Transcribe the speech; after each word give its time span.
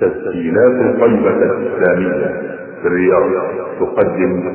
تسجيلات 0.00 0.86
القيمة 0.94 1.28
الإسلامية 1.28 2.40
في 2.82 2.86
الرياض 2.88 3.42
تقدم 3.80 4.54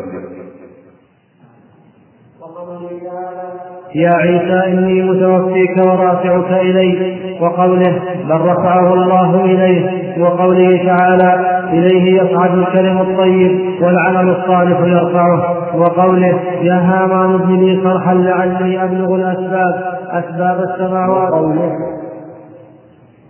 يا 3.96 4.12
عيسى 4.14 4.72
إني 4.72 5.02
متوفيك 5.12 5.78
ورافعك 5.78 6.52
إليه 6.62 7.24
وقوله 7.42 8.02
بل 8.30 8.42
رفعه 8.42 8.94
الله 8.94 9.46
إليه 9.46 9.90
وقوله 10.24 10.86
تعالى 10.96 11.60
إليه 11.74 12.22
يصعد 12.22 12.58
الكلم 12.58 12.98
الطيب 12.98 13.84
والعمل 13.84 14.30
الصالح 14.30 14.80
يرفعه 14.80 15.58
وقوله 15.78 16.40
يا 16.62 16.74
هامان 16.74 17.34
ابن 17.42 17.56
لي 17.66 17.82
صرحا 17.84 18.14
لعلي 18.14 18.84
أبلغ 18.84 19.16
الأسباب 19.16 20.00
أسباب 20.10 20.70
السماوات 20.70 21.32
وقوله 21.32 21.72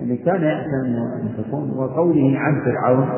اللي 0.02 0.18
كان 0.18 0.42
يأتمن 0.44 0.96
أن 0.96 1.34
تكون 1.38 1.72
وقوله 1.78 2.40
عن 2.40 2.62
فرعون 2.66 3.10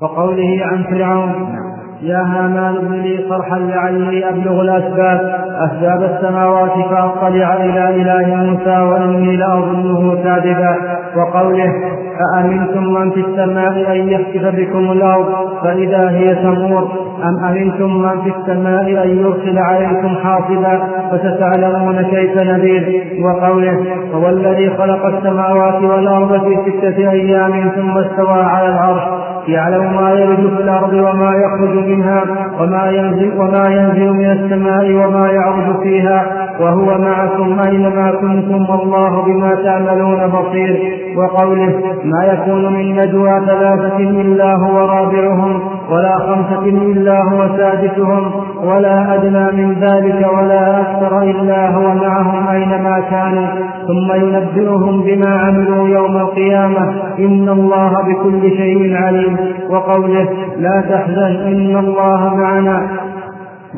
وقوله 0.00 0.66
عن 0.66 0.84
فرعون 0.84 1.42
نعم 1.52 1.75
يا 2.02 2.18
هامان 2.18 2.76
ابن 2.76 2.92
لي 2.94 3.24
صرحا 3.28 3.58
لعلي 3.58 4.28
أبلغ 4.28 4.60
الأسباب 4.62 5.20
أسباب 5.50 6.02
السماوات 6.02 6.70
فأطلع 6.90 7.54
إلى 7.54 8.02
إله 8.02 8.34
موسى 8.34 8.80
وإني 8.82 9.36
لأظنه 9.36 10.22
كاذبا 10.24 10.74
وقوله 11.16 11.68
أأمنتم 12.36 12.84
من 12.94 13.10
في 13.10 13.20
السماء 13.20 13.92
أن 13.96 14.08
يخسف 14.08 14.56
بكم 14.56 14.90
الأرض 14.92 15.26
فإذا 15.62 16.10
هي 16.10 16.34
تمور 16.34 16.90
أم 17.24 17.44
أمنتم 17.44 18.02
من 18.02 18.10
في 18.24 18.32
السماء 18.38 18.82
أن 18.82 19.18
يرسل 19.18 19.58
عليكم 19.58 20.08
حاصبا 20.24 20.80
فستعلمون 21.12 22.02
كيف 22.02 22.42
نذير 22.42 23.04
وقوله 23.24 23.86
هو 24.14 24.28
الذي 24.28 24.70
خلق 24.70 25.06
السماوات 25.06 25.82
والأرض 25.82 26.42
في 26.44 26.70
ستة 26.78 27.10
أيام 27.10 27.70
ثم 27.76 27.98
استوى 27.98 28.42
على 28.42 28.68
العرش 28.68 29.25
يعلم 29.48 29.94
ما 29.96 30.10
يلج 30.12 30.36
في 30.54 30.62
الأرض 30.62 30.92
وما 30.92 31.32
يخرج 31.36 31.74
منها 31.88 32.22
وما 32.60 32.90
ينزل, 32.90 33.40
وما 33.40 33.62
ينزل 33.68 34.12
من 34.12 34.24
السماء 34.30 34.92
وما 34.92 35.30
يعرج 35.32 35.82
فيها 35.82 36.46
وهو 36.60 36.98
معكم 36.98 37.58
أينما 37.68 38.10
كنتم 38.20 38.70
والله 38.70 39.22
بما 39.22 39.54
تعملون 39.54 40.26
بصير 40.28 40.98
وقوله 41.16 41.82
ما 42.04 42.24
يكون 42.24 42.72
من 42.76 42.96
نجوى 42.96 43.40
ثلاثة 43.46 43.96
إلا 43.98 44.54
هو 44.56 44.76
رابعهم 44.78 45.75
ولا 45.90 46.16
خمسة 46.16 46.66
إلا 46.66 47.22
هو 47.22 47.48
سادسهم 47.56 48.30
ولا 48.64 49.14
أدنى 49.14 49.46
من 49.64 49.72
ذلك 49.80 50.28
ولا 50.38 50.80
أكثر 50.80 51.22
إلا 51.22 51.74
هو 51.74 51.94
معهم 51.94 52.48
أينما 52.48 53.00
كانوا 53.10 53.46
ثم 53.86 54.24
ينبئهم 54.26 55.02
بما 55.02 55.28
عملوا 55.38 55.88
يوم 55.88 56.16
القيامة 56.16 56.92
إن 57.18 57.48
الله 57.48 57.92
بكل 58.02 58.50
شيء 58.56 58.96
عليم 58.96 59.36
وقوله 59.70 60.28
لا 60.58 60.80
تحزن 60.90 61.36
إن 61.48 61.76
الله 61.76 62.34
معنا 62.34 62.82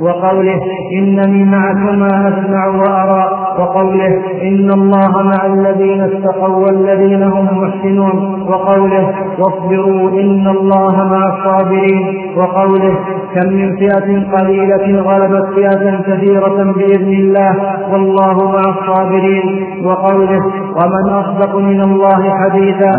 وقوله 0.00 0.58
إنني 0.98 1.44
معكما 1.44 2.06
أسمع 2.28 2.66
وأرى 2.66 3.24
وقوله 3.58 4.08
إن 4.42 4.70
الله 4.70 5.22
مع 5.22 5.46
الذين 5.46 6.00
اتقوا 6.00 6.48
والذين 6.56 7.22
هم 7.22 7.44
محسنون 7.62 8.42
وقوله 8.48 9.10
واصبروا 9.38 10.10
إن 10.10 10.48
الله 10.48 11.04
مع 11.04 11.34
الصابرين 11.34 12.32
وقوله 12.38 12.98
كم 13.34 13.52
من 13.52 13.76
فئة 13.76 14.32
قليلة 14.36 15.02
غلبت 15.02 15.48
فئة 15.54 16.00
كثيرة 16.02 16.72
بإذن 16.72 17.12
الله 17.12 17.56
والله 17.92 18.50
مع 18.50 18.62
الصابرين 18.70 19.64
وقوله 19.86 20.40
ومن 20.58 21.08
أصدق 21.08 21.56
من 21.58 21.80
الله 21.80 22.30
حديثا 22.34 22.92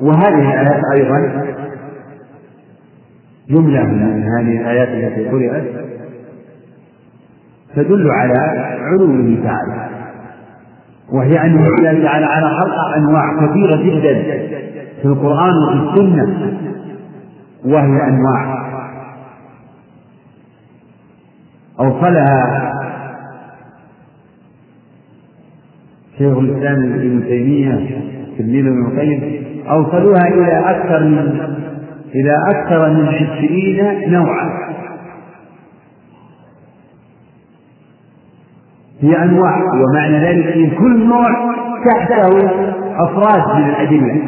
وهذه 0.00 0.50
الآيات 0.52 0.82
أيضا 0.94 1.18
جملة 3.48 3.82
من 3.84 4.22
هذه 4.22 4.60
الآيات 4.60 4.88
التي 4.88 5.28
قرأت 5.30 5.64
تدل 7.76 8.10
على 8.10 8.38
علوه 8.80 9.40
تعالى 9.44 9.88
وهي 11.12 11.46
أنه 11.46 11.64
جعل 11.82 12.24
على 12.24 12.50
خلق 12.58 12.80
أنواع 12.96 13.46
كثيرة 13.46 13.76
جدا 13.82 14.22
في 15.02 15.04
القرآن 15.08 15.54
وفي 15.58 15.90
السنة 15.90 16.52
وهي 17.64 18.04
أنواع 18.08 18.68
أوصلها 21.80 22.68
شيخ 26.18 26.38
الإسلام 26.38 26.92
ابن 26.92 27.24
تيمية 27.26 27.72
في 28.36 28.40
الليل 28.42 28.68
القيم 28.68 29.47
أوصلوها 29.70 30.28
إلى 30.28 30.60
أكثر 30.70 31.04
من 31.04 31.40
إلى 32.14 32.36
أكثر 32.48 32.88
من 32.94 33.08
عشرين 33.08 34.10
نوعا 34.12 34.68
هي 39.00 39.22
أنواع 39.22 39.56
ومعنى 39.74 40.16
ذلك 40.24 40.46
أن 40.46 40.70
كل 40.70 41.06
نوع 41.08 41.54
تحته 41.86 42.50
أفراد 42.96 43.56
من 43.62 43.68
الأدلة 43.68 44.20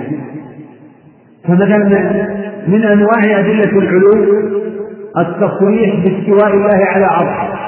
فمثلا 1.44 1.78
من 2.68 2.84
أنواع 2.84 3.22
أدلة 3.24 3.78
العلوم 3.78 4.26
التصريح 5.18 5.94
باستواء 6.04 6.54
الله 6.54 6.84
على 6.86 7.04
عرشه 7.04 7.60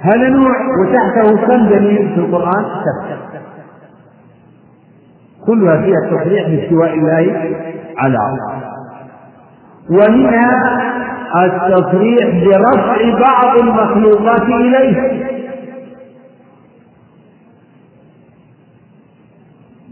هذا 0.00 0.28
نوع 0.28 0.56
وتحته 0.82 1.46
كم 1.46 1.68
دليل 1.68 2.08
في 2.14 2.20
القرآن 2.20 2.64
سبت 2.64 3.27
كلها 5.48 5.82
فيها 5.82 5.98
التصريح 5.98 6.48
باستواء 6.48 6.94
الله 6.94 7.56
على 7.98 8.18
ومنها 9.90 10.82
التصريح 11.44 12.26
برفع 12.44 13.18
بعض 13.20 13.58
المخلوقات 13.62 14.42
إليه 14.42 15.24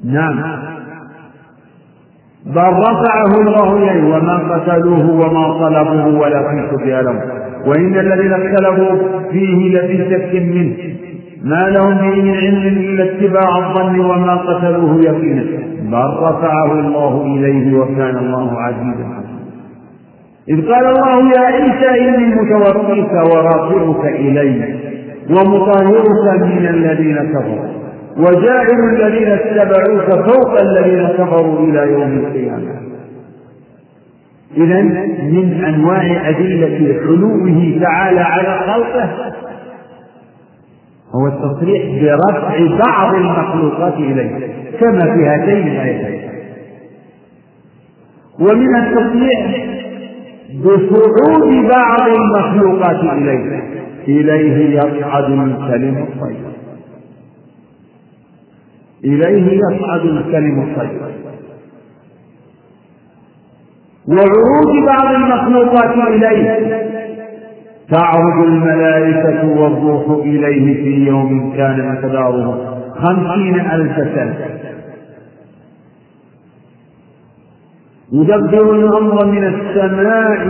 نعم 0.04 0.66
بل 2.46 2.60
رفعه 2.62 3.40
الله 3.40 3.76
إليه 3.76 4.14
وما 4.16 4.54
قتلوه 4.54 5.10
وما 5.10 5.58
طلبوه 5.68 6.20
ولكن 6.20 6.66
شبه 6.70 7.00
لهم 7.00 7.20
وإن 7.66 7.98
الذين 7.98 8.32
اختلفوا 8.32 8.98
فيه 9.32 9.74
لفي 9.74 9.96
شك 10.10 10.42
منه 10.42 10.85
ما 11.52 11.56
لهم 11.70 11.94
به 11.96 12.22
من 12.22 12.34
علم 12.34 12.66
إلا 12.78 13.04
اتباع 13.04 13.56
الظن 13.58 14.00
وما 14.00 14.34
قتلوه 14.34 15.00
يقينا 15.04 15.42
بل 15.90 16.14
رفعه 16.22 16.72
الله 16.80 17.22
إليه 17.26 17.78
وكان 17.78 18.16
الله 18.16 18.60
عزيزا 18.60 19.04
حكيما 19.14 19.36
إذ 20.48 20.66
قال 20.72 20.84
الله 20.86 21.30
يا 21.34 21.40
عيسى 21.40 22.08
إني 22.08 22.34
متوفيك 22.34 23.12
ورافعك 23.32 24.06
إلي 24.14 24.74
ومطهرك 25.30 26.42
من 26.44 26.66
الذين 26.68 27.16
كفروا 27.16 27.66
وجاعل 28.18 28.66
الذين 28.96 29.28
اتبعوك 29.28 30.30
فوق 30.30 30.60
الذين 30.60 31.08
كفروا 31.08 31.58
إلى 31.68 31.92
يوم 31.92 32.12
القيامة 32.24 32.72
إذا 34.56 34.82
من 35.32 35.64
أنواع 35.64 36.28
أدلة 36.28 36.96
علوه 37.08 37.80
تعالى 37.82 38.20
على 38.20 38.58
خلقه 38.72 39.36
هو 41.14 41.26
التصريح 41.26 42.02
برفع 42.02 42.78
بعض 42.86 43.14
المخلوقات 43.14 43.94
إليه 43.94 44.56
كما 44.80 45.00
في 45.00 45.26
هاتين 45.26 45.68
الآيتين 45.68 46.30
ومن 48.40 48.76
التصريح 48.76 49.66
بصعود 50.60 51.66
بعض 51.76 52.08
المخلوقات 52.08 53.00
إليه 53.18 53.62
إليه 54.08 54.76
يصعد 54.80 55.24
الكلم 55.24 55.98
الطيب 55.98 56.46
إليه 59.04 59.58
يصعد 59.58 60.00
الكلم 60.00 60.62
الطيب 60.62 61.00
وعروج 64.08 64.86
بعض 64.86 65.14
المخلوقات 65.14 65.96
إليه 66.08 66.85
تعرج 67.90 68.44
الملائكة 68.46 69.48
والروح 69.48 70.10
إليه 70.18 70.74
في 70.82 71.06
يوم 71.06 71.52
كان 71.56 71.92
مقداره 71.92 72.78
خمسين 72.94 73.60
ألف 73.60 73.94
سنة 74.14 74.46
يدبر 78.12 78.74
الأمر 78.74 79.26
من 79.26 79.44
السماء 79.44 80.42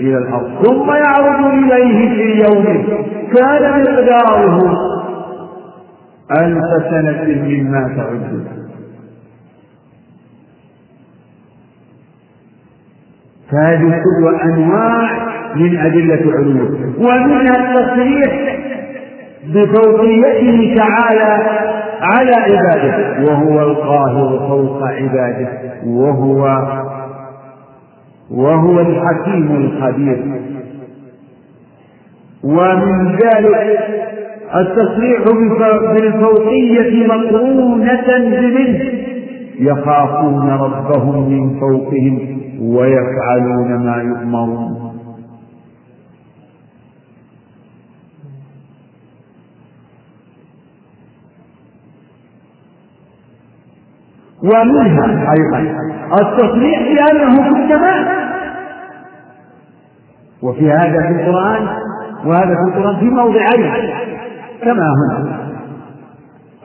إلى 0.00 0.18
الأرض 0.18 0.66
ثم 0.66 0.88
يعرج 0.90 1.44
إليه 1.52 2.08
في 2.08 2.42
يوم 2.44 2.86
كان 3.36 3.80
مقداره 3.82 4.74
ألف 6.40 6.60
سنة 6.90 7.24
مما 7.48 7.96
تعدون 7.96 8.48
فهذه 13.50 13.98
كلها 14.04 14.54
أنواع 14.54 15.31
من 15.56 15.78
أدلة 15.78 16.32
علومه 16.34 16.92
ومنها 16.98 17.52
التصريح 17.62 18.58
بفوقيته 19.54 20.74
تعالى 20.76 21.62
على 22.00 22.30
عباده 22.34 23.22
وهو 23.30 23.60
القاهر 23.60 24.48
فوق 24.48 24.82
عباده 24.82 25.48
وهو 25.86 26.48
وهو 28.30 28.80
الحكيم 28.80 29.50
الخبير 29.56 30.24
ومن 32.44 33.12
ذلك 33.12 33.78
التصريح 34.54 35.24
بالفوقية 35.94 37.06
مقرونة 37.06 38.06
بمنه 38.18 38.92
يخافون 39.60 40.50
ربهم 40.50 41.32
من 41.32 41.60
فوقهم 41.60 42.40
ويفعلون 42.62 43.86
ما 43.86 43.96
يؤمرون 43.96 44.81
ومنها 54.42 55.32
أيضا 55.32 55.78
التصريح 56.20 56.80
بأنه 56.82 57.42
في 57.42 57.48
السماء 57.48 58.22
وفي 60.42 60.70
هذا 60.70 61.06
في 61.08 61.14
القرآن 61.22 61.68
وهذا 62.24 62.54
في 62.54 62.62
القرآن 62.68 62.96
في 63.00 63.04
موضعين 63.04 63.88
كما 64.62 64.86
هنا 65.12 65.38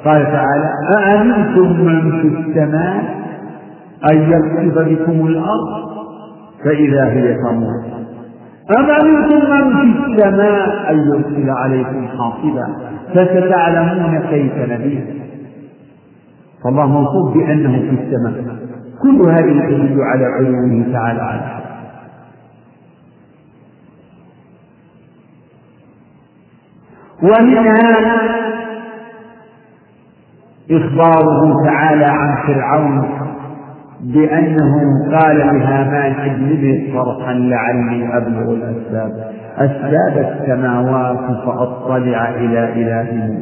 قال 0.06 0.24
تعالى 0.26 0.70
أأمنتم 1.04 1.86
من 1.86 2.22
في 2.22 2.28
السماء 2.28 3.16
أن 4.12 4.18
يلقف 4.22 4.80
بكم 4.88 5.28
الأرض 5.28 5.88
فإذا 6.66 7.06
هي 7.08 7.34
تمور 7.34 7.98
أمنتم 8.80 9.50
من 9.50 9.94
في 9.94 10.06
السماء 10.08 10.92
أن 10.92 10.98
يرسل 11.00 11.50
عليكم 11.50 12.08
حاصبا 12.08 12.68
فستعلمون 13.14 14.20
كيف 14.20 14.54
نبيه 14.70 15.27
فالله 16.64 16.86
موصوف 16.86 17.38
بأنه 17.38 17.80
في 17.80 17.90
السماء 17.90 18.58
كل 19.02 19.22
هذه 19.22 19.60
تدل 19.70 20.02
على 20.02 20.26
علومه 20.26 20.94
تعالى 20.94 21.22
على 21.22 21.40
الحق 21.40 21.68
ومنها 27.24 28.38
إخباره 30.72 31.64
تعالى 31.66 32.06
عن 32.06 32.48
فرعون 32.48 33.18
بأنه 34.02 34.76
قال 35.18 35.38
لهامان 35.38 36.12
أجلبي 36.20 36.94
صرحا 36.94 37.34
لعلي 37.34 38.18
أبلغ 38.18 38.52
الأسباب 38.54 39.32
أسباب 39.58 40.18
السماوات 40.42 41.20
فأطلع 41.46 42.30
إلى 42.30 42.74
إله 42.74 43.38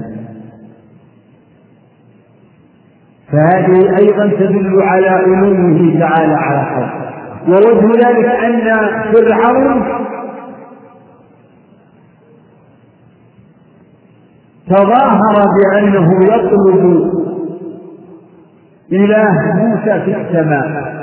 فهذه 3.31 3.97
أيضا 3.97 4.27
تدل 4.27 4.81
على 4.81 5.09
علومه 5.09 5.99
تعالى 5.99 6.33
على 6.33 6.65
خلقه 6.75 7.11
ووجه 7.47 8.07
ذلك 8.07 8.25
أن 8.25 8.71
فرعون 9.13 9.83
تظاهر 14.69 15.35
بأنه 15.61 16.07
يطلب 16.23 17.11
إله 18.91 19.53
موسى 19.55 20.01
في 20.05 20.21
السماء 20.21 20.95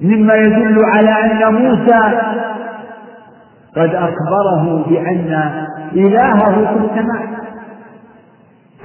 مما 0.00 0.34
يدل 0.34 0.84
على 0.84 1.10
أن 1.32 1.54
موسى 1.54 2.18
قد 3.76 3.94
أخبره 3.94 4.84
بأن 4.88 5.50
إلهه 5.92 6.74
في 6.74 6.84
السماء 6.84 7.29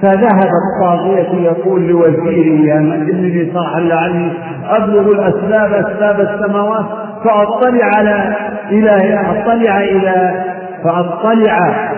فذهب 0.02 0.50
الطاغية 0.66 1.44
يقول 1.44 1.86
لوزيره 1.88 2.58
يا 2.66 2.78
إنني 2.78 3.52
صاحا 3.54 3.80
لعلي 3.80 4.32
أبلغ 4.68 5.00
الأسباب 5.12 5.72
أسباب 5.72 6.20
السماوات 6.20 6.86
فأطلع 7.24 7.84
على 7.96 8.34
إله 8.70 9.20
أطلع 9.40 9.78
إلى 9.80 10.44
فأطلع 10.84 11.88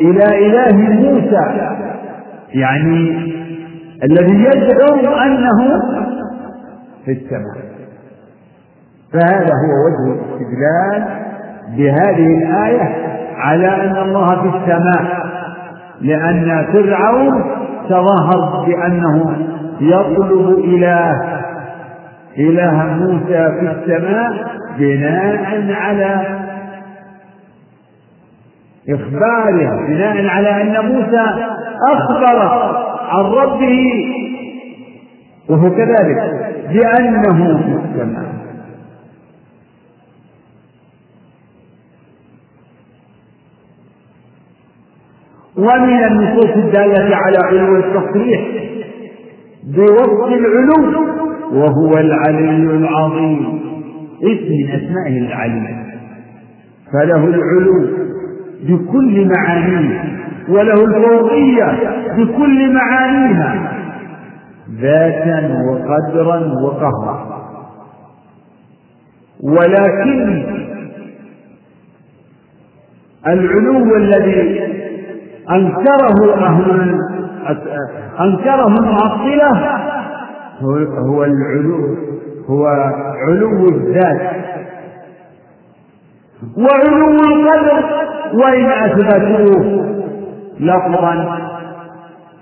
إلى 0.00 0.24
إله 0.24 0.76
موسى 0.76 1.76
يعني 2.54 3.32
الذي 4.02 4.44
يدعو 4.44 5.14
أنه 5.22 5.80
في 7.04 7.12
السماء 7.12 7.68
فهذا 9.12 9.52
هو 9.52 9.72
وجه 9.88 10.20
الاستدلال 10.20 11.08
بهذه 11.76 12.26
الآية 12.44 12.92
على 13.36 13.66
أن 13.66 13.96
الله 13.96 14.42
في 14.42 14.56
السماء 14.56 15.27
لأن 16.00 16.66
فرعون 16.72 17.44
تظاهر 17.90 18.66
بأنه 18.66 19.36
يطلب 19.80 20.58
إله 20.58 21.22
إله 22.38 22.84
موسى 22.86 23.48
في 23.56 23.70
السماء 23.72 24.48
بناء 24.78 25.72
على 25.82 26.20
إخباره 28.90 29.86
بناء 29.88 30.26
على 30.28 30.62
أن 30.62 30.86
موسى 30.86 31.24
أخبر 31.94 32.58
عن 33.08 33.24
ربه 33.24 34.04
وهو 35.48 35.70
كذلك 35.70 36.52
بأنه 36.70 37.36
في 37.58 37.78
السماء 37.94 38.37
ومن 45.58 46.04
النصوص 46.04 46.56
الدالة 46.64 47.16
على 47.16 47.38
علو 47.44 47.76
التصريح 47.76 48.40
بوصف 49.64 50.28
العلو 50.32 51.08
وهو 51.52 51.98
العلي 51.98 52.50
العظيم 52.78 53.60
اسم 54.22 54.52
من 54.62 54.70
أسمائه 54.70 55.18
العلي 55.20 55.76
فله 56.92 57.24
العلو 57.24 57.96
بكل 58.62 59.28
معانيه 59.28 60.18
وله 60.48 60.84
الفوقية 60.84 61.72
بكل 62.16 62.74
معانيها 62.74 63.78
ذاتا 64.80 65.56
وقدرا 65.72 66.52
وقهرا 66.66 67.38
ولكن 69.42 70.44
العلو 73.26 73.96
الذي 73.96 74.68
أنكره 75.52 76.44
أهل 76.46 77.00
أنكره 78.20 78.66
المعطلة 78.66 79.78
هو 80.60 80.76
هو 81.12 81.24
العلو 81.24 81.96
هو 82.50 82.66
علو 83.28 83.68
الذات 83.68 84.20
وعلو 86.58 87.08
القدر 87.10 87.84
وإن 88.34 88.64
أثبتوه 88.64 89.92
لفظا 90.60 91.38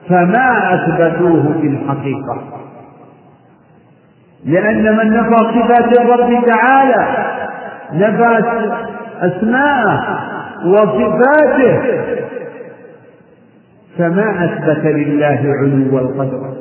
فما 0.09 0.75
أثبتوه 0.75 1.53
في 1.61 1.67
الحقيقة 1.67 2.43
لأن 4.45 4.97
من 4.97 5.13
نفى 5.17 5.37
صفات 5.39 6.01
الرب 6.01 6.45
تعالى 6.47 7.07
نفى 7.93 8.43
أسماءه 9.23 10.19
وصفاته 10.67 11.81
فما 13.99 14.45
أثبت 14.45 14.85
لله 14.85 15.41
علو 15.61 15.99
القدر 15.99 16.53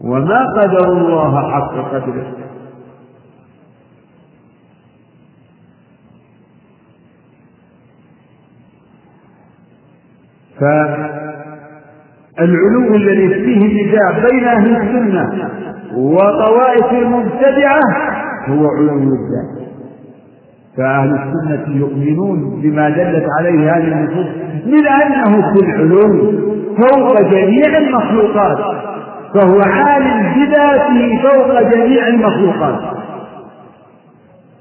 وما 0.00 0.46
قدر 0.58 0.92
الله 0.92 1.50
حق 1.52 1.72
قدره 1.74 2.34
فالعلو 10.60 12.94
الذي 12.94 13.28
فيه 13.28 13.62
النزاع 13.84 14.28
بين 14.28 14.44
أهل 14.44 14.76
السنة 14.76 15.50
وطوائف 15.98 16.92
المبتدعة 16.92 17.80
هو 18.48 18.66
علو 18.66 18.98
الذات 18.98 19.61
فأهل 20.76 21.10
السنة 21.14 21.76
يؤمنون 21.76 22.60
بما 22.62 22.88
دلت 22.88 23.24
عليه 23.38 23.72
هذه 23.76 23.84
النصوص 23.92 24.26
من 24.66 24.86
أنه 24.86 25.52
في 25.52 25.58
العلوم 25.58 26.42
فوق 26.76 27.20
جميع 27.22 27.78
المخلوقات 27.78 28.58
فهو 29.34 29.60
عالم 29.66 30.32
بذاته 30.34 31.22
فوق 31.22 31.62
جميع 31.74 32.08
المخلوقات 32.08 32.80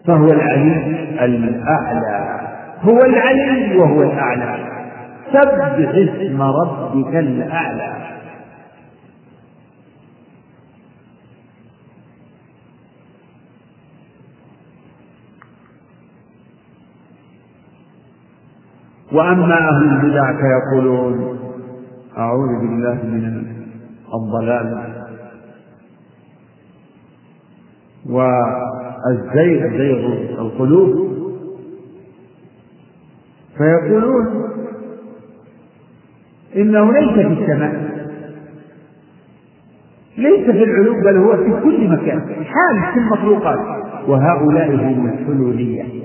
فهو 0.07 0.25
العلي 0.27 0.97
الأعلى 1.23 2.39
هو 2.83 2.97
العلي 3.09 3.77
وهو 3.77 4.01
الأعلى 4.03 4.55
سبح 5.31 5.71
اسم 5.77 6.41
ربك 6.41 7.15
الأعلى 7.15 7.91
وأما 19.11 19.69
أهل 19.69 19.83
البدع 20.05 20.23
فيقولون 20.33 21.37
أعوذ 22.17 22.59
بالله 22.61 22.93
من 22.93 23.45
الضلال 24.13 24.93
والزيغ 28.09 29.77
زيغ 29.77 30.11
القلوب 30.41 31.11
فيقولون 33.57 34.27
إنه 36.55 36.91
ليس 36.93 37.13
في 37.27 37.41
السماء 37.41 37.91
ليس 40.17 40.43
في 40.49 40.63
العلو 40.63 40.93
بل 41.01 41.17
هو 41.17 41.37
في 41.37 41.63
كل 41.63 41.89
مكان 41.89 42.21
حال 42.45 42.93
في 42.93 42.99
المخلوقات 42.99 43.59
وهؤلاء 44.07 44.75
هم 44.75 45.09
الحلولية 45.09 46.00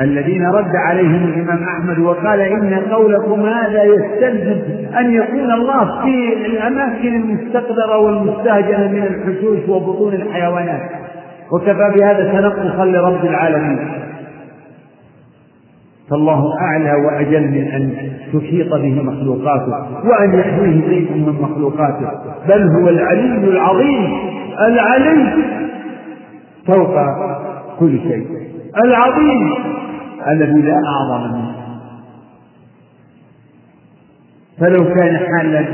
الذين 0.00 0.46
رد 0.46 0.76
عليهم 0.76 1.24
الإمام 1.24 1.62
أحمد 1.68 1.98
وقال 1.98 2.40
إن 2.40 2.74
قولكم 2.74 3.40
هذا 3.42 3.84
يستلزم 3.84 4.60
أن 4.98 5.14
يكون 5.14 5.52
الله 5.52 6.02
في 6.04 6.46
الأماكن 6.46 7.08
المستقدرة 7.08 7.98
والمستهجنة 7.98 8.88
من 8.88 9.02
الحشوش 9.02 9.58
وبطون 9.68 10.12
الحيوانات 10.12 10.90
وكفى 11.52 11.92
بهذا 11.96 12.32
تنقصا 12.40 12.84
لرب 12.84 13.24
العالمين 13.24 13.78
فالله 16.10 16.44
أعلى 16.62 16.92
وأجل 17.06 17.40
من 17.40 17.64
أن 17.68 17.90
تحيط 18.34 18.74
به 18.74 19.02
مخلوقاته 19.02 20.08
وأن 20.08 20.38
يحميه 20.38 20.88
شيء 20.90 21.12
من 21.12 21.34
مخلوقاته 21.42 22.10
بل 22.48 22.66
هو 22.82 22.88
العلي 22.88 23.36
العظيم 23.48 24.12
العلي 24.66 25.32
فوق 26.66 26.94
كل 27.80 27.98
شيء 27.98 28.26
العظيم 28.84 29.54
الذي 30.28 30.62
لا 30.62 30.80
أعظم 30.88 31.32
منه 31.34 31.54
فلو 34.60 34.94
كان 34.94 35.16
حالا 35.16 35.64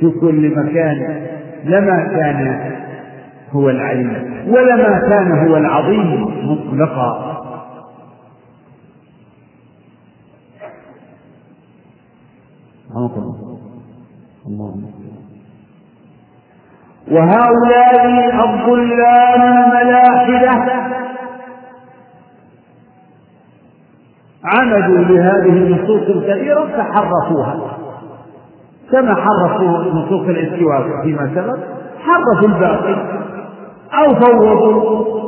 في 0.00 0.10
كل 0.20 0.52
مكان 0.56 1.26
لما 1.64 2.02
كان 2.04 2.70
هو 3.52 3.70
العليم 3.70 4.34
ولما 4.48 4.98
كان 5.08 5.48
هو 5.48 5.56
العظيم 5.56 6.22
مطلقا 6.52 7.30
وهؤلاء 17.08 18.20
الظلام 18.48 19.74
الملاحدة 19.82 21.00
عمدوا 24.44 25.04
بهذه 25.04 25.48
النصوص 25.50 26.02
الكثيرة 26.08 26.66
فحرفوها 26.66 27.78
كما 28.92 29.14
حرفوا 29.14 29.68
نصوص 29.78 30.28
الاستواء 30.28 30.84
فيما 31.04 31.30
سبق 31.34 31.58
حرفوا 31.98 32.48
الباقي 32.48 33.20
أو 33.92 34.14
فوضوا 34.20 35.20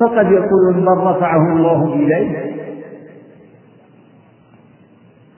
فقد 0.00 0.26
يقولون 0.26 0.76
من 0.76 0.88
رفعه 1.08 1.56
الله 1.56 1.92
إليه 1.94 2.62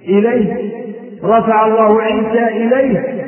إليه 0.02 0.84
رفع 1.24 1.66
الله 1.66 2.02
عيسى 2.02 2.46
إليه 2.48 3.24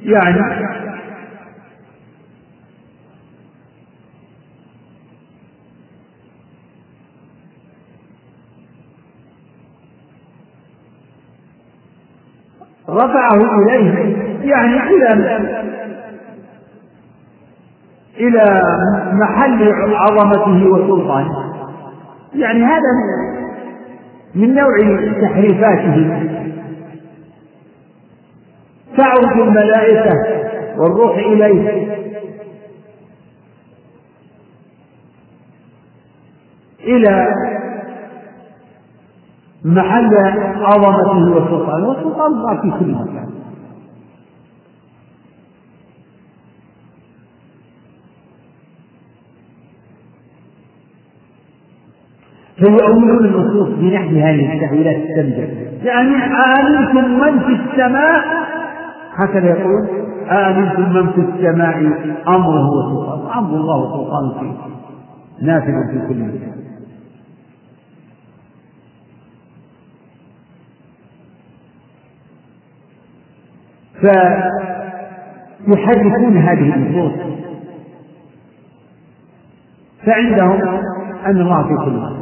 يعني 0.00 0.40
رفعه 12.96 13.56
إليه 13.60 13.90
يعني 14.50 14.80
إلى 14.82 15.62
إلى 18.18 18.60
محل 19.12 19.72
عظمته 19.94 20.70
وسلطانه 20.70 21.66
يعني 22.34 22.64
هذا 22.64 22.90
من 24.34 24.54
نوع 24.54 24.76
تحريفاته 25.22 26.26
تعرف 28.96 29.32
الملائكة 29.36 30.10
والروح 30.78 31.16
إليه 31.16 31.96
إلى 36.84 37.26
محل 39.66 40.14
عظمته 40.64 41.30
وسلطانه 41.30 41.88
والسلطان 41.88 42.26
الله 42.32 42.54
في 42.60 42.70
كل 42.70 42.90
مكان 42.92 43.26
فيؤولون 52.56 53.24
النصوص 53.26 53.68
بنحو 53.68 54.08
هذه 54.08 54.54
التأويلات 54.54 54.96
السمجة 54.96 55.48
يعني 55.84 56.16
آمنتم 56.60 57.20
من 57.20 57.38
في 57.40 57.52
السماء 57.62 58.20
هكذا 59.14 59.48
يقول 59.58 59.88
آمنتم 60.30 60.82
من 60.92 61.06
في 61.12 61.20
السماء 61.20 61.76
أمره 62.28 62.68
وسلطانه 62.70 63.38
أمر 63.38 63.60
الله 63.60 63.76
وسلطانه 63.80 64.40
فيه 64.40 64.52
نافذ 65.46 65.72
في 65.92 66.08
كل 66.08 66.14
مكان 66.20 66.56
فيحركون 75.66 76.36
هذه 76.36 76.74
النصوص 76.74 77.12
فعندهم 80.06 80.60
أن 81.26 81.40
الله 81.40 81.62
في 81.62 81.74
كل 81.84 81.90
مكان 81.92 82.16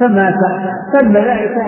فما 0.00 0.34
فالملائكة 0.96 1.66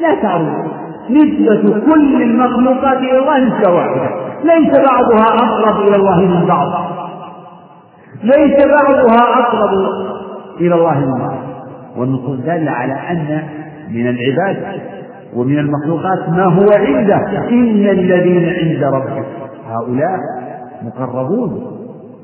لا 0.00 0.22
تعرف 0.22 0.66
نسبة 1.10 1.84
كل 1.92 2.22
المخلوقات 2.22 2.96
إلى 2.98 3.18
الله 3.18 3.38
نسبة 3.40 3.70
واحدة 3.74 4.08
ليس 4.44 4.72
بعضها 4.90 5.26
أقرب 5.48 5.88
إلى 5.88 5.96
الله 5.96 6.18
من 6.20 6.46
بعض 6.46 6.68
ليس 8.22 8.56
بعضها 8.80 9.22
أقرب 9.40 9.72
إلى 10.60 10.74
الله 10.74 10.98
من 10.98 11.18
بعض 11.18 11.36
والنصوص 11.96 12.40
دالة 12.40 12.70
على 12.70 12.92
أن 12.92 13.42
من 13.90 14.06
العباد 14.08 14.80
ومن 15.34 15.58
المخلوقات 15.58 16.28
ما 16.28 16.42
هو 16.44 16.66
عنده 16.76 17.26
إن 17.48 17.88
الذين 17.90 18.44
عند 18.44 18.94
ربك 18.94 19.24
هؤلاء 19.68 20.18
مقربون 20.82 21.62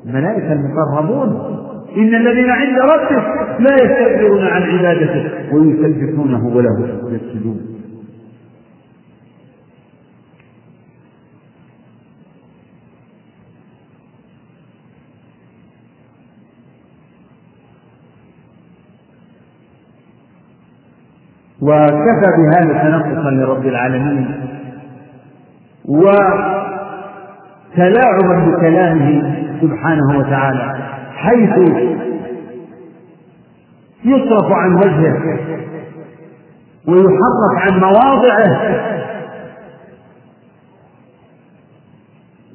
الملائكة 0.06 0.52
المقربون 0.52 1.56
إن 1.96 2.14
الذين 2.14 2.50
عند 2.50 2.78
ربك 2.78 3.22
لا 3.60 3.74
يستكبرون 3.84 4.44
عن 4.46 4.62
عبادته 4.62 5.30
ويسبحونه 5.54 6.46
وله 6.56 6.88
يسجدون 7.10 7.75
وكفى 21.66 22.36
بهذا 22.36 22.80
تنقصا 22.82 23.30
لرب 23.30 23.66
العالمين 23.66 24.34
وتلاعبا 25.84 28.50
بكلامه 28.50 29.36
سبحانه 29.60 30.18
وتعالى 30.18 30.74
حيث 31.16 31.50
يصرف 34.04 34.52
عن 34.52 34.74
وجهه 34.74 35.20
ويحرف 36.88 37.54
عن 37.56 37.80
مواضعه 37.80 38.60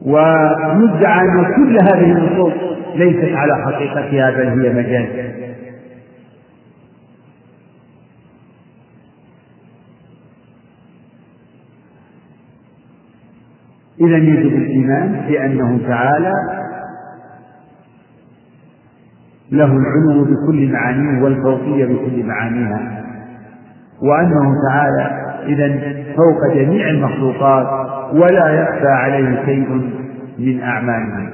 ويدعى 0.05 1.21
ان 1.25 1.45
كل 1.55 1.77
هذه 1.81 2.11
النصوص 2.11 2.53
ليست 2.95 3.35
على 3.35 3.63
حقيقتها 3.65 4.31
بل 4.31 4.61
هي 4.65 4.73
مجاز 4.73 5.50
إذا 14.01 14.17
يجب 14.17 14.55
الإيمان 14.57 15.25
بأنه 15.27 15.79
تعالى 15.87 16.33
له 19.51 19.65
العلو 19.77 20.23
بكل 20.25 20.71
معانيه 20.73 21.21
والفوقية 21.23 21.85
بكل 21.85 22.23
معانيها 22.25 23.03
وأنه 24.03 24.53
تعالى 24.69 25.03
إذا 25.45 25.93
فوق 26.17 26.53
جميع 26.53 26.89
المخلوقات 26.89 27.67
ولا 28.13 28.49
يخفى 28.49 28.87
عليه 28.87 29.45
شيء 29.45 29.91
من 30.39 30.61
أعماله 30.61 31.31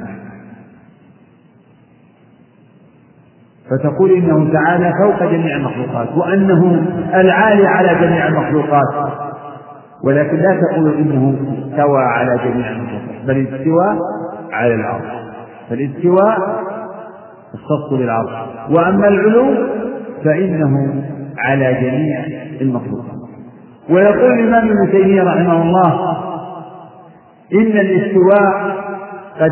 فتقول 3.70 4.12
إنه 4.12 4.54
تعالى 4.54 4.94
فوق 5.02 5.24
جميع 5.32 5.56
المخلوقات 5.58 6.12
وأنه 6.18 6.62
العالي 7.14 7.68
على 7.68 7.88
جميع 8.08 8.28
المخلوقات 8.28 9.18
ولكن 10.04 10.38
لا 10.38 10.60
تقول 10.62 10.94
إنه 10.98 11.36
استوى 11.50 12.02
على 12.02 12.38
جميع 12.44 12.72
المخلوقات 12.72 13.26
بل 13.28 13.48
استوى 13.48 14.00
على 14.52 14.74
العرش 14.74 15.28
فالاستواء 15.70 16.60
الخاص 17.54 17.92
للعرش 18.00 18.30
وأما 18.76 19.08
العلو 19.08 19.54
فإنه 20.26 21.04
على 21.38 21.74
جميع 21.74 22.20
المخلوقات 22.62 23.18
ويقول 23.90 24.40
الإمام 24.40 24.68
ابن 24.70 24.92
تيمية 24.92 25.24
رحمه 25.24 25.62
الله 25.62 26.18
إن 27.54 27.80
الاستواء 27.86 28.78
قد 29.40 29.52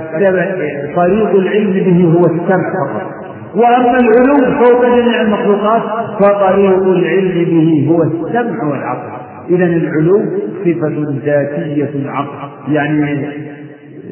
طريق 0.95 1.29
العلم 1.35 1.73
به 1.73 2.13
هو 2.17 2.25
السمع 2.25 2.71
فقط 2.87 3.11
وأما 3.55 3.97
العلو 3.99 4.63
فوق 4.65 4.85
جميع 4.85 5.21
المخلوقات 5.21 5.81
فطريق 6.23 6.81
العلم 6.83 7.45
به 7.45 7.87
هو 7.91 8.01
السمع 8.01 8.67
والعقل 8.69 9.24
إذا 9.49 9.65
العلو 9.65 10.25
صفة 10.65 11.15
ذاتية 11.25 12.09
عقل 12.09 12.73
يعني 12.73 13.27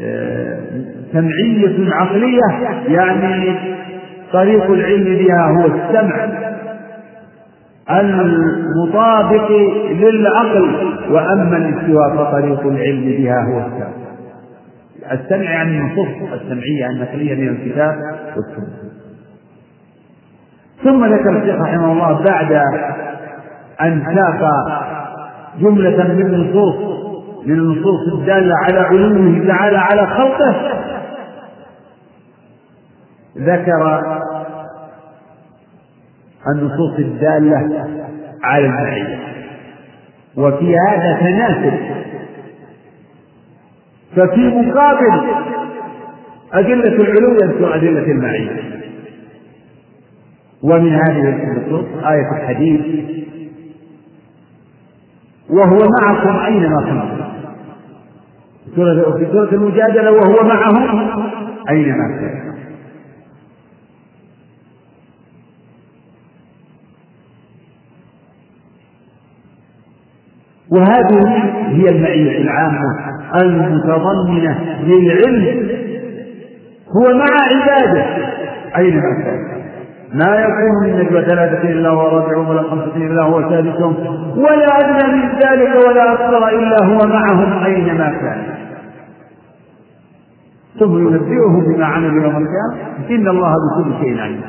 آه، 0.02 0.60
سمعية 1.14 1.94
عقلية 1.94 2.70
يعني 2.88 3.56
طريق 4.34 4.72
العلم 4.72 5.04
بها 5.04 5.48
هو 5.48 5.66
السمع 5.66 6.28
المطابق 8.00 9.52
للعقل 9.92 10.90
وأما 11.12 11.58
الاستواء 11.58 12.16
فطريق 12.18 12.66
العلم 12.68 13.04
بها 13.06 13.36
هو 13.54 13.60
السمع 13.68 13.94
السمع 15.12 15.44
يعني 15.52 15.78
النصوص 15.80 16.08
السمعية 16.42 16.80
يعني 16.80 16.94
النقلية 16.96 17.36
من 17.36 17.48
الكتاب 17.48 17.96
والسنة 18.36 18.74
ثم 20.84 21.06
ذكر 21.06 21.42
الشيخ 21.44 21.62
رحمه 21.62 21.92
الله 21.92 22.24
بعد 22.24 22.58
أن 23.82 24.04
ساق 24.16 25.03
جملة 25.60 26.08
من 26.14 26.26
النصوص 26.26 27.04
من 27.46 27.56
النصوص 27.56 28.14
الدالة 28.14 28.56
على 28.56 28.80
علومه 28.80 29.48
تعالى 29.48 29.78
على 29.78 30.08
خلقه 30.08 30.56
ذكر 33.38 34.02
النصوص 36.56 37.00
الدالة 37.00 37.58
على 38.44 38.66
المعية 38.66 39.20
وفي 40.38 40.76
هذا 40.78 41.20
تناسب 41.20 41.74
ففي 44.16 44.40
مقابل 44.48 45.22
أدلة 46.54 46.88
العلو 47.02 47.34
يذكر 47.34 47.76
أدلة 47.76 48.12
المعية 48.12 48.64
ومن 50.64 50.94
هذه 50.94 51.30
النصوص 51.34 51.86
آية 52.06 52.38
الحديث 52.42 53.04
وهو 55.54 55.90
معكم 56.00 56.40
أينما 56.46 56.82
كنتم 58.76 59.18
في 59.18 59.26
سورة 59.32 59.50
المجادلة 59.54 60.12
وهو 60.12 60.48
معهم 60.48 61.10
أينما 61.70 62.18
كان 62.20 62.44
وهذه 70.70 71.28
هي 71.68 71.90
المعية 71.90 72.42
العامة 72.42 72.84
المتضمنة 73.42 74.80
للعلم 74.84 75.70
هو 76.98 77.14
مع 77.18 77.26
عباده 77.52 78.02
أينما 78.78 79.24
كان 79.26 79.53
ما 80.14 80.36
يكون 80.40 80.84
من 80.84 81.00
نجوى 81.00 81.26
ثلاثة 81.26 81.70
إلا 81.70 81.90
هو 81.90 82.02
رابعهم 82.02 82.48
ولا 82.50 82.62
خمسة 82.70 82.96
إلا 82.96 83.24
هو 83.24 83.50
سادسهم 83.50 83.94
ولا 84.38 84.78
أدنى 84.80 85.14
من 85.14 85.30
ذلك 85.32 85.88
ولا 85.88 86.14
أكثر 86.14 86.48
إلا 86.48 86.76
هو 86.86 86.98
معهم 87.10 87.64
أينما 87.64 88.10
كان 88.10 88.46
ثم 90.80 90.98
ينبئهم 91.08 91.76
بما 91.76 91.86
عملوا 91.86 92.24
يوم 92.24 92.36
القيامة 92.46 92.82
إن 93.10 93.28
الله 93.28 93.54
بكل 93.78 93.94
شيء 94.04 94.20
عليم 94.20 94.42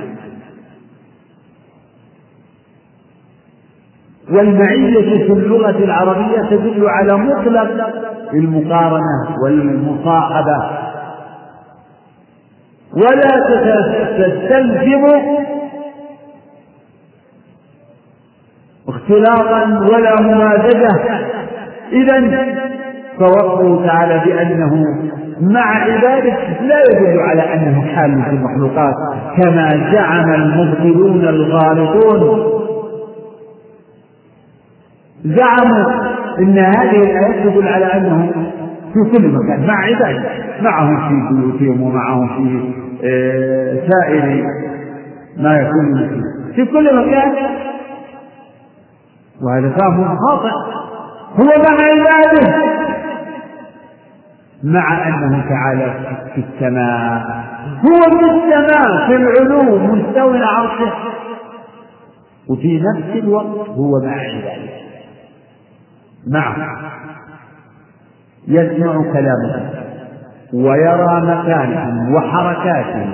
والمعية 4.30 5.26
في 5.26 5.32
اللغة 5.32 5.84
العربية 5.84 6.42
تدل 6.50 6.84
على 6.88 7.16
مطلق 7.18 7.90
المقارنة 8.34 9.36
والمصاحبة 9.44 10.70
ولا 12.96 13.50
تستلزم 13.50 15.04
اختلاطا 18.88 19.86
ولا 19.92 20.20
ممازجة 20.20 20.90
إذا 21.92 22.44
فوصفه 23.18 23.86
تعالى 23.86 24.20
بأنه 24.32 24.74
مع 25.40 25.66
عباده 25.66 26.36
لا 26.60 26.82
يدل 26.90 27.20
على 27.20 27.42
أنه 27.54 27.82
حال 27.94 28.22
في 28.22 28.30
المخلوقات 28.30 28.94
كما 29.42 29.68
زعم 29.92 30.32
المبطلون 30.34 31.20
الغالطون 31.20 32.52
زعموا 35.24 35.90
أن 36.38 36.58
هذه 36.58 36.96
الآيات 37.00 37.48
تدل 37.48 37.68
على 37.68 37.84
أنه 37.84 38.32
في 38.94 39.18
كل 39.18 39.28
مكان 39.28 39.66
مع 39.66 39.74
عباده 39.86 40.24
معهم 40.62 41.08
في 41.08 41.34
بيوتهم 41.34 41.82
ومعهم 41.82 42.28
في 42.28 42.72
آه، 43.06 43.76
سائر 43.90 44.44
ما 45.38 45.54
يكون 45.58 46.20
في 46.56 46.64
كل 46.64 46.96
مكان 47.08 47.32
وهذا 49.42 49.74
فهم 49.78 50.18
خاطئ 50.18 50.50
هو 51.38 51.62
مع 51.64 51.78
عباده 51.82 52.54
مع 54.64 55.08
أنه 55.08 55.44
تعالى 55.48 55.94
في 56.34 56.40
السماء 56.40 57.26
هو 57.80 58.00
في 58.10 58.30
السماء 58.30 59.06
في 59.06 59.16
العلو 59.16 59.78
مستوي 59.86 60.44
عرشه 60.44 60.92
وفي 62.48 62.80
نفس 62.80 63.08
الوقت 63.16 63.68
هو 63.68 63.90
مع 64.04 64.12
عباده 64.12 64.74
معه 66.26 66.58
نعم. 66.58 66.84
يسمع 68.48 69.12
كلامهم 69.12 69.70
ويرى 70.54 71.20
مكانهم 71.20 72.14
وحركاتهم 72.14 73.10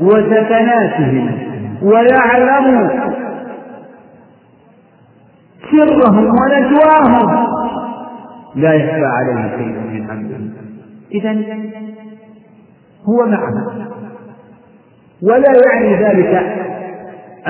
وسكناتهم 0.00 1.38
ويعلم 1.82 2.90
سرهم 5.78 6.18
ونجواهم 6.24 7.46
لا 8.54 8.72
يخفى 8.74 9.06
عليه 9.16 9.56
شيء 9.56 9.76
من 10.02 10.10
أمره 10.10 10.40
إذا 11.12 11.32
هو 13.08 13.26
معهم 13.26 13.88
ولا 15.22 15.52
يعني 15.72 16.04
ذلك 16.04 16.42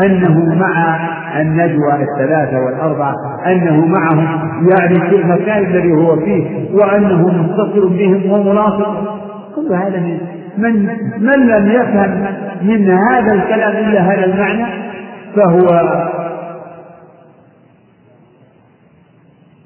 أنه 0.04 0.54
مع 0.54 0.94
النجوى 1.40 1.92
الثلاثة 1.94 2.56
والأربعة 2.60 3.14
أنه 3.46 3.86
معهم 3.86 4.50
يعني 4.68 4.94
في 5.00 5.16
المكان 5.16 5.64
الذي 5.64 5.92
هو 5.92 6.16
فيه 6.16 6.74
وأنه 6.76 7.28
متصل 7.42 7.88
بهم 7.88 8.30
وملاصق 8.32 9.20
كل 9.56 9.72
هذا 9.72 10.00
من 10.58 10.76
من 10.78 10.86
من 11.20 11.46
لم 11.48 11.66
يفهم 11.66 12.24
من 12.62 12.90
هذا 12.90 13.34
الكلام 13.34 13.76
إلا 13.88 14.00
هذا 14.00 14.24
المعنى 14.24 14.66
فهو 15.36 15.68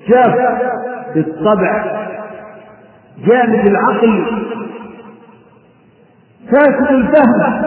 شاف 0.09 0.35
الطبع 1.16 1.85
جامد 3.27 3.66
العقل 3.68 4.25
فاسد 6.53 6.87
الفهم 6.90 7.62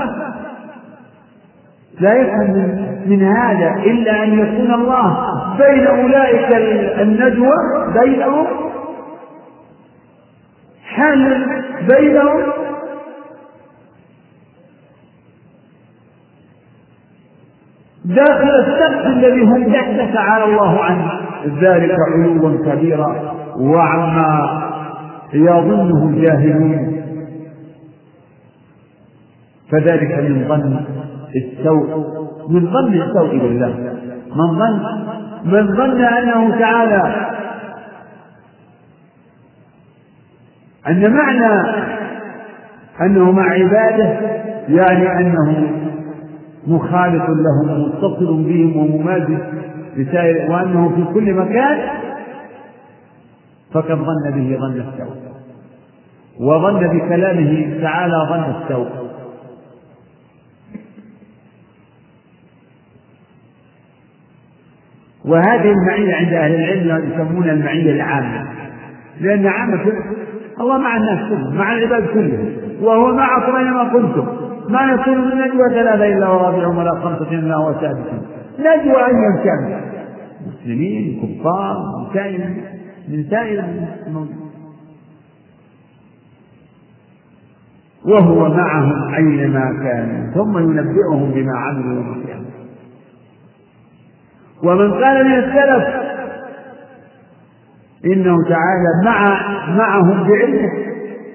لا 2.00 2.14
يفهم 2.16 2.54
من, 3.06 3.24
هذا 3.38 3.82
إلا 3.84 4.24
أن 4.24 4.40
يكون 4.40 4.74
الله 4.74 5.28
بين 5.58 5.88
أولئك 5.88 6.56
النجوى 7.02 7.52
بينهم 8.04 8.48
حال 10.96 11.46
بينهم 11.98 12.42
داخل 18.06 18.50
السقف 18.50 19.06
الذي 19.06 19.42
هم 19.42 19.74
على 20.18 20.44
الله 20.44 20.84
عنه 20.84 21.22
ذلك 21.46 21.96
علوا 22.14 22.58
كبيرا 22.58 23.36
وعما 23.58 24.62
يظنه 25.34 26.10
الجاهلون 26.10 27.02
فذلك 29.72 30.18
من 30.20 30.46
ظن 30.48 30.86
السوء 31.36 31.88
من 32.50 32.72
ظن 32.72 32.94
السوء 32.94 33.38
بالله 33.40 33.74
من 34.36 34.60
ظن 34.60 34.84
من 35.46 35.76
ظن 35.76 36.02
أنه 36.04 36.60
تعالى 36.60 37.32
أن 40.88 41.14
معنى 41.14 41.68
أنه 43.02 43.32
مع 43.32 43.50
عباده 43.50 44.20
يعني 44.70 45.20
أنه 45.20 45.72
مخالط 46.68 47.30
لهم 47.30 47.82
متصل 47.82 48.44
بهم 48.44 48.78
وممازج 48.78 49.38
لسائر 49.98 50.52
وأنه 50.52 50.96
في 50.96 51.14
كل 51.14 51.34
مكان 51.34 51.80
فقد 53.74 53.92
ظن 53.96 54.32
به 54.34 54.58
ظن 54.60 54.72
السوء 54.72 55.18
وظن 56.40 56.88
بكلامه 56.98 57.82
تعالى 57.82 58.16
ظن 58.30 58.62
السوء 58.64 59.02
وهذه 65.26 65.72
المعية 65.72 66.16
عند 66.16 66.34
أهل 66.34 66.56
العلم 66.56 67.12
يسمونها 67.12 67.54
المعية 67.54 67.92
العامة 67.92 68.48
لأن 69.22 69.48
عامة 69.48 69.82
الله 70.60 70.78
مع 70.78 70.98
الناس 70.98 71.30
كلهم 71.32 71.54
مع 71.56 71.74
العباد 71.74 72.06
كلهم 72.08 72.54
وهو 72.82 73.16
معكم 73.16 73.56
أينما 73.56 73.84
كنتم 73.84 74.28
ما 74.74 74.84
يكون 74.94 75.18
من 75.18 75.38
نجوى 75.42 75.70
ثلاثة 75.72 76.18
إلا 76.18 76.28
ورابعهم 76.28 76.78
ولا 76.78 76.92
خمسة 77.00 77.32
إلا 77.32 77.58
وسادسهم 77.58 78.22
نجوى 78.62 79.02
أن 79.06 79.24
يمتنع 79.24 79.80
مسلمين 80.48 81.20
كفار 81.22 81.74
من 81.98 82.14
سائر 82.14 82.44
من 83.10 83.24
سائر 83.30 83.66
وهو 88.06 88.50
معهم 88.54 89.14
أينما 89.14 89.80
كانوا 89.84 90.34
ثم 90.34 90.58
ينبئهم 90.58 91.32
بما 91.32 91.58
عملوا 91.58 91.94
يوم 91.94 92.14
القيامة 92.14 92.46
ومن 94.64 94.92
قال 95.04 95.26
من 95.26 95.34
السلف 95.36 95.88
إنه 98.06 98.36
تعالى 98.50 99.06
مع 99.06 99.20
معهم 99.78 100.28
بعلمه 100.30 100.70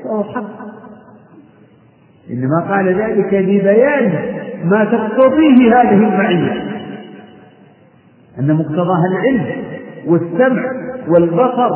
فهو 0.04 0.24
حق 0.24 0.66
إنما 2.30 2.64
قال 2.68 2.88
ذلك 2.88 3.34
لبيان 3.34 4.12
ما 4.64 4.84
تقتضيه 4.84 5.80
هذه 5.82 5.94
المعية 5.94 6.65
أن 8.40 8.54
مقتضاها 8.56 9.04
العلم 9.10 9.46
والسمع 10.06 10.62
والبصر 11.08 11.70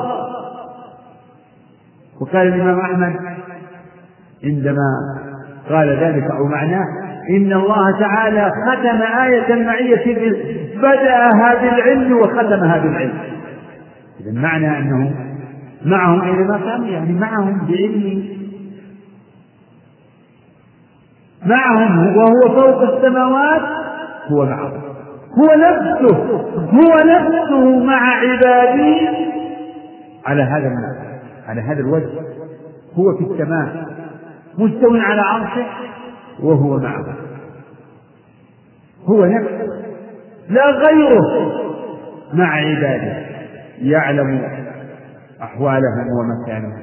وقال 2.21 2.47
الإمام 2.49 2.81
أحمد 2.81 3.17
عندما 4.45 4.91
قال 5.71 5.89
ذلك 5.89 6.31
أو 6.31 6.45
معناه 6.45 6.85
إن 7.31 7.53
الله 7.53 7.91
تعالى 8.01 8.53
ختم 8.67 9.15
آية 9.23 9.55
المعية 9.55 10.35
بدأها 10.77 11.55
بالعلم 11.61 12.13
وختمها 12.19 12.79
بالعلم 12.79 13.19
إذا 14.21 14.41
معنى 14.41 14.79
أنه 14.79 15.15
معهم 15.85 16.23
أينما 16.23 16.59
كانوا 16.59 16.87
يعني 16.87 17.13
معهم 17.13 17.67
بعلم 17.67 18.25
معهم 21.47 22.17
وهو 22.17 22.57
فوق 22.61 22.83
السماوات 22.95 23.63
هو 24.31 24.47
معهم 24.47 24.90
هو 25.39 25.45
نفسه 25.47 26.17
هو 26.57 26.97
نفسه 27.09 27.79
مع 27.85 28.07
عباده 28.09 29.17
على 30.27 30.43
هذا 30.43 30.67
المنزل 30.69 31.11
على 31.49 31.61
هذا 31.61 31.81
الوجه 31.81 32.11
هو 32.95 33.17
في 33.19 33.25
السماء 33.33 33.87
مستو 34.59 34.97
على 34.97 35.21
عرشه 35.21 35.67
وهو 36.43 36.77
معه 36.77 37.07
هو 39.07 39.25
نفسه 39.25 39.69
لا 40.49 40.71
غيره 40.71 41.53
مع 42.33 42.55
عباده 42.57 43.27
يعلم 43.81 44.43
أحوالهم 45.43 46.07
ومكانهم 46.21 46.83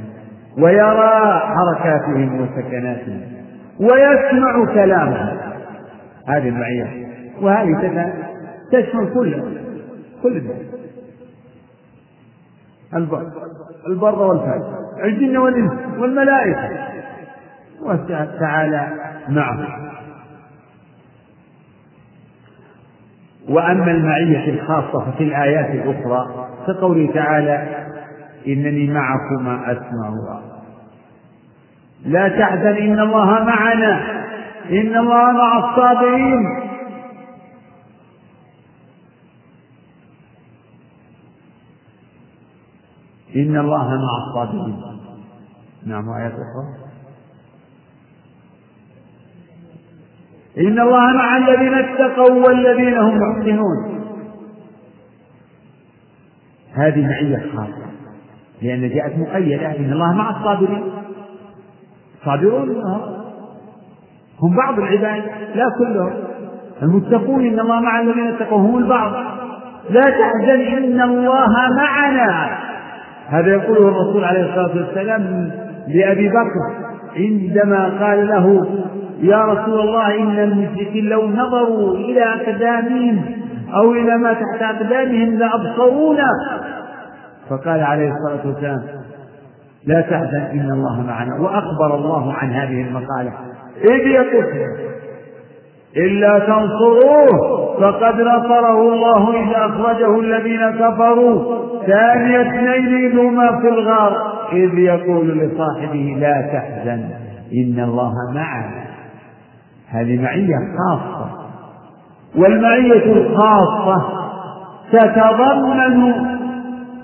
ويرى 0.60 1.40
حركاتهم 1.44 2.42
وسكناتهم 2.42 3.22
ويسمع 3.80 4.66
كلامهم 4.74 5.38
هذه 6.28 6.50
المعية 6.50 7.08
وهذه 7.42 7.68
تشمل 8.72 9.10
كل 9.14 9.36
كل 10.24 10.38
الناس 10.38 10.58
البر 12.94 13.26
البر 13.88 14.20
والفاجر 14.20 14.74
الجن 15.04 15.38
والإنس 15.38 15.72
والملائكة 15.98 16.70
وتعالى 17.82 18.88
معه 19.30 19.84
وأما 23.50 23.92
المعية 23.92 24.50
الخاصة 24.50 25.12
ففي 25.12 25.24
الآيات 25.24 25.70
الأخرى 25.70 26.48
كقوله 26.68 27.12
تعالى 27.14 27.78
إنني 28.48 28.94
معكما 28.94 29.72
أسمع 29.72 30.08
الله 30.10 30.42
لا 32.06 32.30
تحزن 32.30 32.74
إن 32.92 33.00
الله 33.00 33.44
معنا 33.44 34.24
إن 34.72 34.98
الله 34.98 35.32
مع 35.32 35.58
الصابرين 35.72 36.67
إن 43.38 43.58
الله 43.58 43.88
مع 43.90 44.18
الصابرين 44.28 44.82
نعم 45.86 46.08
وآيات 46.08 46.32
أخرى 46.32 46.88
إن 50.68 50.80
الله 50.80 51.14
مع 51.14 51.38
الذين 51.38 51.74
اتقوا 51.74 52.48
والذين 52.48 52.98
هم 52.98 53.18
محسنون 53.18 54.02
هذه 56.74 57.02
معية 57.08 57.52
خاصة 57.56 57.88
لأن 58.62 58.90
جاءت 58.90 59.18
مقيدة 59.20 59.78
إن 59.80 59.92
الله 59.94 60.14
مع 60.14 60.30
الصابرين 60.40 60.92
صابرون 62.26 62.84
هم 64.42 64.56
بعض 64.56 64.80
العباد 64.80 65.24
لا 65.56 65.66
كلهم 65.78 66.14
المتقون 66.82 67.46
إن 67.46 67.60
الله 67.60 67.80
مع 67.82 68.00
الذين 68.00 68.28
اتقوا 68.28 68.58
هم 68.58 68.78
البعض 68.78 69.12
لا 69.90 70.02
تحزن 70.02 70.60
إن 70.60 71.02
الله 71.02 71.50
معنا 71.78 72.57
هذا 73.30 73.48
يقوله 73.52 73.88
الرسول 73.88 74.24
عليه 74.24 74.42
الصلاة 74.50 74.78
والسلام 74.86 75.52
لأبي 75.88 76.30
بكر 76.30 76.88
عندما 77.16 78.06
قال 78.08 78.28
له 78.28 78.68
يا 79.22 79.38
رسول 79.38 79.80
الله 79.80 80.20
إن 80.22 80.40
المشركين 80.40 81.06
لو 81.06 81.28
نظروا 81.28 81.96
إلى 81.96 82.22
أقدامهم 82.24 83.22
أو 83.76 83.92
إلى 83.92 84.18
ما 84.18 84.34
تحت 84.34 84.62
أقدامهم 84.62 85.36
لأبصرونا 85.38 86.28
فقال 87.50 87.84
عليه 87.84 88.12
الصلاة 88.12 88.48
والسلام 88.54 88.84
لا 89.86 90.02
تحزن 90.02 90.42
إن 90.42 90.72
الله 90.72 91.02
معنا 91.02 91.42
وأخبر 91.42 91.96
الله 91.96 92.34
عن 92.34 92.52
هذه 92.52 92.82
المقالة 92.82 93.34
إذ 93.84 93.90
إيه 93.92 94.08
يقول 94.16 94.46
إلا 95.98 96.40
تنصروه 96.40 97.67
فقد 97.82 98.16
نصره 98.16 98.82
الله 98.94 99.34
إذ 99.44 99.52
أخرجه 99.56 100.20
الذين 100.20 100.70
كفروا 100.72 101.56
ثاني 101.88 102.42
اثنين 102.42 103.20
هما 103.20 103.60
في 103.62 103.68
الغار 103.70 104.14
إذ 104.54 104.80
يقول 104.80 105.28
لصاحبه 105.28 106.16
لا 106.20 106.42
تحزن 106.54 107.02
إن 107.54 107.80
الله 107.90 108.14
معنا 108.36 108.72
هذه 109.90 110.22
معية 110.22 110.56
خاصة 110.78 111.30
والمعية 112.36 113.14
الخاصة 113.14 114.04
تتضمن 114.92 116.12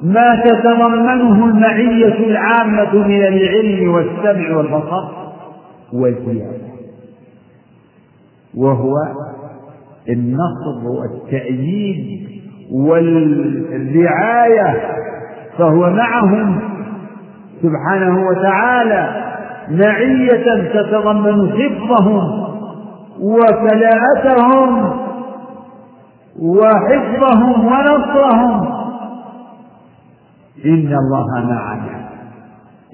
ما 0.04 0.36
تتضمنه 0.44 1.46
المعية 1.46 2.28
العامة 2.28 2.94
من 2.96 3.22
العلم 3.28 3.90
والسمع 3.94 4.58
والبصر 4.58 5.12
والزيادة 5.94 6.64
وهو 8.58 8.94
النصر 10.10 10.88
والتأييد 10.88 12.28
والرعاية 12.72 14.92
فهو 15.58 15.90
معهم 15.90 16.60
سبحانه 17.64 18.28
وتعالى 18.28 19.24
معية 19.70 20.66
تتضمن 20.74 21.50
حفظهم 21.50 22.54
وكلاءتهم 23.20 24.92
وحفظهم 26.40 27.66
ونصرهم 27.66 28.68
إن 30.66 30.96
الله 31.00 31.28
معنا 31.50 32.04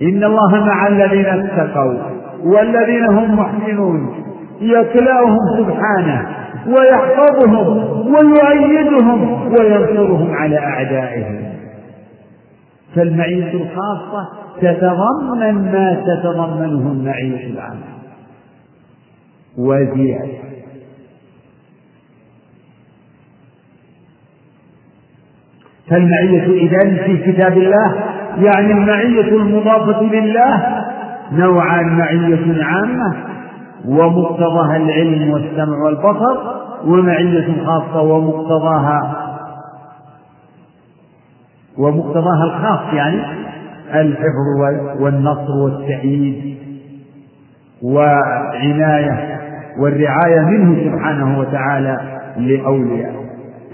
إن 0.01 0.23
الله 0.23 0.65
مع 0.65 0.87
الذين 0.87 1.25
اتقوا 1.25 1.95
والذين 2.43 3.05
هم 3.05 3.35
محسنون 3.39 4.15
يكلاهم 4.61 5.37
سبحانه 5.57 6.38
ويحفظهم 6.67 8.07
ويؤيدهم 8.07 9.41
وينصرهم 9.59 10.33
على 10.35 10.57
أعدائهم 10.57 11.43
فالمعيشة 12.95 13.53
الخاصة 13.53 14.29
تتضمن 14.61 15.71
ما 15.71 16.03
تتضمنه 16.05 16.91
المعيشة 16.91 17.47
العامة 17.49 17.85
وزيادة 19.57 20.39
فالمعية 25.89 26.43
إذا 26.43 27.03
في 27.03 27.31
كتاب 27.31 27.53
الله 27.57 27.95
يعني 28.37 28.71
المعية 28.73 29.29
المضافة 29.37 30.01
لله 30.03 30.83
نوعان 31.31 31.97
معية 31.97 32.63
عامة 32.65 33.28
ومقتضاها 33.85 34.77
العلم 34.77 35.31
والسمع 35.31 35.77
والبصر 35.85 36.57
ومعية 36.85 37.65
خاصة 37.65 38.01
ومقتضاها 38.01 39.25
ومقتضاها 41.79 42.43
الخاص 42.43 42.93
يعني 42.93 43.21
الحفظ 43.93 44.71
والنصر 44.99 45.51
والتأييد 45.63 46.57
وعناية 47.81 49.39
والرعاية 49.81 50.41
منه 50.41 50.89
سبحانه 50.95 51.39
وتعالى 51.39 52.19
لأوليائه 52.37 53.19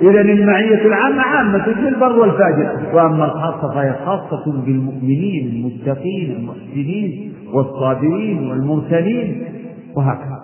إذا 0.02 0.22
المعية 0.22 0.86
العامة 0.86 1.22
عامة 1.22 1.66
بالبر 1.66 2.20
والفاجر 2.20 2.80
وأما 2.96 3.26
الخاصة 3.26 3.74
فهي 3.74 3.96
خاصة 4.06 4.62
بالمؤمنين 4.66 5.48
المتقين 5.50 6.36
المحسنين 6.36 7.34
والصابرين 7.54 8.50
والمرسلين 8.52 9.44
وهكذا 9.96 10.40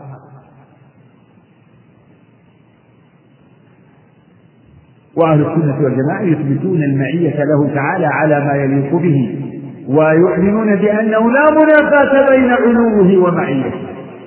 وأهل 5.16 5.42
السنة 5.42 5.80
والجماعة 5.84 6.22
يثبتون 6.22 6.84
المعية 6.84 7.44
له 7.44 7.74
تعالى 7.76 8.06
على 8.06 8.40
ما 8.46 8.54
يليق 8.56 8.96
به 8.96 9.40
ويؤمنون 9.88 10.76
بأنه 10.76 11.32
لا 11.32 11.46
منافاة 11.52 12.30
بين 12.36 12.50
علوه 12.50 13.18
ومعيته 13.28 13.74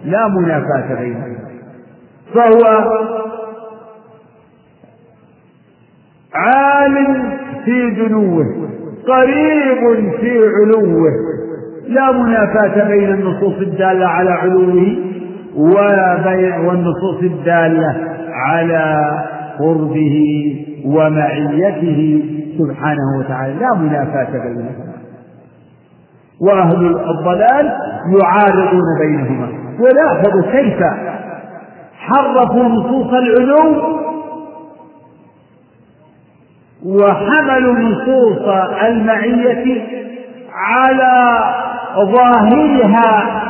لا 0.05 0.29
منافاة 0.29 1.01
بينه 1.01 1.25
فهو 2.35 2.91
عال 6.35 6.95
في 7.65 7.91
دنوه 7.91 8.45
قريب 9.07 10.11
في 10.21 10.33
علوه 10.63 11.09
لا 11.89 12.13
منافاة 12.13 12.89
بين 12.89 13.09
النصوص 13.13 13.55
الدالة 13.61 14.07
على 14.07 14.31
علوه 14.31 15.13
ولا 15.57 16.17
بيع 16.25 16.59
والنصوص 16.61 17.17
الدالة 17.23 18.17
على 18.29 19.25
قربه 19.59 20.17
ومعيته 20.85 22.25
سبحانه 22.59 23.19
وتعالى 23.19 23.55
لا 23.55 23.75
منافاة 23.75 24.29
بينهما 24.33 24.95
وأهل 26.41 26.87
الضلال 26.97 27.77
يعارضون 28.21 28.83
بينهما 29.01 29.49
ولاحظوا 29.81 30.53
كيف 30.53 30.81
حرفوا 31.99 32.65
نصوص 32.69 33.13
العلو 33.13 33.83
وحملوا 36.87 37.75
نصوص 37.79 38.39
المعية 38.83 39.83
على 40.67 41.37
ظاهرها 42.01 43.41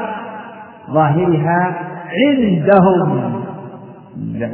ظاهرها 0.90 1.72
عندهم 2.10 3.34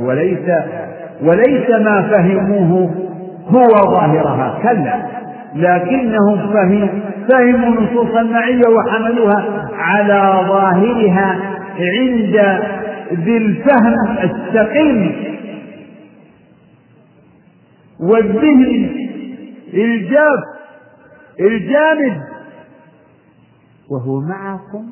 وليس 0.00 0.50
وليس 1.22 1.70
ما 1.70 2.02
فهموه 2.02 2.94
هو 3.48 3.68
ظاهرها 3.90 4.58
كلا 4.62 5.02
لكنهم 5.54 6.52
فهم 6.52 7.02
فهموا 7.30 7.68
نصوص 7.82 8.14
المعية 8.16 8.62
وحملوها 8.68 9.68
على 9.78 10.48
ظاهرها 10.48 11.38
عند 11.78 12.62
ذي 13.12 13.36
الفهم 13.36 13.94
السقيم 14.22 15.14
والذهن 18.10 18.90
الجاف 19.74 20.40
الجامد 21.40 22.16
وهو 23.90 24.20
معكم 24.20 24.86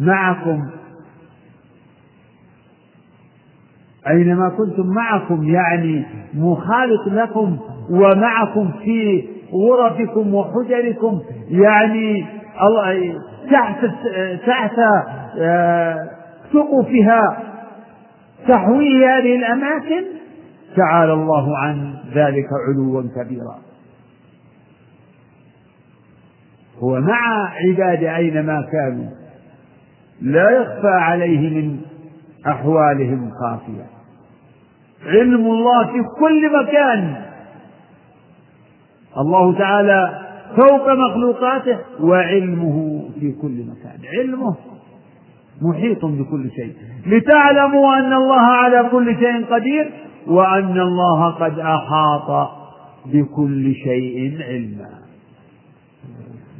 معكم 0.00 0.58
أينما 4.10 4.48
كنتم 4.48 4.86
معكم 4.86 5.48
يعني 5.48 6.04
مخالط 6.34 7.06
لكم 7.08 7.56
ومعكم 7.90 8.70
في 8.84 9.28
غرفكم 9.52 10.34
وحجركم 10.34 11.20
يعني 11.50 12.26
تحت 13.52 13.84
تحت 14.46 14.78
آه، 15.40 16.10
سقفها 16.52 17.38
تحويه 18.48 19.18
هذه 19.18 19.36
الأماكن 19.36 20.02
تعالى 20.76 21.12
الله 21.12 21.58
عن 21.58 21.94
ذلك 22.14 22.44
علوا 22.68 23.02
كبيرا 23.02 23.58
هو 26.82 27.00
مع 27.00 27.50
عباده 27.66 28.16
أينما 28.16 28.66
كانوا 28.72 29.10
لا 30.22 30.50
يخفى 30.50 30.88
عليه 30.88 31.54
من 31.62 31.76
أحوالهم 32.46 33.30
خافية 33.42 33.95
علم 35.06 35.46
الله 35.46 35.86
في 35.86 36.02
كل 36.20 36.50
مكان 36.64 37.14
الله 39.18 39.52
تعالى 39.58 40.20
فوق 40.56 40.88
مخلوقاته 40.92 41.78
وعلمه 42.00 43.02
في 43.20 43.32
كل 43.32 43.64
مكان 43.70 43.98
علمه 44.20 44.54
محيط 45.62 46.04
بكل 46.04 46.50
شيء 46.50 46.74
لتعلموا 47.06 47.98
أن 47.98 48.12
الله 48.12 48.40
على 48.40 48.88
كل 48.92 49.14
شيء 49.14 49.44
قدير 49.44 49.90
وأن 50.26 50.80
الله 50.80 51.30
قد 51.30 51.58
أحاط 51.58 52.48
بكل 53.06 53.74
شيء 53.74 54.38
علما 54.46 54.90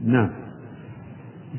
نعم 0.06 0.30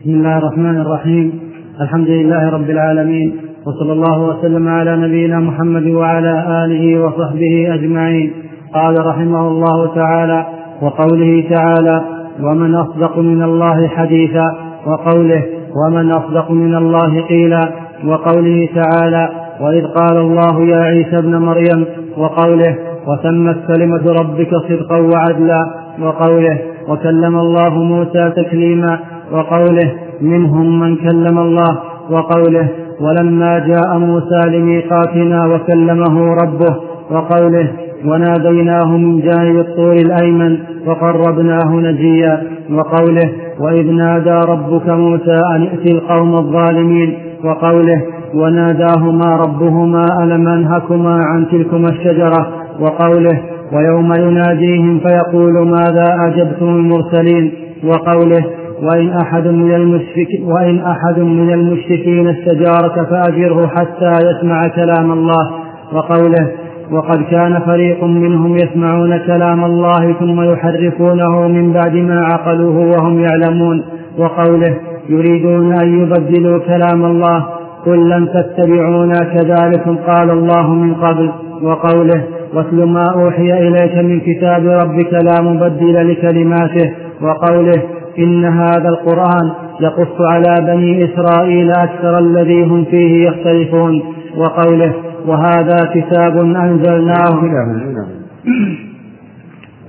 بسم 0.02 0.10
الله 0.12 0.38
الرحمن 0.38 0.78
الرحيم 0.78 1.52
الحمد 1.82 2.08
لله 2.08 2.50
رب 2.50 2.70
العالمين 2.70 3.47
وصلى 3.68 3.94
الله 3.94 4.20
وسلم 4.20 4.68
على 4.68 4.96
نبينا 4.98 5.40
محمد 5.40 5.88
وعلى 5.88 6.64
آله 6.66 7.00
وصحبه 7.00 7.74
أجمعين 7.74 8.34
قال 8.74 9.06
رحمه 9.06 9.48
الله 9.48 9.96
تعالى 9.96 10.46
وقوله 10.82 11.50
تعالى 11.56 12.04
ومن 12.42 12.76
أصدق 12.76 13.18
من 13.18 13.44
الله 13.44 13.88
حديثا 13.88 14.58
وقوله 14.88 15.44
ومن 15.86 16.12
أصدق 16.12 16.52
من 16.52 16.76
الله 16.76 17.22
قيلا 17.22 17.70
وقوله 18.08 18.70
تعالى 18.76 19.30
وإذ 19.62 19.86
قال 19.88 20.18
الله 20.18 20.62
يا 20.64 20.78
عيسى 20.84 21.16
ابن 21.18 21.36
مريم 21.38 21.86
وقوله 22.18 22.76
وتمت 23.08 23.58
كلمة 23.68 24.04
ربك 24.22 24.50
صدقا 24.70 24.98
وعدلا 24.98 25.62
وقوله 26.02 26.58
وكلم 26.90 27.38
الله 27.40 27.70
موسى 27.84 28.32
تكليما 28.38 29.00
وقوله 29.32 29.94
منهم 30.22 30.80
من 30.80 30.96
كلم 30.96 31.38
الله 31.40 31.78
وقوله 32.12 32.70
ولما 33.02 33.60
جاء 33.60 33.98
موسى 33.98 34.42
لميقاتنا 34.50 35.46
وكلمه 35.46 36.34
ربه 36.44 36.76
وقوله 37.12 37.72
وناديناه 38.06 38.98
من 38.98 39.20
جانب 39.22 39.56
الطور 39.60 39.94
الأيمن 39.94 40.58
وقربناه 40.88 41.68
نجيا 41.74 42.44
وقوله 42.74 43.32
وإذ 43.60 43.92
نادى 43.92 44.38
ربك 44.52 44.90
موسى 44.94 45.42
أن 45.56 45.62
ائت 45.68 45.94
القوم 45.96 46.34
الظالمين 46.36 47.18
وقوله 47.44 48.02
وناداهما 48.36 49.36
ربهما 49.48 50.04
ألم 50.24 50.48
أنهكما 50.48 51.16
عن 51.26 51.48
تلكما 51.52 51.88
الشجرة 51.92 52.48
وقوله 52.80 53.42
ويوم 53.74 54.12
يناديهم 54.20 55.00
فيقول 55.00 55.54
ماذا 55.68 56.16
أجبتم 56.26 56.66
المرسلين 56.70 57.54
وقوله 57.84 58.46
وإن 58.82 59.10
أحد 59.10 59.48
من 59.48 59.72
المشركين 59.76 60.44
وإن 60.44 60.80
أحد 60.80 61.20
من 61.20 61.54
المشركين 61.54 62.28
استجارك 62.28 63.08
فأجره 63.10 63.68
حتى 63.68 64.12
يسمع 64.30 64.62
كلام 64.76 65.12
الله 65.12 65.52
وقوله 65.94 66.52
وقد 66.92 67.24
كان 67.32 67.60
فريق 67.60 68.04
منهم 68.04 68.56
يسمعون 68.56 69.18
كلام 69.18 69.66
الله 69.66 70.14
ثم 70.20 70.42
يحرفونه 70.42 71.48
من 71.48 71.72
بعد 71.74 71.94
ما 71.96 72.22
عقلوه 72.26 72.78
وهم 72.78 73.20
يعلمون 73.20 73.84
وقوله 74.18 74.76
يريدون 75.10 75.74
أن 75.84 76.02
يبدلوا 76.04 76.60
كلام 76.60 77.06
الله 77.06 77.46
قل 77.86 78.10
لن 78.10 78.30
تتبعونا 78.34 79.20
كذلكم 79.20 79.98
قال 80.08 80.30
الله 80.30 80.74
من 80.74 80.94
قبل 80.94 81.32
وقوله 81.64 82.24
واتل 82.54 82.84
ما 82.88 83.04
أوحي 83.16 83.68
إليك 83.68 83.96
من 83.98 84.20
كتاب 84.20 84.66
ربك 84.66 85.14
لا 85.14 85.42
مبدل 85.42 86.12
لكلماته 86.12 86.92
وقوله 87.22 87.90
إن 88.18 88.46
هذا 88.46 88.90
القرآن 88.90 89.52
يقص 89.82 90.16
على 90.20 90.74
بني 90.74 91.06
إسرائيل 91.14 91.72
أكثر 91.72 92.20
الذي 92.20 92.64
هم 92.66 92.86
فيه 92.86 93.28
يختلفون 93.28 94.02
وقوله 94.38 94.94
وهذا 95.26 95.78
كتاب 95.94 96.36
أنزلناه 96.38 97.44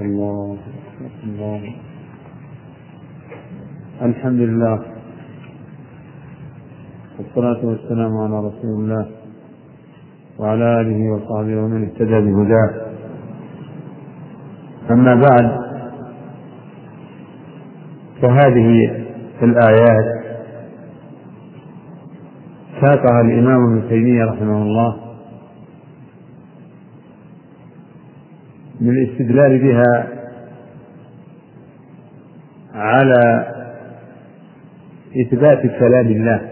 الله 0.01 0.57
الله 1.27 1.61
الحمد 4.03 4.41
لله 4.41 4.79
والصلاة 7.19 7.67
والسلام 7.67 8.17
على 8.17 8.37
رسول 8.39 8.71
الله 8.79 9.07
وعلى 10.39 10.81
آله 10.81 11.13
وصحبه 11.13 11.63
ومن 11.65 11.85
اهتدى 11.85 12.11
بهداه 12.21 12.71
أما 14.91 15.15
بعد 15.15 15.68
فهذه 18.23 18.97
الآيات 19.43 20.25
ساقها 22.81 23.21
الإمام 23.21 23.61
ابن 23.67 23.89
تيمية 23.89 24.25
رحمه 24.25 24.63
الله 24.63 24.97
للاستدلال 28.81 29.59
بها 29.59 30.09
على 32.75 33.47
إثبات 35.21 35.63
كلام 35.79 36.07
الله 36.07 36.49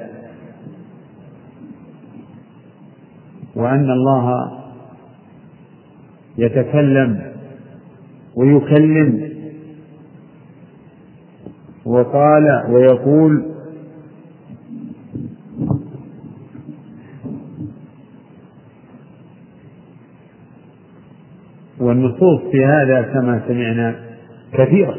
وأن 3.56 3.90
الله 3.90 4.52
يتكلم 6.38 7.32
ويكلم 8.34 9.25
وقال 11.86 12.64
ويقول 12.68 13.44
والنصوص 21.80 22.40
في 22.52 22.64
هذا 22.66 23.02
كما 23.02 23.42
سمعنا 23.48 23.96
كثيرة 24.52 24.98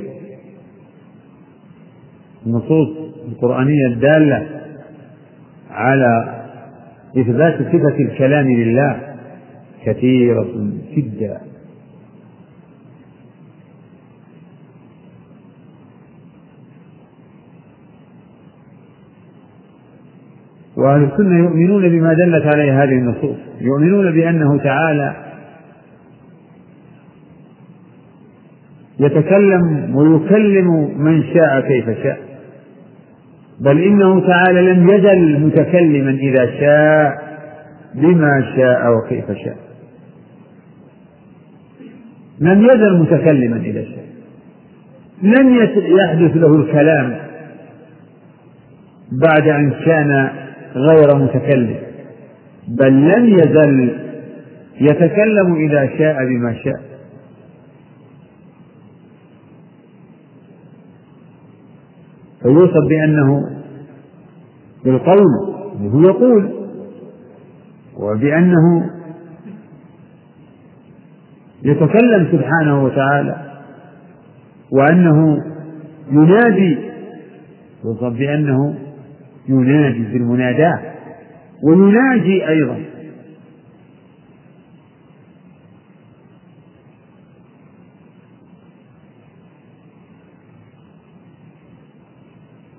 النصوص 2.45 2.89
القرآنية 3.27 3.87
الدالة 3.87 4.47
على 5.69 6.41
إثبات 7.17 7.53
صفة 7.59 7.99
الكلام 7.99 8.47
لله 8.47 9.15
كثيرة 9.85 10.47
جدا 10.97 11.41
وأهل 20.77 21.03
السنة 21.11 21.37
يؤمنون 21.37 21.89
بما 21.89 22.13
دلت 22.13 22.45
عليه 22.45 22.83
هذه 22.83 22.93
النصوص 22.97 23.35
يؤمنون 23.61 24.11
بأنه 24.13 24.57
تعالى 24.57 25.13
يتكلم 28.99 29.95
ويكلم 29.95 30.97
من 31.01 31.23
شاء 31.33 31.59
كيف 31.61 31.85
شاء 32.03 32.17
بل 33.59 33.79
إنه 33.79 34.27
تعالى 34.27 34.73
لم 34.73 34.89
يزل 34.89 35.39
متكلما 35.39 36.11
إذا 36.11 36.45
شاء 36.59 37.27
بما 37.95 38.53
شاء 38.55 38.91
وكيف 38.97 39.25
شاء 39.45 39.57
لم 42.39 42.61
يزل 42.65 42.97
متكلما 43.01 43.57
إذا 43.57 43.83
شاء 43.83 44.05
لم 45.21 45.55
يحدث 45.95 46.37
له 46.37 46.55
الكلام 46.55 47.17
بعد 49.23 49.47
أن 49.47 49.71
كان 49.85 50.29
غير 50.75 51.15
متكلم 51.15 51.77
بل 52.67 53.11
لم 53.17 53.29
يزل 53.39 53.99
يتكلم 54.81 55.55
إذا 55.55 55.97
شاء 55.97 56.25
بما 56.25 56.53
شاء 56.53 56.81
فيوصف 62.41 62.73
بأنه 62.89 63.41
بالقول 64.85 65.25
هو 65.81 66.01
يقول 66.01 66.51
وبأنه 67.97 68.91
يتكلم 71.63 72.27
سبحانه 72.31 72.83
وتعالى 72.83 73.35
وأنه 74.71 75.37
ينادي 76.11 76.77
يوصف 77.85 78.03
بأنه 78.03 78.75
يناجي 79.49 79.99
بالمناداة 80.13 80.93
ويناجي 81.63 82.47
أيضا 82.47 82.79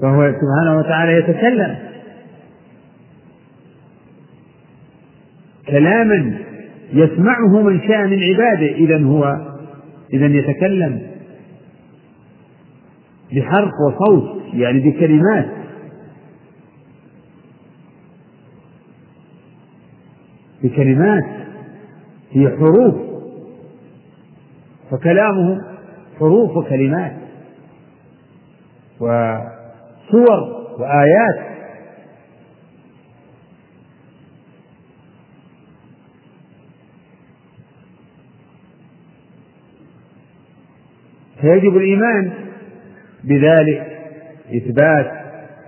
فهو 0.01 0.29
سبحانه 0.33 0.79
وتعالى 0.79 1.13
يتكلم 1.13 1.79
كلاما 5.69 6.39
يسمعه 6.93 7.63
من 7.63 7.81
شاء 7.89 8.07
من 8.07 8.19
عباده 8.23 8.67
إذا 8.73 9.03
هو 9.03 9.25
إذا 10.13 10.27
يتكلم 10.27 11.03
بحرف 13.33 13.71
وصوت 13.89 14.55
يعني 14.55 14.91
بكلمات 14.91 15.68
بكلمات 20.63 21.25
هي 22.31 22.49
حروف 22.51 22.95
فكلامهم 24.91 25.61
حروف 26.19 26.57
وكلمات 26.57 27.17
وصور 29.01 30.59
وآيات 30.79 31.49
فيجب 41.41 41.77
الإيمان 41.77 42.33
بذلك 43.25 43.99
إثبات 44.57 45.13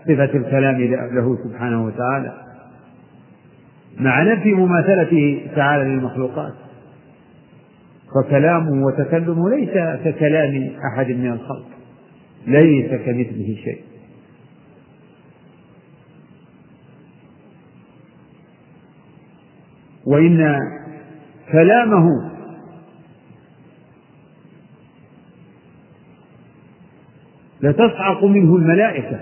صفة 0.04 0.24
الكلام 0.24 0.80
له 1.14 1.36
سبحانه 1.44 1.84
وتعالى 1.84 2.49
مع 4.00 4.22
نفي 4.22 4.48
مماثلته 4.54 5.40
تعالى 5.56 5.84
للمخلوقات 5.84 6.52
فكلامه 8.14 8.86
وتكلمه 8.86 9.50
ليس 9.50 9.70
ككلام 10.04 10.70
أحد 10.92 11.10
من 11.12 11.32
الخلق 11.32 11.66
ليس 12.46 12.90
كمثله 12.90 13.56
شيء 13.64 13.80
وإن 20.06 20.58
كلامه 21.52 22.06
لتصعق 27.60 28.24
منه 28.24 28.56
الملائكة 28.56 29.20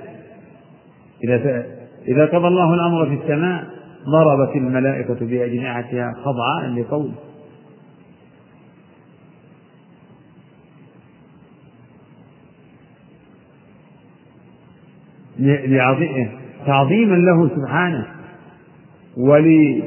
إذا 1.25 1.67
إذا 2.09 2.27
قضى 2.27 2.49
الله 2.49 2.75
الأمر 2.75 3.07
في 3.07 3.23
السماء 3.25 3.78
ضربت 4.09 4.57
الملائكة 4.57 5.15
بأجنحتها 5.27 6.13
خضعاء 6.25 6.75
لقوله 6.75 7.15
تعظيما 16.67 17.15
له 17.17 17.49
سبحانه 17.57 18.07
ولعظم 19.17 19.79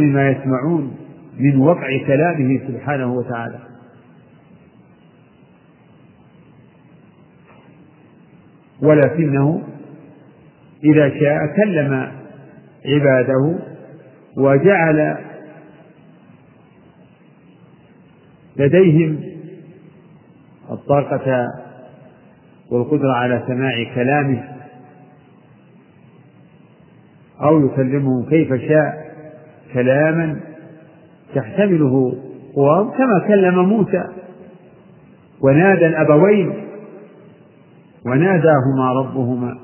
ما 0.00 0.28
يسمعون 0.30 0.96
من 1.38 1.60
وقع 1.60 2.06
كلامه 2.06 2.60
سبحانه 2.68 3.12
وتعالى 3.14 3.58
ولكنه 8.82 9.62
إذا 10.84 11.08
شاء 11.08 11.46
كلم 11.56 12.12
عباده 12.86 13.54
وجعل 14.36 15.16
لديهم 18.56 19.20
الطاقة 20.70 21.46
والقدرة 22.70 23.12
على 23.14 23.42
سماع 23.46 23.94
كلامه 23.94 24.42
أو 27.42 27.66
يكلمهم 27.66 28.28
كيف 28.30 28.54
شاء 28.54 29.12
كلاما 29.74 30.40
تحتمله 31.34 32.18
قواه 32.54 32.90
كما 32.90 33.18
كلم 33.28 33.68
موسى 33.68 34.02
ونادى 35.40 35.86
الأبوين 35.86 36.52
وناداهما 38.06 38.92
ربهما 38.96 39.58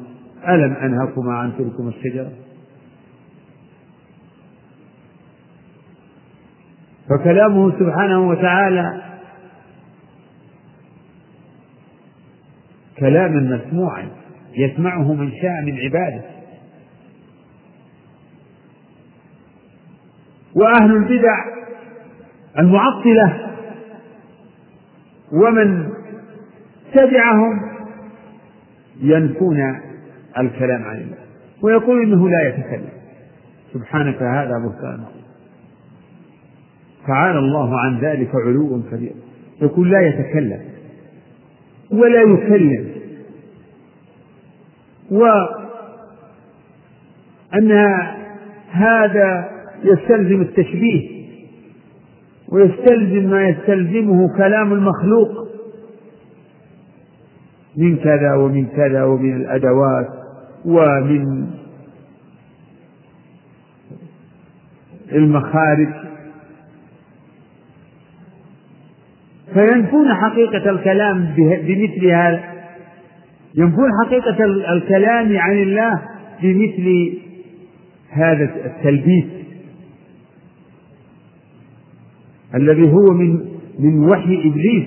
ألم 0.48 0.72
أنهكما 0.72 1.32
عن 1.38 1.52
تلكما 1.58 1.88
الشجرة 1.88 2.30
فكلامه 7.08 7.78
سبحانه 7.78 8.28
وتعالى 8.28 9.02
كلاما 12.98 13.40
مسموعا 13.56 14.08
يسمعه 14.56 15.14
من 15.14 15.30
شاء 15.30 15.62
من 15.64 15.78
عباده 15.80 16.24
وأهل 20.54 20.96
البدع 20.96 21.38
المعطلة 22.58 23.54
ومن 25.32 25.88
تبعهم 26.94 27.60
ينفون 29.00 29.78
الكلام 30.46 30.84
عن 30.84 30.96
الله 30.96 31.16
ويقول 31.62 32.02
إنه 32.02 32.28
لا 32.28 32.48
يتكلم 32.48 32.88
سبحانك 33.74 34.22
هذا 34.22 34.50
بهتان 34.66 35.04
تعالى 37.06 37.38
الله 37.38 37.80
عن 37.80 37.98
ذلك 37.98 38.30
علو 38.46 38.82
كبير 38.92 39.12
يقول 39.62 39.90
لا 39.90 40.00
يتكلم 40.00 40.60
ولا 41.92 42.22
يكلم 42.22 42.88
وأن 45.10 45.20
هذا 48.70 49.50
يستلزم 49.84 50.40
التشبيه 50.40 51.18
ويستلزم 52.48 53.30
ما 53.30 53.48
يستلزمه 53.48 54.36
كلام 54.36 54.72
المخلوق 54.72 55.48
من 57.76 57.96
كذا 57.96 58.34
ومن 58.34 58.66
كذا 58.66 59.04
ومن 59.04 59.36
الأدوات 59.36 60.17
ومن 60.68 61.46
المخارج 65.12 65.88
فينفون 69.54 70.14
حقيقة 70.14 70.70
الكلام 70.70 71.34
بمثل 71.36 72.06
هذا 72.06 72.44
ينفون 73.54 73.90
حقيقة 74.04 74.44
الكلام 74.72 75.38
عن 75.38 75.52
الله 75.62 76.02
بمثل 76.42 77.12
هذا 78.10 78.44
التلبيس 78.66 79.24
الذي 82.54 82.90
هو 82.92 83.14
من 83.14 83.44
من 83.78 84.04
وحي 84.08 84.40
ابليس 84.48 84.84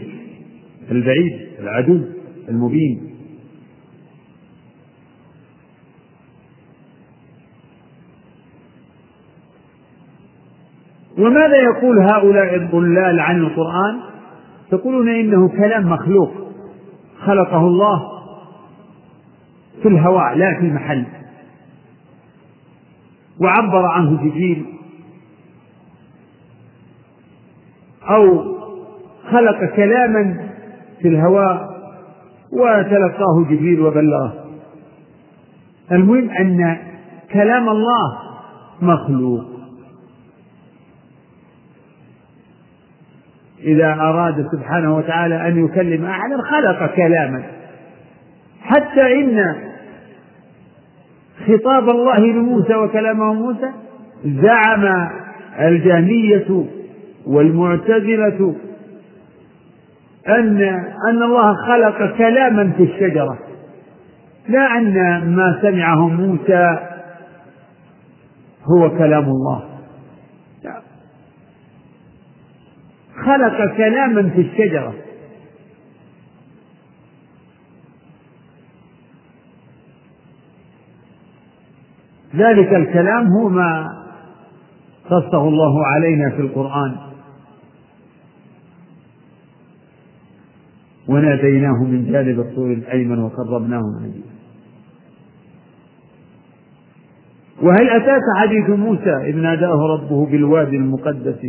البعيد 0.92 1.48
العدو 1.60 2.02
المبين 2.50 3.11
وماذا 11.22 11.56
يقول 11.58 12.00
هؤلاء 12.12 12.56
الضلال 12.56 13.20
عن 13.20 13.40
القرآن 13.42 14.00
يقولون 14.74 15.10
إنه 15.10 15.50
كلام 15.50 15.90
مخلوق 15.90 16.32
خلقه 17.26 17.62
الله 17.68 18.02
في 19.82 19.88
الهواء 19.88 20.34
لا 20.36 20.60
في 20.60 20.70
محل 20.72 21.06
وعبر 23.42 23.86
عنه 23.86 24.18
جبريل 24.24 24.66
أو 28.10 28.56
خلق 29.32 29.66
كلاما 29.76 30.50
في 31.02 31.08
الهواء 31.08 31.70
وتلقاه 32.54 33.44
جبريل 33.46 33.80
وبلغه 33.82 34.34
المهم 35.92 36.30
أن 36.30 36.78
كلام 37.32 37.70
الله 37.70 38.18
مخلوق 38.82 39.51
إذا 43.64 43.93
أراد 43.93 44.49
سبحانه 44.51 44.95
وتعالى 44.95 45.47
أن 45.47 45.66
يكلم 45.66 46.05
أحدا 46.05 46.38
خلق 46.38 46.93
كلاما 46.95 47.43
حتى 48.62 49.14
إن 49.22 49.55
خطاب 51.47 51.89
الله 51.89 52.16
لموسى 52.20 52.76
وكلامه 52.76 53.34
موسى 53.34 53.70
زعم 54.26 55.09
الجهمية 55.59 56.64
والمعتزلة 57.28 58.55
أن 60.28 60.62
أن 61.09 61.24
الله 61.24 61.53
خلق 61.68 62.18
كلاما 62.18 62.72
في 62.78 62.84
الشجرة 62.84 63.39
لا 64.49 64.78
أن 64.78 64.93
ما 65.36 65.59
سمعه 65.62 66.07
موسى 66.07 66.80
هو 68.74 68.97
كلام 68.97 69.24
الله 69.24 69.71
خلق 73.26 73.78
سلاما 73.78 74.30
في 74.30 74.42
الشجرة 74.42 74.94
ذلك 82.36 82.74
الكلام 82.74 83.28
هو 83.28 83.50
ما 83.50 83.86
قصه 85.06 85.48
الله 85.48 85.86
علينا 85.88 86.30
في 86.30 86.42
القرآن 86.42 86.96
وناديناه 91.08 91.84
من 91.84 92.12
جانب 92.12 92.40
الطور 92.40 92.74
الأيمن 92.74 93.20
وقربناه 93.20 93.82
نجيا 94.02 94.32
وهل 97.62 97.90
أتاك 97.90 98.22
حديث 98.40 98.70
موسى 98.70 99.14
إذ 99.14 99.36
ناداه 99.36 99.78
ربه 99.88 100.26
بالوادي 100.26 100.76
المقدس 100.78 101.40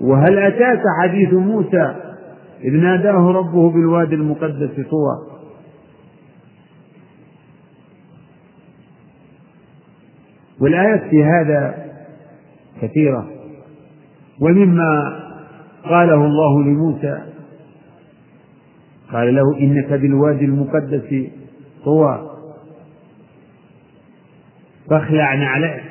وهل 0.00 0.38
أتاك 0.38 0.82
حديث 1.02 1.32
موسى 1.32 1.94
إذ 2.64 2.72
ناداه 2.72 3.30
ربه 3.30 3.70
بالوادي 3.70 4.14
المقدس 4.14 4.74
طوى 4.86 5.26
والآيات 10.60 11.02
في 11.10 11.24
هذا 11.24 11.74
كثيرة 12.82 13.28
ومما 14.40 15.18
قاله 15.84 16.14
الله 16.26 16.62
لموسى 16.62 17.18
قال 19.12 19.34
له 19.34 19.58
إنك 19.60 19.92
بالوادي 19.92 20.44
المقدس 20.44 21.24
طوى 21.84 22.30
فاخلع 24.90 25.34
نعلك 25.34 25.82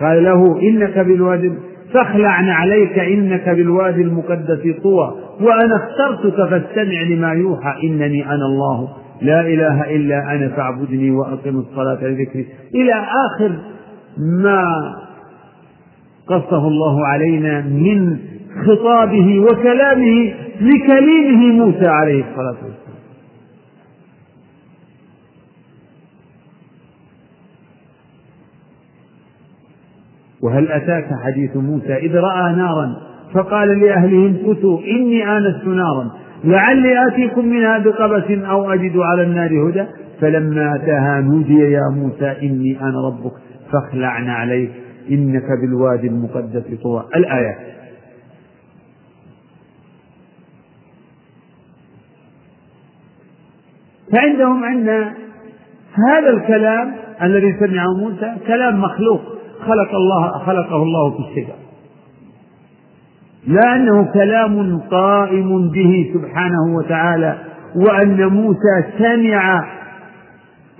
قال 0.00 0.24
له 0.24 0.60
إنك 0.62 0.98
بالوادي 0.98 1.52
فاخلع 1.94 2.30
عليك 2.32 2.98
إنك 2.98 3.48
بالوادي 3.48 4.02
المقدس 4.02 4.74
طوى 4.82 5.14
وأنا 5.40 5.76
اخترتك 5.76 6.36
فاستمع 6.48 7.02
لما 7.02 7.32
يوحى 7.32 7.86
إنني 7.88 8.26
أنا 8.26 8.46
الله 8.46 8.88
لا 9.22 9.40
إله 9.40 9.94
إلا 9.96 10.32
أنا 10.34 10.48
فاعبدني 10.48 11.10
وأقم 11.10 11.58
الصلاة 11.58 11.98
لذكري 12.04 12.46
إلى 12.74 12.92
آخر 13.26 13.52
ما 14.18 14.94
قصه 16.26 16.68
الله 16.68 17.06
علينا 17.06 17.60
من 17.60 18.16
خطابه 18.66 19.40
وكلامه 19.40 20.34
لكليمه 20.60 21.52
موسى 21.64 21.86
عليه 21.88 22.24
الصلاة 22.30 22.56
والسلام 22.64 22.87
وهل 30.42 30.72
أتاك 30.72 31.08
حديث 31.24 31.56
موسى 31.56 31.94
إذ 31.94 32.14
رأى 32.14 32.52
نارا 32.52 32.96
فقال 33.34 33.80
لأهله 33.80 34.26
امكثوا 34.26 34.80
إني 34.80 35.36
آنست 35.36 35.64
نارا 35.64 36.10
لعلي 36.44 37.06
آتيكم 37.08 37.44
منها 37.48 37.78
بقبس 37.78 38.30
أو 38.30 38.72
أجد 38.72 38.96
على 38.96 39.22
النار 39.22 39.68
هدى 39.70 39.84
فلما 40.20 40.74
أتاها 40.76 41.20
نودي 41.20 41.58
يا 41.60 41.80
موسى 41.96 42.30
إني 42.42 42.80
أنا 42.80 43.06
ربك 43.06 43.32
فاخلعنا 43.72 44.32
عليك 44.32 44.70
إنك 45.10 45.44
بالوادي 45.62 46.06
المقدس 46.06 46.62
طوى 46.82 47.04
الآية 47.16 47.58
فعندهم 54.12 54.64
عندنا 54.64 55.14
هذا 56.10 56.30
الكلام 56.30 56.92
الذي 57.22 57.54
سمعه 57.60 57.86
موسى 58.00 58.34
كلام 58.46 58.80
مخلوق 58.80 59.37
خلق 59.68 59.94
الله 59.94 60.38
خلقه 60.46 60.76
الله 60.82 61.10
في 61.10 61.18
الشجر 61.30 61.54
لأنه 63.46 64.04
كلام 64.12 64.78
قائم 64.80 65.70
به 65.70 66.10
سبحانه 66.14 66.76
وتعالى 66.76 67.38
وأن 67.76 68.26
موسى 68.26 68.94
سمع 68.98 69.66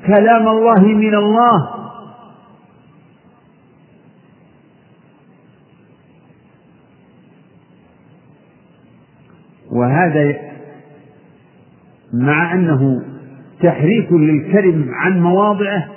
كلام 0.07 0.49
الله 0.49 0.81
من 0.83 1.15
الله 1.15 1.69
وهذا 9.73 10.35
مع 12.15 12.55
أنه 12.55 13.03
تحريف 13.63 14.13
للكلم 14.13 14.89
عن 14.95 15.23
مواضعه 15.23 15.89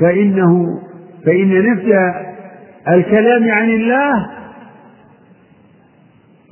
فإنه 0.00 0.78
فإن 1.26 1.72
نفي 1.72 2.14
الكلام 2.88 3.50
عن 3.50 3.68
الله 3.70 4.26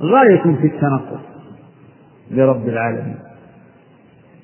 غاية 0.01 0.41
في 0.61 0.67
التنقص 0.67 1.19
لرب 2.31 2.67
العالمين 2.67 3.19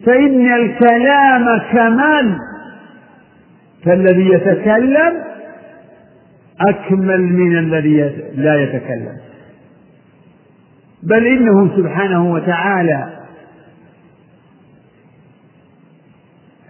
فإن 0.06 0.48
الكلام 0.54 1.60
كمال 1.72 2.38
فالذي 3.86 4.30
يتكلم 4.34 5.14
أكمل 6.62 7.22
من 7.22 7.58
الذي 7.58 8.12
لا 8.36 8.62
يتكلم 8.64 9.18
بل 11.04 11.26
إنه 11.28 11.78
سبحانه 11.78 12.32
وتعالى 12.34 13.19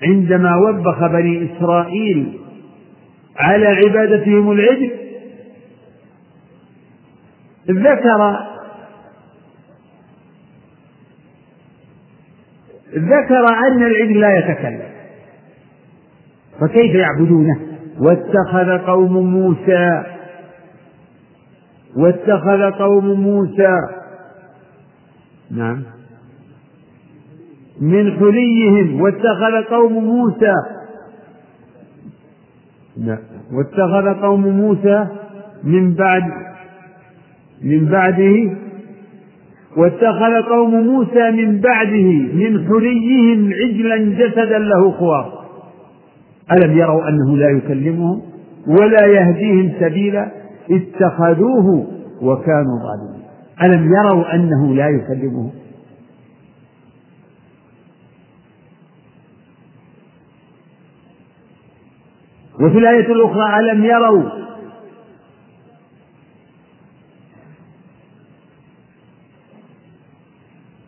عندما 0.03 0.55
وبخ 0.55 1.07
بني 1.07 1.49
إسرائيل 1.57 2.39
على 3.37 3.65
عبادتهم 3.67 4.51
العجل 4.51 4.91
ذكر 7.67 8.39
ذكر 12.95 13.45
أن 13.67 13.83
العجل 13.83 14.19
لا 14.19 14.37
يتكلم 14.39 14.89
فكيف 16.61 16.95
يعبدونه 16.95 17.59
واتخذ 17.99 18.77
قوم 18.85 19.11
موسى 19.17 20.03
واتخذ 21.97 22.71
قوم 22.71 23.11
موسى 23.21 23.75
نعم 25.51 25.83
من 27.81 28.11
حليهم 28.17 29.01
واتخذ 29.01 29.61
قوم 29.71 30.03
موسى 30.05 30.53
لا 32.97 33.17
واتخذ 33.53 34.21
قوم 34.21 34.47
موسى 34.47 35.07
من 35.63 35.93
بعد 35.93 36.23
من 37.63 37.85
بعده 37.85 38.35
واتخذ 39.77 40.41
قوم 40.49 40.83
موسى 40.87 41.31
من 41.31 41.61
بعده 41.61 42.05
من 42.33 42.67
حليهم 42.67 43.53
عجلا 43.53 43.97
جسدا 43.97 44.59
له 44.59 44.91
خوار 44.91 45.39
ألم 46.51 46.77
يروا 46.77 47.09
أنه 47.09 47.37
لا 47.37 47.49
يكلمهم 47.49 48.21
ولا 48.67 49.05
يهديهم 49.05 49.71
سبيلا 49.79 50.31
اتخذوه 50.71 51.87
وكانوا 52.21 52.79
ظالمين 52.83 53.23
ألم 53.63 53.93
يروا 53.93 54.35
أنه 54.35 54.75
لا 54.75 54.87
يكلمهم 54.89 55.49
وفي 62.59 62.77
الآية 62.77 63.05
الأخرى 63.11 63.59
ألم 63.59 63.85
يروا 63.85 64.23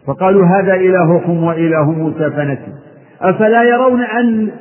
فقالوا 0.08 0.46
هذا 0.46 0.74
إلهكم 0.76 1.44
وإله 1.44 1.92
موسى 1.92 2.30
فنسي 2.32 2.74
أفلا 3.22 3.64
يرون 3.64 4.02
أن 4.02 4.52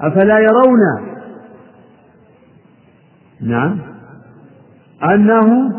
أفلا 0.00 0.38
يرون 0.38 0.78
نعم 3.40 3.78
أنه 5.04 5.72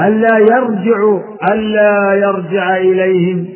ألا 0.00 0.38
يرجع 0.38 1.20
ألا 1.52 2.14
يرجع 2.14 2.76
إليهم 2.76 3.48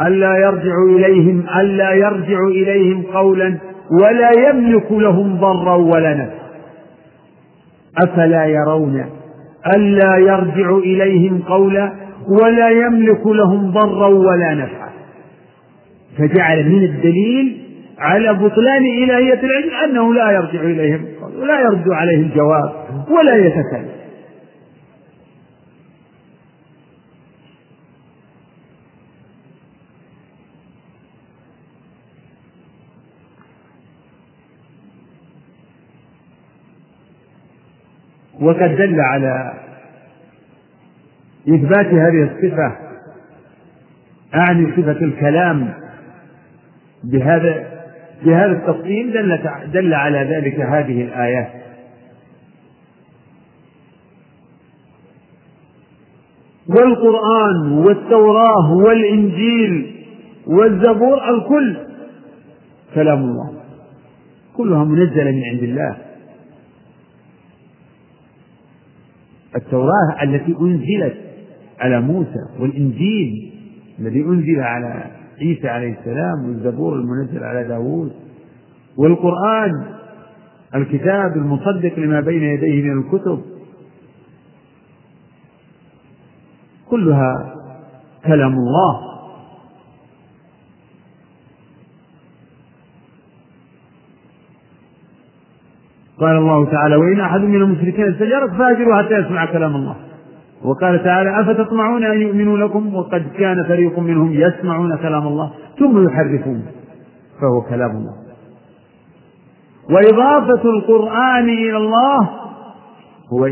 ألا 0.00 0.36
يرجع 0.38 0.74
إليهم 0.96 1.40
ألا 1.60 1.92
يرجع 1.92 2.38
إليهم 2.46 3.02
قولا 3.02 3.58
ولا 3.90 4.48
يملك 4.50 4.92
لهم 4.92 5.40
ضرا 5.40 5.74
ولا 5.74 6.14
نفعا 6.14 6.48
أفلا 7.98 8.44
يرون 8.46 9.06
ألا 9.74 10.16
يرجع 10.18 10.76
إليهم 10.76 11.42
قولا 11.48 11.92
ولا 12.42 12.70
يملك 12.70 13.26
لهم 13.26 13.70
ضرا 13.70 14.06
ولا 14.06 14.54
نفعا 14.54 14.88
فجعل 16.18 16.68
من 16.70 16.82
الدليل 16.84 17.64
على 17.98 18.34
بطلان 18.34 18.82
إلهية 18.82 19.40
العلم 19.42 19.70
أنه 19.84 20.14
لا 20.14 20.30
يرجع 20.30 20.60
إليهم 20.60 21.04
ولا 21.40 21.60
يرد 21.60 21.88
عليهم 21.88 22.30
جواب 22.36 22.72
ولا 23.18 23.36
يتكلم 23.36 23.88
وقد 38.40 38.76
دل 38.76 39.00
على 39.00 39.52
إثبات 41.48 41.86
هذه 41.86 42.22
الصفة 42.32 42.72
أعني 44.34 44.66
صفة 44.76 45.04
الكلام 45.04 45.74
بهذا 47.04 47.70
بهذا 48.24 48.52
التفصيل 48.52 49.12
دل 49.12 49.38
دل 49.72 49.94
على 49.94 50.18
ذلك 50.18 50.60
هذه 50.60 51.02
الآيات 51.04 51.48
والقرآن 56.68 57.72
والتوراة 57.72 58.72
والإنجيل 58.86 60.04
والزبور 60.46 61.28
الكل 61.34 61.76
كلام 62.94 63.18
الله 63.18 63.52
كلها 64.56 64.84
منزلة 64.84 65.30
من 65.30 65.42
عند 65.44 65.62
الله 65.62 65.96
التوراة 69.56 70.22
التي 70.22 70.54
أنزلت 70.60 71.14
على 71.80 72.00
موسى 72.00 72.46
والإنجيل 72.60 73.52
الذي 73.98 74.20
أنزل 74.22 74.60
على 74.60 75.04
عيسى 75.40 75.68
عليه 75.68 75.94
السلام 76.00 76.44
والزبور 76.48 76.94
المنزل 76.94 77.44
على 77.44 77.68
داوود 77.68 78.12
والقرآن 78.96 79.70
الكتاب 80.74 81.36
المصدق 81.36 81.98
لما 81.98 82.20
بين 82.20 82.42
يديه 82.42 82.82
من 82.82 82.98
الكتب 83.04 83.40
كلها 86.90 87.54
كلام 88.26 88.52
الله 88.52 89.17
قال 96.20 96.36
الله 96.36 96.64
تعالى 96.64 96.96
وإن 96.96 97.20
أحد 97.20 97.40
من 97.40 97.54
المشركين 97.62 98.12
استجارك 98.12 98.50
فاجروا 98.52 98.94
حتى 99.02 99.14
يسمع 99.18 99.46
كلام 99.52 99.76
الله 99.76 99.96
وقال 100.64 101.04
تعالى 101.04 101.40
أفتطمعون 101.40 102.04
أن 102.04 102.20
يؤمنوا 102.20 102.58
لكم 102.58 102.94
وقد 102.94 103.26
كان 103.38 103.64
فريق 103.64 103.98
منهم 103.98 104.32
يسمعون 104.32 104.96
كلام 104.96 105.26
الله 105.26 105.50
ثم 105.78 106.04
يحرفونه 106.06 106.62
فهو 107.40 107.60
كلام 107.70 107.90
الله 107.90 108.12
وإضافة 109.90 110.70
القرآن 110.70 111.44
إلى 111.48 111.76
الله 111.76 112.30
هو 113.32 113.48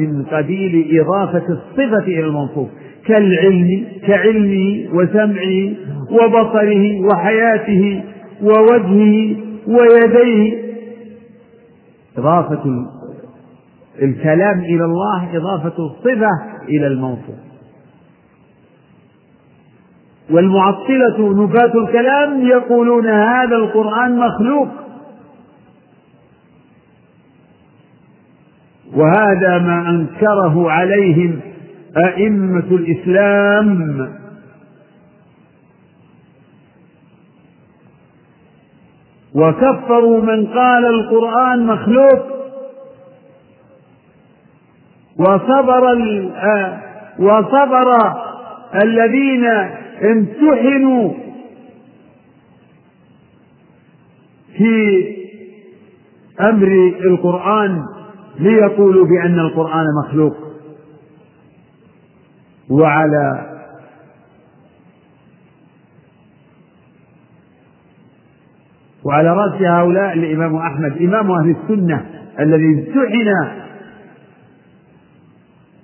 من 0.00 0.22
قبيل 0.22 1.00
إضافة 1.00 1.42
الصفة 1.48 2.02
إلى 2.04 2.20
المنصوص 2.24 2.68
كالعلم 3.06 3.86
كعلمه 4.06 4.86
وسمعه 4.94 5.68
وبصره 6.10 7.06
وحياته 7.12 8.02
ووجهه 8.42 9.36
ويديه 9.66 10.67
إضافة 12.18 12.86
الكلام 14.02 14.60
إلى 14.60 14.84
الله 14.84 15.36
إضافة 15.36 15.76
الصفة 15.86 16.30
إلى 16.68 16.86
الموصوف 16.86 17.34
والمعطلة 20.30 21.44
نفاة 21.44 21.72
الكلام 21.84 22.40
يقولون 22.46 23.06
هذا 23.06 23.56
القرآن 23.56 24.18
مخلوق 24.18 24.68
وهذا 28.94 29.58
ما 29.58 29.90
أنكره 29.90 30.70
عليهم 30.70 31.40
أئمة 31.96 32.66
الإسلام 32.70 34.08
وكفروا 39.38 40.20
من 40.20 40.46
قال 40.46 40.84
القرآن 40.86 41.66
مخلوق 41.66 42.26
وصبر 45.18 45.92
آه، 46.36 46.78
وصبر 47.18 47.92
الذين 48.82 49.44
امتحنوا 50.10 51.10
في 54.56 55.04
أمر 56.40 56.92
القرآن 57.04 57.82
ليقولوا 58.40 59.06
بأن 59.06 59.38
القرآن 59.38 59.84
مخلوق 60.04 60.36
وعلى 62.70 63.47
وعلى 69.08 69.28
رأس 69.28 69.62
هؤلاء 69.62 70.12
الإمام 70.12 70.54
أحمد 70.56 70.96
إمام 71.02 71.30
أهل 71.30 71.50
السنة 71.56 72.06
الذي 72.40 72.64
امتحن 72.66 73.48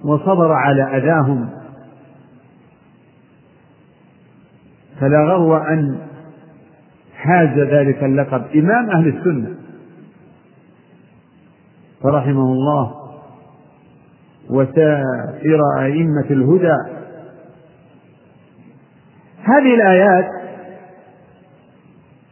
وصبر 0.04 0.52
على 0.52 0.82
أذاهم 0.96 1.50
فلا 5.00 5.24
غرو 5.24 5.56
أن 5.56 6.07
حاز 7.18 7.58
ذلك 7.58 8.04
اللقب 8.04 8.42
إمام 8.56 8.90
أهل 8.90 9.08
السنة 9.08 9.48
فرحمه 12.02 12.52
الله 12.52 12.90
وسائر 14.50 15.60
أئمة 15.80 16.30
الهدى 16.30 16.74
هذه 19.44 19.74
الآيات 19.74 20.26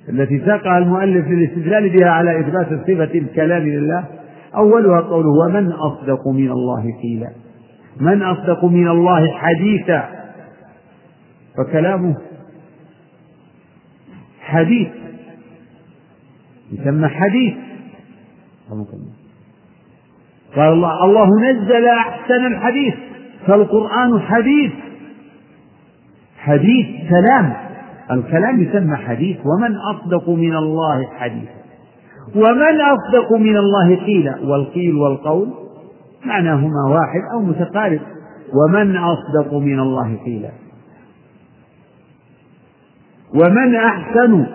التي 0.09 0.39
ساقها 0.47 0.79
المؤلف 0.79 1.27
للاستدلال 1.29 1.97
بها 1.99 2.11
على 2.11 2.41
إثبات 2.41 2.67
صفة 2.67 3.19
الكلام 3.19 3.63
لله 3.63 4.05
أولها 4.57 5.01
قوله 5.01 5.29
ومن 5.29 5.73
أصدق 5.73 6.29
من 6.29 6.51
الله 6.51 6.83
قيلا 7.03 7.29
من 8.01 8.23
أصدق 8.23 8.65
من 8.65 8.89
الله 8.89 9.31
حديثا 9.31 10.09
فكلامه 11.57 12.17
حديث 14.47 14.89
يسمى 16.73 17.09
حديث 17.09 17.55
قال 20.57 20.73
الله 20.73 21.05
الله 21.05 21.29
نزل 21.51 21.87
أحسن 21.89 22.47
الحديث 22.47 22.95
فالقرآن 23.47 24.21
حديث 24.21 24.73
حديث 26.39 26.87
كلام 27.11 27.53
الكلام 28.11 28.63
يسمى 28.63 28.97
حديث 28.97 29.37
ومن 29.41 29.77
أصدق 29.77 30.29
من 30.31 30.55
الله 30.57 31.07
حديثا 31.19 31.57
ومن 32.37 32.79
أصدق 32.81 33.33
من 33.39 33.57
الله 33.57 33.97
قيلا 33.97 34.39
والقيل 34.47 34.95
والقول 34.95 35.49
معناهما 36.25 36.89
واحد 36.89 37.21
أو 37.35 37.41
متقارب 37.41 38.01
ومن 38.55 38.97
أصدق 38.97 39.55
من 39.55 39.81
الله 39.81 40.17
قيلا 40.25 40.51
ومن 43.35 43.75
أحسن 43.77 44.47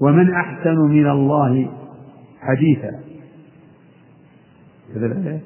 ومن 0.00 0.34
أحسن 0.34 0.76
من 0.76 1.10
الله 1.10 1.70
حديثا 2.40 3.00
كذا 4.94 5.06
الآية 5.06 5.40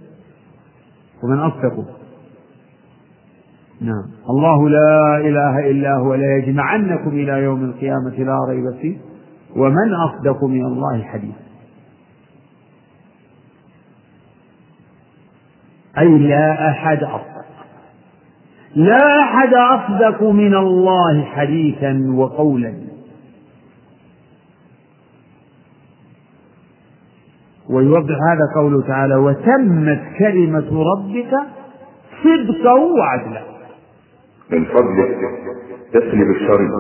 ومن 1.24 1.38
أصدق 1.38 1.98
نعم 3.80 4.10
الله 4.30 4.68
لا 4.68 5.16
إله 5.18 5.70
إلا 5.70 5.94
هو 5.94 6.14
ليجمعنكم 6.14 7.10
إلى 7.10 7.32
يوم 7.32 7.64
القيامة 7.64 8.16
لا 8.18 8.38
ريب 8.48 8.74
فيه 8.82 8.96
ومن 9.56 9.94
أصدق 9.94 10.44
من 10.44 10.64
الله 10.64 11.02
حديثا 11.02 11.48
أي 15.98 16.18
لا 16.18 16.70
أحد 16.70 17.02
أصدق 17.02 17.37
لا 18.76 19.20
أحد 19.22 19.54
أصدق 19.54 20.22
من 20.22 20.54
الله 20.54 21.22
حديثا 21.24 22.12
وقولا 22.14 22.74
ويوضح 27.70 28.14
هذا 28.32 28.60
قوله 28.62 28.82
تعالى 28.88 29.16
وتمت 29.16 30.00
كلمة 30.18 30.82
ربك 30.94 31.30
صدقا 32.24 32.72
وعدلا 32.74 33.42
من 34.50 34.64
فضلك 34.64 35.18
اقلب 35.94 36.30
الشر 36.36 36.70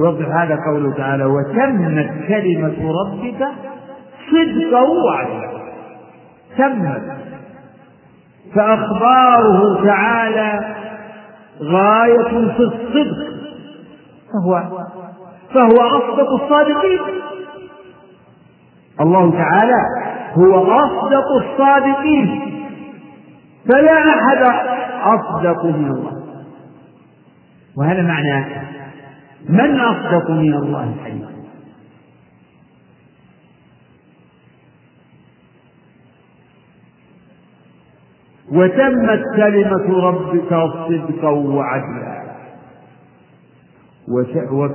يوضح 0.00 0.26
هذا 0.28 0.58
قوله 0.66 0.94
تعالى 0.96 1.24
وتمت 1.24 2.06
كلمة 2.28 2.92
ربك 3.00 3.46
صدقا 4.30 4.82
وعدلا 5.06 5.50
تمت 6.58 7.16
فأخباره 8.54 9.84
تعالى 9.86 10.74
غاية 11.62 12.22
في 12.54 12.62
الصدق 12.70 13.30
فهو 14.34 14.62
فهو 15.54 15.88
أصدق 15.98 16.42
الصادقين 16.44 16.98
الله 19.00 19.30
تعالى 19.30 19.74
هو 20.38 20.60
أصدق 20.64 21.26
الصادقين 21.42 22.40
فلا 23.68 24.08
أحد 24.18 24.66
أصدق 25.02 25.64
من 25.66 25.90
الله 25.90 26.20
وهذا 27.78 28.02
معنى 28.02 28.44
من 29.48 29.80
أصدق 29.80 30.30
من 30.30 30.52
الله 30.54 30.94
حديثا 31.04 31.30
وتمت 38.48 39.22
كلمة 39.36 40.00
ربك 40.08 40.48
صدقا 40.50 41.28
وعدلا 41.28 42.20
وك 44.08 44.72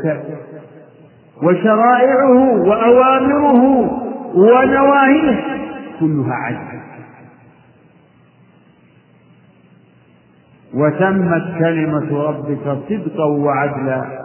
وشرائعه 1.43 2.39
وأوامره 2.55 3.63
ونواهيه 4.38 5.45
كلها 5.99 6.34
عدل 6.34 6.82
وتمت 10.74 11.59
كلمة 11.59 12.24
ربك 12.24 12.57
صدقا 12.89 13.24
وعدلا 13.26 14.24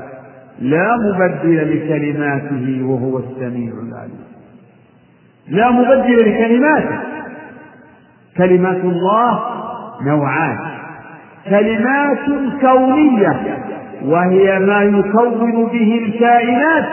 لا 0.59 0.89
مبدل 0.97 1.77
لكلماته 1.77 2.81
وهو 2.85 3.19
السميع 3.19 3.73
العليم 3.73 4.25
لا 5.49 5.71
مبدل 5.71 6.21
لكلماته 6.29 7.01
كلمات 8.37 8.85
الله 8.85 9.41
نوعان 10.07 10.59
كلمات 11.51 12.19
كونية 12.61 13.59
وهي 14.05 14.59
ما 14.59 14.83
يكون 14.83 15.65
به 15.67 16.01
الكائنات 16.07 16.85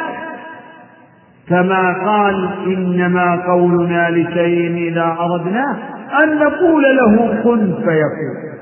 كما 1.49 2.07
قال 2.11 2.49
إنما 2.67 3.35
قولنا 3.35 4.09
لشيء 4.09 4.89
إذا 4.89 5.15
أردناه 5.19 5.75
أن 6.23 6.39
نقول 6.39 6.83
له 6.97 7.41
كن 7.43 7.65
فيكون 7.75 8.56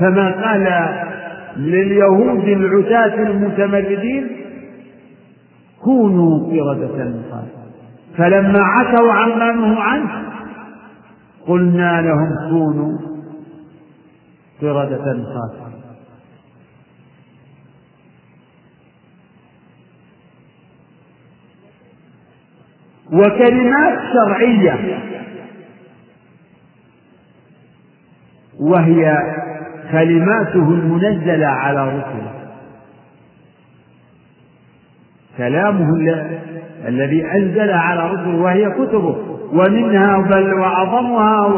كما 0.00 0.44
قال 0.48 0.92
لليهود 1.56 2.44
العتاة 2.48 3.22
المتمردين 3.22 4.28
كونوا 5.84 6.46
قردة 6.46 6.98
قال 7.30 7.46
فلما 8.16 8.58
عتوا 8.62 9.12
عما 9.12 9.52
نهوا 9.52 9.82
عنه 9.82 10.32
قلنا 11.46 12.02
لهم 12.02 12.50
كونوا 12.50 12.98
قردة 14.62 14.98
خاسرة 15.04 15.66
وكلمات 23.12 23.98
شرعية 24.12 25.00
وهي 28.60 29.14
كلماته 29.92 30.70
المنزلة 30.70 31.46
على 31.46 31.88
رسله 31.88 32.32
كلامه 35.36 35.88
الذي 36.88 37.24
أنزل 37.32 37.70
على 37.70 38.10
رسله 38.10 38.34
وهي 38.36 38.70
كتبه 38.70 39.16
ومنها 39.52 40.18
بل 40.18 40.54
وأعظمها 40.54 41.46
و 41.46 41.56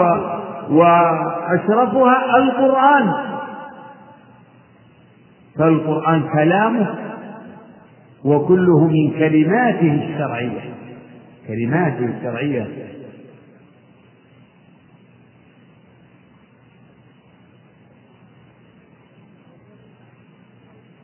وأشرفها 0.77 2.37
القرآن 2.39 3.13
فالقرآن 5.59 6.23
كلامه 6.35 6.95
وكله 8.25 8.85
من 8.87 9.11
كلماته 9.11 10.07
الشرعية 10.09 10.61
كلماته 11.49 12.05
الشرعية 12.05 12.67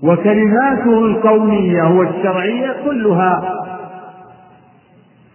وكلماته 0.04 1.04
الكونية 1.06 1.82
والشرعية 1.82 2.84
كلها 2.84 3.60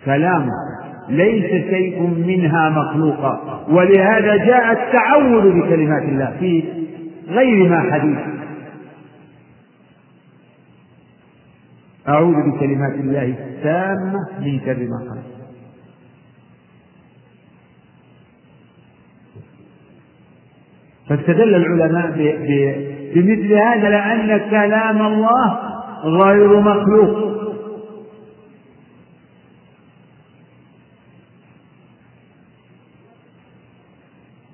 كلام 0.06 0.50
ليس 1.10 1.46
شيء 1.70 2.02
منها 2.28 2.70
مخلوقا 2.70 3.60
ولهذا 3.70 4.36
جاء 4.36 4.72
التعوذ 4.72 5.52
بكلمات 5.54 6.04
الله 6.04 6.36
في 6.40 6.64
غير 7.28 7.70
ما 7.70 7.80
حديث 7.94 8.18
أعوذ 12.08 12.36
بكلمات 12.36 12.94
الله 12.96 13.24
التامة 13.26 14.20
من 14.46 14.60
شر 14.66 14.76
ما 14.90 15.10
خلق 15.12 15.24
فاستدل 21.10 21.56
العلماء 21.56 22.12
ب... 22.12 22.50
بمثل 23.16 23.54
هذا 23.54 23.90
لأن 23.90 24.50
كلام 24.50 25.02
الله 25.06 25.60
غير 26.04 26.60
مخلوق 26.60 27.30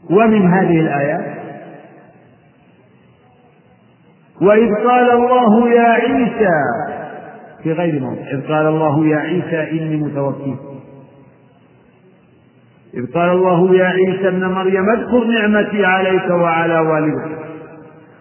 ومن 0.10 0.47
هذه 0.53 0.80
الآيات 0.80 1.36
وإذ 4.41 4.70
قال 4.89 5.12
الله 5.12 5.70
يا 5.70 5.89
عيسى 5.89 6.49
في 7.64 7.72
غير 7.74 8.01
موضع 8.01 8.22
إذ 8.22 8.47
قال 8.53 8.66
الله 8.68 9.08
يا 9.08 9.18
عيسى 9.18 9.72
إني 9.72 9.95
متوفيك 9.97 10.60
إذ 12.93 13.14
قال 13.14 13.30
الله 13.30 13.76
يا 13.78 13.86
عيسى 13.86 14.28
ابن 14.28 14.45
مريم 14.51 14.89
اذكر 14.89 15.24
نعمتي 15.24 15.86
عليك 15.86 16.30
وعلى 16.30 16.80
والدك 16.80 17.45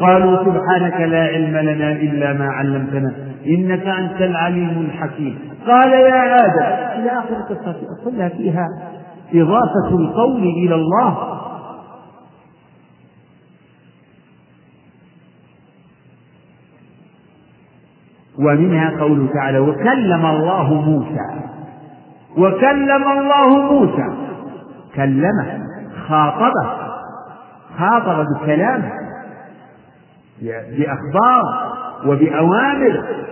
قالوا 0.00 0.44
سبحانك 0.44 1.00
لا 1.00 1.22
علم 1.24 1.56
لنا 1.56 1.92
إلا 1.92 2.32
ما 2.32 2.46
علمتنا 2.48 3.12
إنك 3.46 3.86
أنت 3.86 4.22
العليم 4.22 4.90
الحكيم 4.90 5.38
قال 5.66 5.92
يا 5.92 6.34
آدم 6.44 7.00
إلى 7.02 7.18
آخر 7.18 7.36
القصة 7.36 7.76
كلها 8.04 8.28
فيها 8.28 8.66
إضافة 9.34 9.88
القول 9.98 10.42
إلى 10.42 10.74
الله 10.74 11.40
ومنها 18.38 19.00
قوله 19.00 19.26
تعالى 19.34 19.58
وكلم 19.58 20.26
الله 20.26 20.74
موسى 20.74 21.44
وكلم 22.36 23.02
الله 23.08 23.58
موسى 23.72 24.16
كلمه 24.94 25.58
خاطبه 26.08 26.70
خاطب 27.78 28.26
بكلامه 28.36 28.92
بأخبار 30.50 31.72
وبأوامر 32.06 33.24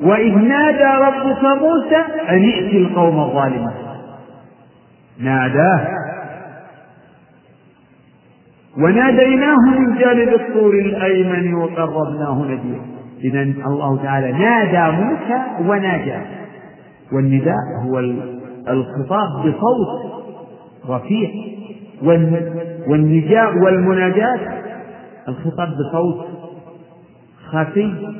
وإذ 0.00 0.34
نادى 0.34 1.02
ربك 1.04 1.42
موسى 1.44 1.96
أن 2.28 2.44
ائت 2.48 2.74
القوم 2.74 3.20
الظالمين 3.20 3.70
ناداه 5.18 5.86
وناديناه 8.78 9.56
من 9.78 9.98
جانب 9.98 10.28
الطور 10.28 10.74
الأيمن 10.74 11.54
وقربناه 11.54 12.42
نديه 12.44 12.91
إذا 13.24 13.40
الله 13.42 14.02
تعالى 14.02 14.32
نادى 14.32 14.94
موسى 15.02 15.42
وناجى 15.68 16.18
والنداء 17.12 17.56
هو 17.84 17.98
الخطاب 18.68 19.28
بصوت 19.46 20.12
رفيع 20.88 21.30
والنجاء 22.88 23.58
والمناجاة 23.58 24.40
الخطاب 25.28 25.68
بصوت 25.68 26.26
خفي 27.52 28.14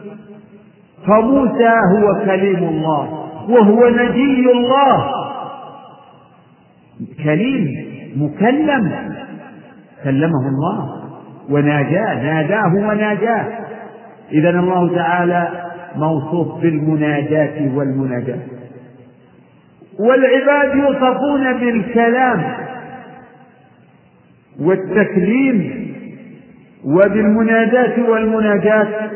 فموسى 1.07 1.69
هو 1.99 2.15
كليم 2.25 2.57
الله 2.69 3.29
وهو 3.49 3.89
نبي 3.89 4.53
الله 4.53 5.11
كليم 7.25 7.67
مكلم 8.17 9.13
كلمه 10.05 10.49
الله 10.49 11.03
وناجاه 11.51 12.23
ناداه 12.23 12.75
وناجاه 12.75 13.62
إذا 14.31 14.51
الله 14.51 14.95
تعالى 14.97 15.49
موصوف 15.97 16.61
بالمناجاة 16.63 17.77
والمناجاة 17.77 18.39
والعباد 20.01 20.77
يوصفون 20.79 21.53
بالكلام 21.59 22.43
والتكليم 24.61 25.83
وبالمناجاة 26.85 28.11
والمناجاة 28.11 29.11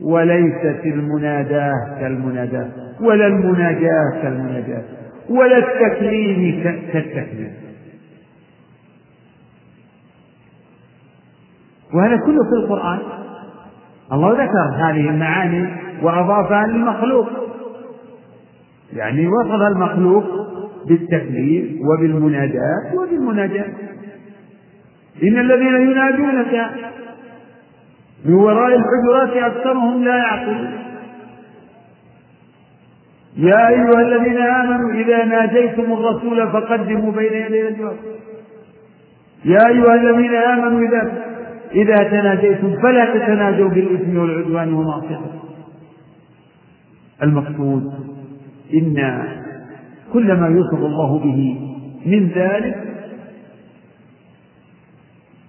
وليست 0.00 0.80
المناداة 0.84 1.72
كالمناداة 2.00 2.68
ولا 3.00 3.26
المناجاة 3.26 4.22
كالمناجاة 4.22 4.82
ولا 5.30 5.58
التكليم 5.58 6.62
كالتكليم 6.92 7.52
وهذا 11.94 12.16
كله 12.16 12.38
في 12.44 12.56
القرآن 12.64 12.98
الله 14.12 14.32
ذكر 14.44 14.76
هذه 14.76 15.08
المعاني 15.10 15.66
وأضافها 16.02 16.66
للمخلوق 16.66 17.28
يعني 18.92 19.28
وصف 19.28 19.52
المخلوق 19.62 20.24
بالتكليف 20.86 21.68
وبالمناداة 21.82 22.94
وبالمناجاة 22.94 23.64
إن 25.22 25.38
الذين 25.38 25.90
ينادونك 25.90 26.66
من 28.24 28.34
وراء 28.34 28.76
الحجرات 28.76 29.52
أكثرهم 29.52 30.02
لا 30.04 30.16
يعقلون 30.16 30.72
يا 33.36 33.68
أيها 33.68 34.00
الذين 34.00 34.38
آمنوا 34.38 34.92
إذا 34.92 35.24
ناجيتم 35.24 35.92
الرسول 35.92 36.46
فقدموا 36.52 37.12
بين 37.12 37.32
يدي 37.32 37.68
الجواب 37.68 37.96
يا 39.44 39.58
أيها 39.68 39.94
الذين 39.94 40.34
آمنوا 40.34 40.88
إذا 40.88 41.26
إذا 41.72 41.94
تناجيتم 41.96 42.80
فلا 42.82 43.14
تتناجوا 43.14 43.68
بالإثم 43.68 44.18
والعدوان 44.18 44.72
ومعصيته 44.74 45.30
المقصود 47.22 47.82
إن 48.74 49.24
كل 50.12 50.32
ما 50.32 50.46
يوصف 50.48 50.78
الله 50.78 51.18
به 51.18 51.60
من 52.06 52.28
ذلك 52.28 52.76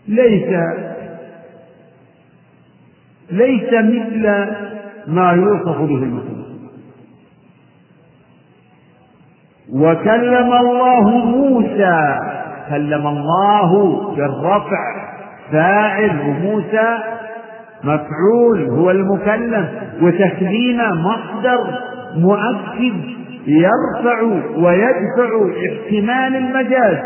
ليس 0.07 0.59
ليس 3.31 3.73
مثل 3.73 4.21
ما 5.07 5.31
يوصف 5.31 5.77
به 5.81 5.95
المخلوق 6.03 6.47
وكلم 9.71 10.53
الله 10.53 11.25
موسى 11.25 12.19
كلم 12.69 13.07
الله 13.07 14.01
بالرفع 14.15 15.06
فاعل 15.51 16.19
وموسى 16.21 16.97
مفعول 17.83 18.69
هو 18.69 18.91
المكلم 18.91 19.67
وتكليم 20.01 20.77
مصدر 20.79 21.79
مؤكد 22.15 22.93
يرفع 23.47 24.21
ويدفع 24.55 25.47
احتمال 25.55 26.35
المجاز 26.35 26.97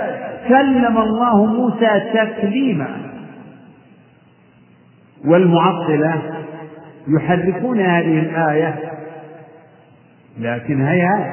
كلم 0.47 0.97
الله 0.97 1.45
موسى 1.45 2.01
تكليما 2.13 2.87
والمعطلة 5.27 6.13
يحرفون 7.17 7.79
هذه 7.79 8.19
الآية 8.19 8.75
لكن 10.39 10.81
هيهات 10.81 11.27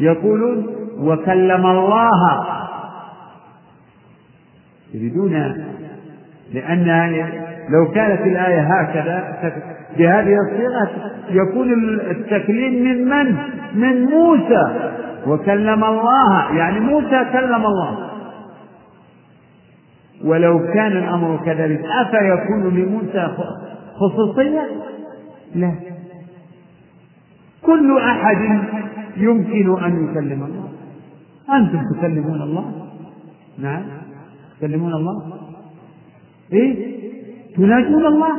يقولون 0.00 0.66
وكلم 1.00 1.66
الله 1.66 2.51
يريدون 4.94 5.32
لأن 6.54 6.86
لو 7.68 7.90
كانت 7.92 8.20
الآية 8.26 8.60
هكذا 8.60 9.38
بهذه 9.98 10.36
الصيغة 10.38 11.12
يكون 11.30 11.72
التكليم 12.00 12.84
من 12.84 13.08
من؟ 13.08 13.36
من 13.74 14.04
موسى 14.04 14.90
وكلم 15.26 15.84
الله 15.84 16.56
يعني 16.56 16.80
موسى 16.80 17.24
كلم 17.32 17.66
الله 17.66 18.08
ولو 20.24 20.58
كان 20.74 20.92
الأمر 20.92 21.40
كذلك 21.46 21.80
أفيكون 21.84 22.62
لموسى 22.78 23.28
خصوصية؟ 23.98 24.62
لا 25.54 25.72
كل 27.62 27.98
أحد 27.98 28.38
يمكن 29.16 29.82
أن 29.84 30.04
يكلم 30.04 30.42
الله 30.42 30.68
أنتم 31.58 31.82
تكلمون 31.98 32.42
الله 32.42 32.72
نعم 33.58 33.82
تكلمون 34.62 34.94
الله 34.94 35.22
ايه 36.52 36.96
تناجون 37.56 38.06
الله 38.06 38.36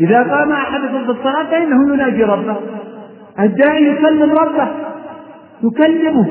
اذا 0.00 0.22
قام 0.34 0.52
احدكم 0.52 1.06
بالصلاه 1.06 1.50
فانه 1.50 1.94
يناجي 1.94 2.22
ربه 2.24 2.56
الداعي 3.40 3.84
يكلم 3.92 4.32
ربه 4.32 4.68
يكلمه 5.64 6.28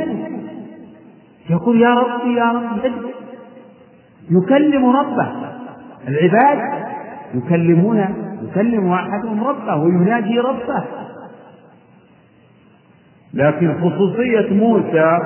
يقول 1.49 1.81
يا 1.81 1.93
ربي 1.95 2.33
يا 2.35 2.51
ربي 2.51 2.91
يكلم 4.31 4.85
ربه 4.89 5.31
العباد 6.07 6.59
يكلمون 7.33 8.05
يكلم 8.43 8.91
احدهم 8.91 9.43
ربه 9.43 9.75
ويناجي 9.75 10.39
ربه 10.39 10.83
لكن 13.33 13.75
خصوصيه 13.89 14.53
موسى 14.53 15.19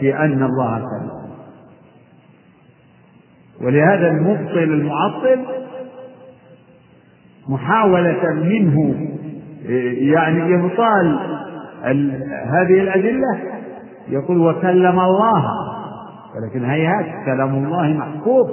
في 0.00 0.16
ان 0.16 0.42
الله 0.42 0.78
كلمه 0.78 1.17
ولهذا 3.62 4.08
المبطل 4.10 4.58
المعطل 4.58 5.44
محاولة 7.48 8.32
منه 8.34 9.08
يعني 10.14 10.54
إبطال 10.54 11.18
هذه 12.46 12.80
الأدلة 12.80 13.38
يقول 14.08 14.38
وكلم 14.38 15.00
الله 15.00 15.44
ولكن 16.34 16.64
هيهات 16.64 17.06
كلام 17.26 17.54
الله 17.64 17.88
محفوظ 17.92 18.46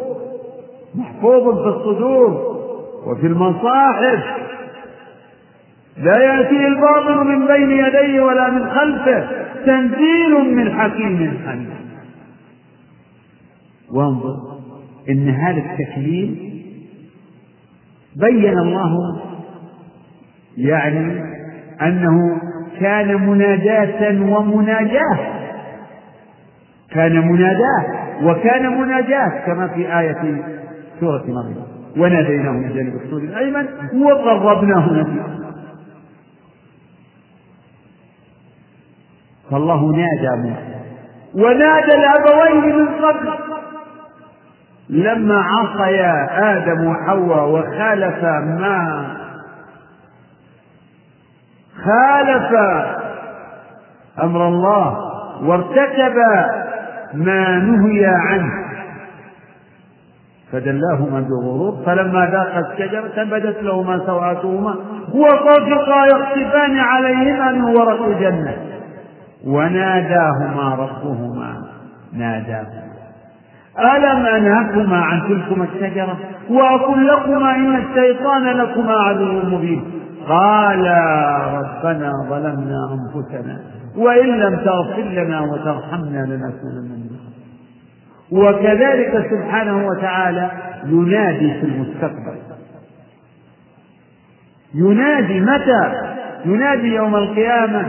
محفوظ 0.95 1.57
في 1.61 1.67
الصدور 1.69 2.55
وفي 3.07 3.27
المصاحف 3.27 4.19
لا 5.97 6.17
يأتيه 6.19 6.67
الباطل 6.67 7.23
من 7.27 7.47
بين 7.47 7.69
يديه 7.69 8.21
ولا 8.21 8.49
من 8.51 8.69
خلفه 8.71 9.27
تنزيل 9.65 10.55
من 10.55 10.69
حكيم 10.71 11.37
حميد 11.45 11.69
وانظر 13.93 14.54
إن 15.09 15.29
هذا 15.29 15.57
التكليم 15.57 16.37
بين 18.15 18.57
الله 18.57 19.21
يعني 20.57 21.21
أنه 21.81 22.17
كان 22.79 23.25
مناداة 23.29 24.21
ومناجاة 24.21 25.35
كان 26.91 27.27
مناداة 27.31 27.85
وكان 28.23 28.77
مناجاة 28.81 29.45
كما 29.45 29.67
في 29.67 29.99
آية 29.99 30.43
سورة 30.99 31.23
مريم 31.27 31.65
وناديناه 31.97 32.51
من 32.51 32.73
جانب 32.73 32.95
الطول 32.95 33.23
الأيمن 33.23 33.67
وقربناه 34.03 34.93
نجيا 34.93 35.45
فالله 39.51 39.91
نادى 39.91 40.41
منه 40.43 40.81
ونادى 41.33 41.91
الأبوين 41.93 42.75
من 42.75 42.87
قبل 42.87 43.54
لما 44.89 45.41
عصيا 45.41 46.25
آدم 46.57 46.85
وحواء 46.87 47.49
وخالفا 47.49 48.39
ما 48.59 49.07
خالفا 51.85 52.97
أمر 54.21 54.47
الله 54.47 54.97
وارتكبا 55.43 56.63
ما 57.13 57.55
نهي 57.57 58.05
عنه 58.05 58.65
فدلاهما 60.51 61.19
بغرور 61.21 61.83
فلما 61.85 62.25
ذاقا 62.31 62.59
الشجرة 62.59 63.23
بدت 63.23 63.63
لهما 63.63 64.05
سوآتهما 64.05 64.75
وطفقا 65.13 66.05
يقصفان 66.05 66.79
عليهما 66.79 67.51
من 67.51 67.63
ورق 67.63 68.01
الجنة 68.05 68.53
وناداهما 69.47 70.75
ربهما 70.75 71.63
ناداهما 72.13 72.84
ألم 73.79 74.25
أنهكما 74.25 74.97
عن 74.97 75.21
تلكما 75.29 75.63
الشجرة 75.75 76.17
وأقول 76.49 77.07
لكما 77.07 77.55
إن 77.55 77.75
الشيطان 77.75 78.43
لكما 78.43 78.91
عدو 78.93 79.25
مبين 79.45 79.83
قالا 80.27 81.37
ربنا 81.55 82.11
ظلمنا 82.29 82.75
أنفسنا 82.91 83.59
وإن 83.97 84.39
لم 84.39 84.55
تغفر 84.55 85.01
لنا 85.03 85.39
وترحمنا 85.41 86.19
لنكونن 86.25 86.81
من 86.81 87.05
وكذلك 88.31 89.27
سبحانه 89.31 89.87
وتعالى 89.87 90.51
ينادي 90.85 91.53
في 91.59 91.63
المستقبل 91.65 92.35
ينادي 94.75 95.39
متى 95.41 95.93
ينادي 96.45 96.87
يوم 96.95 97.15
القيامة 97.15 97.87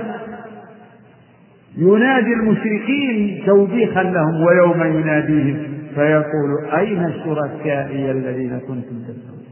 ينادي 1.77 2.33
المشركين 2.33 3.45
توبيخا 3.47 4.03
لهم 4.03 4.43
ويوم 4.43 4.97
يناديهم 5.01 5.76
فيقول 5.97 6.65
أين 6.79 7.13
شركائي 7.25 8.11
الذين 8.11 8.59
كنتم 8.61 8.97
تدعون 9.03 9.47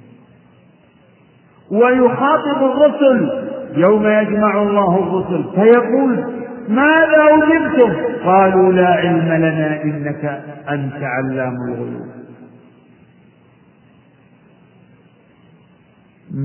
ويخاطب 2.01 2.65
الرسل 2.65 3.49
يوم 3.77 4.07
يجمع 4.07 4.63
الله 4.63 4.97
الرسل 4.97 5.45
فيقول 5.55 6.25
ماذا 6.69 7.21
أجبتم 7.35 7.97
قالوا 8.25 8.73
لا 8.73 8.87
علم 8.87 9.19
لنا 9.43 9.83
إنك 9.83 10.43
أنت 10.69 11.03
علام 11.03 11.55
الغيوب 11.69 12.03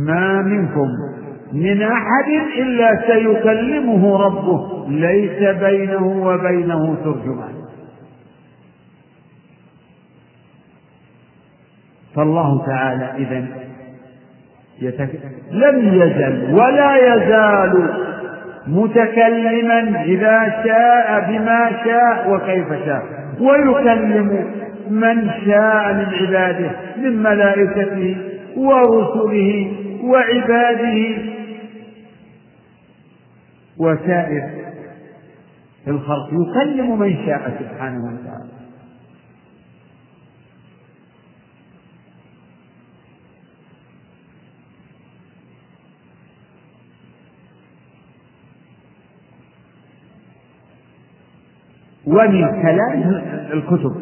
ما 0.07 0.41
منكم 0.41 0.87
من 1.53 1.81
أحد 1.81 2.31
إلا 2.57 3.01
سيكلمه 3.07 4.17
ربه 4.17 4.85
ليس 4.89 5.55
بينه 5.55 6.07
وبينه 6.25 6.95
ترجمان 7.03 7.59
فالله 12.20 12.65
تعالى 12.65 13.11
إذا 13.17 13.45
يتك... 14.82 15.09
لم 15.51 15.93
يزل 15.93 16.53
ولا 16.53 17.15
يزال 17.15 17.89
متكلما 18.67 20.03
إذا 20.03 20.49
شاء 20.65 21.26
بما 21.32 21.72
شاء 21.84 22.32
وكيف 22.34 22.67
شاء 22.86 23.03
ويكلم 23.39 24.45
من 24.89 25.30
شاء 25.45 25.93
من 25.93 26.05
عباده 26.22 26.72
من 26.97 27.24
ملائكته 27.24 28.17
ورسله 28.57 29.72
وعباده 30.03 31.17
وسائر 33.78 34.43
الخلق 35.88 36.28
يكلم 36.32 36.99
من 36.99 37.15
شاء 37.26 37.51
سبحانه 37.59 37.99
وتعالى 38.11 38.59
ومن 52.10 52.62
كلام 52.62 53.22
الكتب 53.53 53.95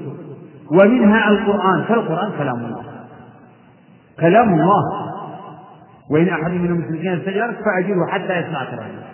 ومنها 0.71 1.29
القرآن 1.29 1.83
فالقرآن 1.83 2.31
كلام 2.37 2.55
الله 2.65 2.83
كلام 4.19 4.49
الله 4.53 4.81
وإن 6.11 6.27
أحد 6.27 6.51
من 6.51 6.65
المشركين 6.65 7.11
استجارك 7.11 7.55
فأجيبه 7.65 8.07
حتى 8.07 8.39
يسمع 8.39 8.65
كلام 8.65 8.85
الله 8.89 9.07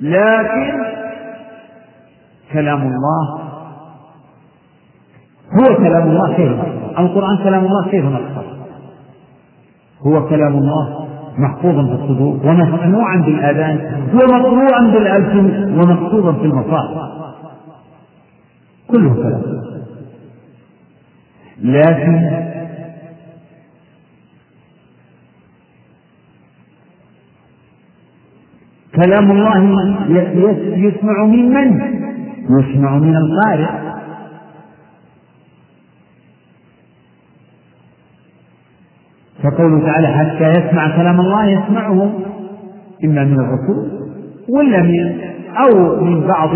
لكن 0.00 0.84
كلام 2.52 2.82
الله 2.82 3.38
هو 5.60 5.76
كلام 5.76 6.08
الله 6.08 6.36
خير 6.36 6.62
القرآن 6.98 7.38
كلام 7.44 7.64
الله 7.64 7.88
كيف 7.90 8.04
نقصر 8.04 8.44
هو 10.06 10.28
كلام 10.28 10.52
الله 10.54 11.08
محفوظا 11.38 11.82
في 11.82 11.92
الصدور 12.02 12.40
ومسموعا 12.44 13.16
بالآذان 13.16 14.02
ومطلوعا 14.12 14.80
بالألسن 14.92 15.78
ومكتوبا 15.78 16.32
في 16.32 16.44
المصائب 16.44 17.20
كله 18.90 19.14
كلام 19.14 19.42
لكن 21.62 22.46
كلام 28.94 29.30
الله 29.30 29.56
يسمع 30.76 31.24
من 31.26 31.48
من؟ 31.48 31.74
يسمع 32.50 32.96
من 32.98 33.16
القارئ 33.16 33.90
فقوله 39.42 39.80
تعالى 39.92 40.08
حتى 40.08 40.50
يسمع 40.50 40.96
كلام 40.96 41.20
الله 41.20 41.46
يسمعه 41.46 42.12
إما 43.04 43.24
من 43.24 43.40
الرسول 43.40 44.08
ولا 44.48 44.82
من 44.82 45.20
أو 45.56 46.04
من 46.04 46.26
بعض 46.26 46.50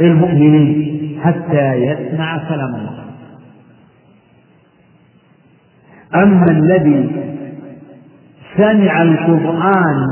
المؤمنين 0.00 0.99
حتى 1.24 1.74
يسمع 1.74 2.48
كلام 2.48 2.74
الله 2.74 3.04
أما 6.14 6.44
الذي 6.50 7.22
سمع 8.56 9.02
القرآن 9.02 10.06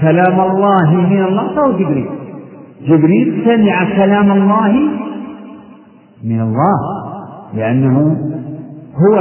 كلام 0.00 0.40
الله 0.40 0.94
من 0.94 1.24
الله 1.24 1.54
فهو 1.54 1.72
جبريل 1.78 2.08
جبريل 2.82 3.42
سمع 3.44 3.84
كلام 3.96 4.32
الله 4.32 4.72
من 6.24 6.40
الله 6.40 7.08
لأنه 7.54 8.16
هو 9.10 9.18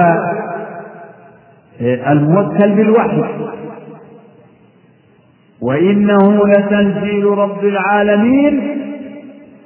آه، 1.82 2.12
الموكل 2.12 2.76
بالوحي 2.76 3.24
وإنه 5.62 6.48
لتنزيل 6.48 7.26
رب 7.26 7.64
العالمين 7.64 8.77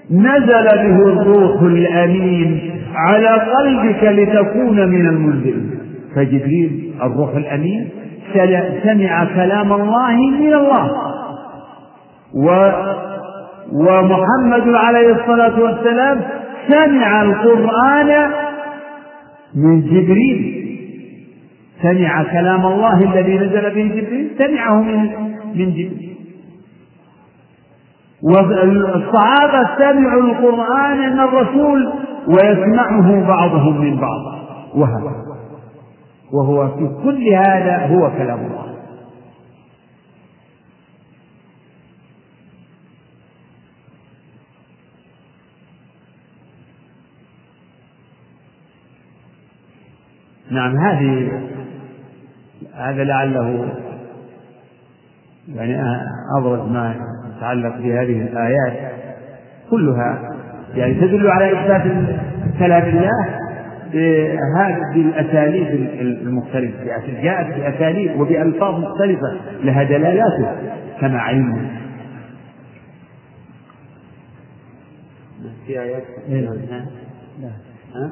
نزل 0.10 0.66
به 0.76 1.04
الروح 1.06 1.62
الأمين 1.62 2.72
على 2.96 3.28
قلبك 3.28 4.04
لتكون 4.04 4.88
من 4.90 5.06
المنذرين 5.08 5.72
فجبريل 6.16 6.92
الروح 7.04 7.36
الأمين 7.36 7.90
سمع 8.84 9.26
كلام 9.26 9.74
الله 9.74 10.16
من 10.40 10.54
الله 10.54 10.92
و 12.34 12.72
ومحمد 13.74 14.74
عليه 14.76 15.12
الصلاة 15.14 15.60
والسلام 15.62 16.22
سمع 16.70 17.22
القرآن 17.22 18.32
من 19.56 19.82
جبريل 19.82 20.58
سمع 21.82 22.24
كلام 22.24 22.66
الله 22.66 23.14
الذي 23.14 23.38
نزل 23.38 23.62
به 23.62 23.84
جبريل 24.02 24.28
سمعه 24.40 24.82
من 24.82 25.10
من 25.56 25.66
جبريل 25.70 26.11
والصحابة 28.24 29.78
سمعوا 29.78 30.22
القرآن 30.22 30.98
من 31.14 31.20
الرسول 31.20 31.94
ويسمعه 32.28 33.28
بعضهم 33.28 33.82
من 33.82 34.00
بعض 34.00 34.40
وهذا 34.76 35.22
وهو 36.32 36.68
في 36.68 36.90
كل 37.04 37.34
هذا 37.34 37.86
هو 37.88 38.12
كلام 38.12 38.40
الله 38.40 38.72
نعم 50.52 50.78
هذه 50.78 51.42
هذا 52.76 53.04
لعله 53.04 53.70
يعني 55.48 55.84
أبرز 56.38 56.60
ما 56.70 56.96
تتعلق 57.42 57.78
بهذه 57.78 58.22
الآيات 58.22 58.92
كلها 59.72 60.30
يعني 60.76 60.94
تدل 60.94 61.28
على 61.28 61.46
إثبات 61.52 61.84
كلام 62.60 62.84
الله 62.88 63.40
بهذه 63.94 64.96
الأساليب 64.96 65.68
المختلفة 66.02 66.84
يعني 66.84 67.22
جاءت 67.24 67.56
بأساليب 67.60 68.20
وبألفاظ 68.20 68.80
مختلفة 68.80 69.38
لها 69.64 69.84
دلالاته 69.84 70.52
كما 71.00 71.20
علمنا 71.20 71.70
في 75.68 75.80
آيات 75.82 76.04
إيه. 76.30 76.42
لا 76.42 77.48
ها؟ 77.96 78.12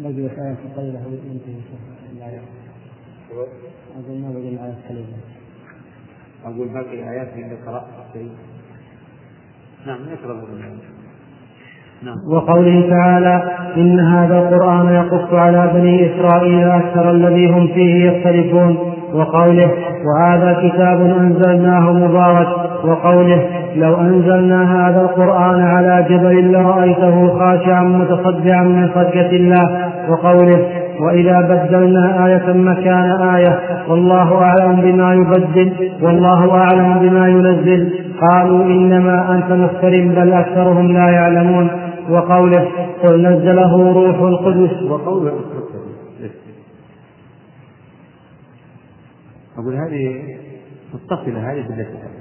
بقيت 0.00 0.18
آية 0.30 0.56
قليلة 0.76 1.06
وينتهي 1.06 1.54
الآية 2.16 2.40
أقول 4.04 4.18
ما 4.18 4.30
بقي 4.30 4.50
الآيات 4.54 4.76
قليلة 4.88 5.06
أقول 6.44 6.68
باقي 6.68 7.02
الآيات 7.02 7.28
اللي 7.34 7.54
قرأتها 7.66 8.26
نعم 9.86 9.98
يشرب 10.12 10.36
نعم. 12.04 12.16
وقوله 12.34 12.88
تعالى 12.90 13.42
إن 13.76 14.00
هذا 14.00 14.38
القرآن 14.38 14.86
يقص 14.94 15.32
على 15.34 15.70
بني 15.74 16.06
إسرائيل 16.16 16.70
أكثر 16.70 17.10
الذي 17.10 17.46
هم 17.50 17.66
فيه 17.66 18.04
يختلفون 18.10 18.76
وقوله 19.14 19.70
وهذا 20.06 20.68
كتاب 20.68 21.00
أنزلناه 21.00 21.92
مبارك 21.92 22.48
وقوله 22.84 23.46
لو 23.76 23.94
أنزلنا 24.00 24.88
هذا 24.88 25.00
القرآن 25.00 25.60
على 25.60 26.06
جبل 26.10 26.52
لرأيته 26.52 27.38
خاشعا 27.38 27.82
متصدعا 27.82 28.62
من 28.62 28.88
خشية 28.94 29.30
الله 29.36 29.90
وقوله 30.08 30.58
وإذا 31.00 31.40
بدلنا 31.40 32.26
آية 32.26 32.52
مكان 32.52 33.22
آية 33.36 33.84
والله 33.88 34.34
أعلم 34.34 34.80
بما 34.80 35.14
يبدل 35.14 35.92
والله 36.02 36.50
أعلم 36.52 36.98
بما 37.08 37.28
ينزل 37.28 37.92
قالوا 38.30 38.64
إنما 38.64 39.34
أنت 39.34 39.52
مفتر 39.52 39.90
بل 39.90 40.32
أكثرهم 40.32 40.92
لا 40.92 41.10
يعلمون 41.10 41.70
وقوله 42.10 42.68
قل 43.02 43.22
نزله 43.22 43.92
روح 43.92 44.18
القدس 44.20 44.82
وقوله 44.82 45.32
أقول 49.58 49.74
هذه 49.74 50.14
متصلة 50.94 51.52
هذه 51.52 51.66
بالتي 51.68 52.15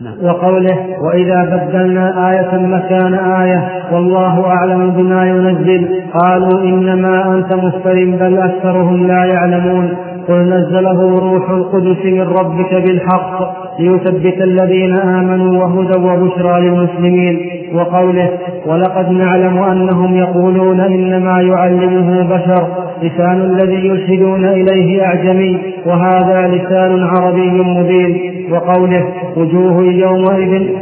نعم. 0.00 0.14
وقوله 0.24 0.98
وإذا 1.00 1.44
بدلنا 1.68 2.30
آية 2.30 2.66
مكان 2.66 3.14
آية 3.14 3.68
والله 3.92 4.46
أعلم 4.46 4.90
بما 4.90 5.24
ينزل 5.28 5.88
قالوا 6.22 6.62
إنما 6.62 7.34
أنت 7.34 7.54
مفتر 7.54 7.94
بل 7.94 8.38
أكثرهم 8.38 9.06
لا 9.06 9.24
يعلمون 9.24 9.88
قل 10.28 10.34
نزله 10.40 11.00
روح 11.18 11.50
القدس 11.50 12.04
من 12.04 12.20
ربك 12.40 12.74
بالحق 12.74 13.52
ليثبت 13.80 14.42
الذين 14.42 14.96
آمنوا 14.96 15.64
وهدى 15.64 16.00
وبشرى 16.00 16.60
للمسلمين 16.68 17.38
وقوله 17.74 18.30
ولقد 18.66 19.10
نعلم 19.12 19.58
أنهم 19.58 20.16
يقولون 20.16 20.80
إنما 20.80 21.40
يعلمه 21.42 22.22
بشر 22.24 22.66
لسان 23.02 23.40
الذي 23.42 23.88
يلحدون 23.88 24.44
إليه 24.44 25.02
أعجمي 25.06 25.58
وهذا 25.86 26.48
لسان 26.48 27.02
عربي 27.14 27.50
مبين 27.64 28.39
وقوله 28.50 29.32
وجوه 29.38 29.82
يومئذ 29.82 30.76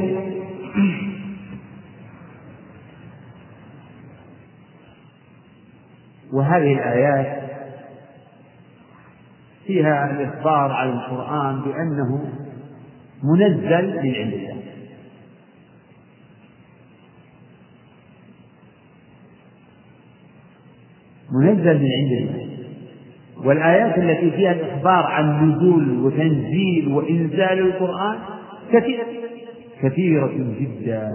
وهذه 6.32 6.72
الآيات 6.72 7.42
فيها 9.66 10.10
الإخبار 10.10 10.70
على 10.72 10.90
القرآن 10.90 11.60
بأنه 11.60 12.28
منزل 13.24 14.00
من 14.02 14.14
عند 14.14 14.34
الله 14.34 14.62
منزل 21.32 21.78
من 21.82 21.90
عند 21.92 22.12
الله 22.12 22.57
والآيات 23.44 23.98
التي 23.98 24.30
فيها 24.36 24.52
الإخبار 24.52 25.06
عن 25.06 25.50
نزول 25.50 25.90
وتنزيل 26.04 26.88
وإنزال 26.92 27.58
القرآن 27.58 28.18
كثيرة 28.72 29.06
كثيرة 29.82 30.32
جدا 30.60 31.08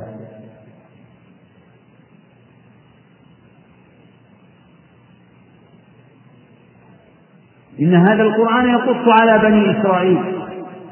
إن 7.82 7.96
هذا 7.96 8.24
القرآن 8.24 8.70
يقص 8.70 9.12
على 9.22 9.40
بني 9.50 9.72
إسرائيل 9.82 10.22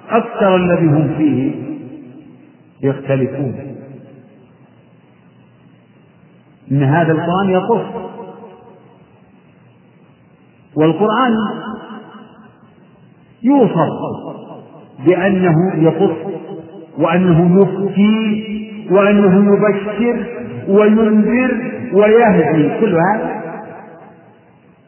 أكثر 0.10 0.56
الذي 0.56 0.86
هم 0.88 1.14
فيه 1.18 1.52
يختلفون 2.90 3.56
إن 6.72 6.84
هذا 6.84 7.12
القرآن 7.12 7.50
يقص 7.50 8.11
والقرآن 10.76 11.38
يوصف 13.44 13.92
بأنه 15.06 15.54
يقص 15.76 16.16
وأنه 16.98 17.62
يفتي 17.62 18.48
وأنه 18.92 19.54
يبشر 19.54 20.26
وينذر 20.68 21.62
ويهدي 21.94 22.80
كل 22.86 22.96
هذا 23.00 23.42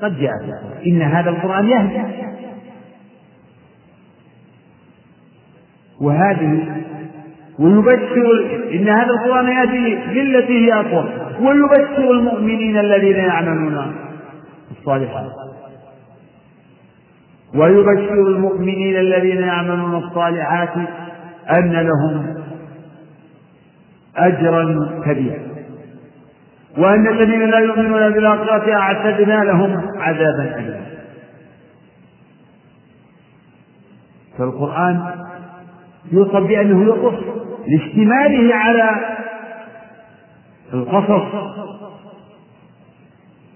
قد 0.02 0.18
جاء 0.20 0.64
إن 0.88 1.02
هذا 1.02 1.30
القرآن 1.30 1.66
يهدي 1.66 2.02
وهذه 6.02 6.82
ويبشر 7.60 8.60
إن 8.74 8.88
هذا 8.90 9.10
القرآن 9.10 9.48
يهدي 9.48 9.82
للتي 10.24 10.66
هي 10.66 10.74
أقوم 10.74 11.06
ويبشر 11.48 12.12
المؤمنين 12.12 12.78
الذين 12.78 13.16
يعملون 13.16 13.94
الصالحات 14.80 15.32
ويبشر 17.56 18.14
المؤمنين 18.14 18.98
الذين 18.98 19.38
يعملون 19.42 19.96
الصالحات 19.96 20.74
أن 21.58 21.72
لهم 21.72 22.36
أجرا 24.18 24.90
كبيرا 25.06 25.54
وأن 26.78 27.08
الذين 27.08 27.50
لا 27.50 27.60
يؤمنون 27.60 28.10
بالآخرة 28.14 28.76
أعتدنا 28.78 29.44
لهم 29.44 29.82
عذابا 30.00 30.56
أليما 30.60 30.84
فالقرآن 34.38 35.04
يوصف 36.12 36.36
بأنه 36.48 36.84
يقص 36.86 37.24
لاشتماله 37.68 38.56
على 38.56 38.92
القصص 40.74 41.28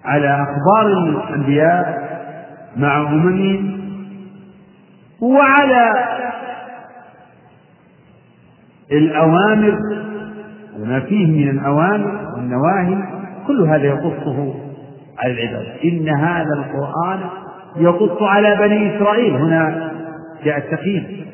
على 0.05 0.31
أخبار 0.45 0.87
الأنبياء 1.03 2.07
مع 2.77 2.97
أممهم 2.97 3.76
وعلى 5.21 5.93
الأوامر 8.91 9.79
وما 10.79 10.99
فيه 10.99 11.25
من 11.25 11.57
الأوامر 11.59 12.33
والنواهي 12.35 12.97
كل 13.47 13.61
هذا 13.61 13.83
يقصه 13.83 14.53
على 15.19 15.33
العباد 15.33 15.65
إن 15.83 16.09
هذا 16.09 16.53
القرآن 16.53 17.19
يقص 17.77 18.21
على 18.23 18.55
بني 18.55 18.97
إسرائيل 18.97 19.33
هنا 19.35 19.91
جاء 20.43 20.57
التقييم 20.57 21.25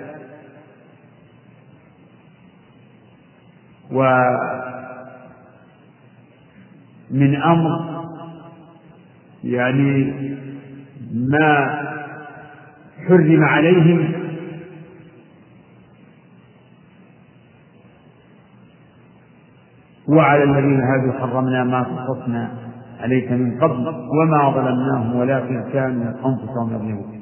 ومن 7.11 7.33
أمر 7.37 7.71
يعني 9.45 9.91
ما 11.13 11.69
حرم 13.09 13.45
عليهم 13.45 14.13
وعلى 20.09 20.45
الذين 20.45 20.81
هادوا 20.81 21.13
حرمنا 21.27 21.65
ما 21.65 21.83
قصصنا 21.83 22.53
عليك 23.01 23.33
من 23.33 23.59
قبل 23.61 23.89
وما 23.89 24.51
ظلمناهم 24.51 25.15
ولكن 25.17 25.63
كانوا 25.73 26.05
أنفسهم 26.11 26.73
يظلمون 26.75 27.22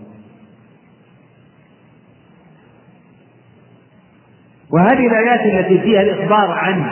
وهذه 4.73 5.07
الآيات 5.07 5.41
التي 5.41 5.81
فيها 5.83 6.03
الإخبار 6.03 6.51
عن 6.51 6.83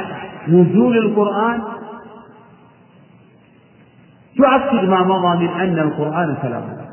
نزول 0.49 0.97
القرآن 0.99 1.61
تؤكد 4.37 4.89
ما 4.89 5.03
مضى 5.05 5.45
من 5.47 5.49
أن 5.61 5.79
القرآن 5.79 6.37
كلام 6.43 6.63
الله 6.63 6.89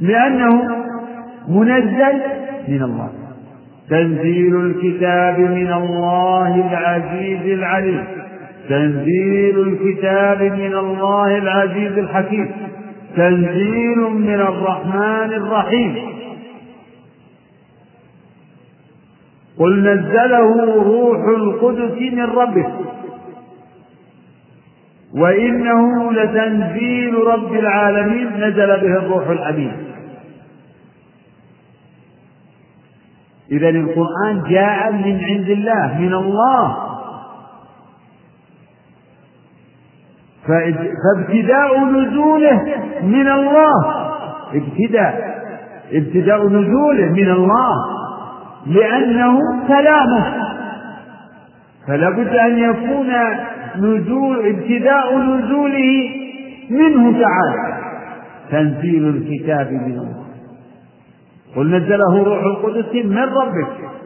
لأنه 0.00 0.82
منزل 1.48 2.20
من 2.68 2.82
الله 2.82 3.10
تنزيل 3.90 4.56
الكتاب 4.66 5.38
من 5.38 5.72
الله 5.72 6.68
العزيز 6.72 7.58
العليم 7.58 8.04
تنزيل 8.68 9.60
الكتاب 9.60 10.42
من 10.42 10.74
الله 10.76 11.38
العزيز 11.38 11.98
الحكيم 11.98 12.50
تنزيل 13.16 13.98
من 13.98 14.34
الرحمن 14.34 15.32
الرحيم 15.32 15.96
قل 19.62 19.78
نزله 19.82 20.64
روح 20.74 21.28
القدس 21.28 21.98
من 22.12 22.24
ربك 22.30 22.70
وإنه 25.14 26.12
لتنزيل 26.12 27.14
رب 27.26 27.52
العالمين 27.52 28.26
نزل 28.36 28.66
به 28.66 28.96
الروح 28.96 29.28
الأمين 29.28 29.72
إذا 33.50 33.68
القرآن 33.68 34.42
جاء 34.50 34.92
من 34.92 35.20
عند 35.24 35.48
الله 35.50 35.98
من 36.00 36.14
الله 36.14 36.76
فابتداء 40.48 41.84
نزوله 41.84 42.64
من 43.02 43.28
الله 43.28 44.10
ابتداء 44.54 45.38
ابتداء 45.92 46.46
نزوله 46.48 47.06
من 47.12 47.30
الله 47.30 48.01
لأنه 48.66 49.38
كلامه 49.66 50.34
فلا 51.88 52.10
بد 52.10 52.34
أن 52.36 52.58
يكون 52.58 53.08
نزول 53.76 54.38
ابتداء 54.46 55.18
نزوله 55.18 56.10
منه 56.70 57.20
تعالى 57.22 57.78
تنزيل 58.50 59.08
الكتاب 59.08 59.72
من 59.72 59.92
الله 59.98 60.22
قل 61.56 61.74
نزله 61.76 62.22
روح 62.22 62.42
القدس 62.42 63.04
من 63.06 63.18
ربك 63.18 64.01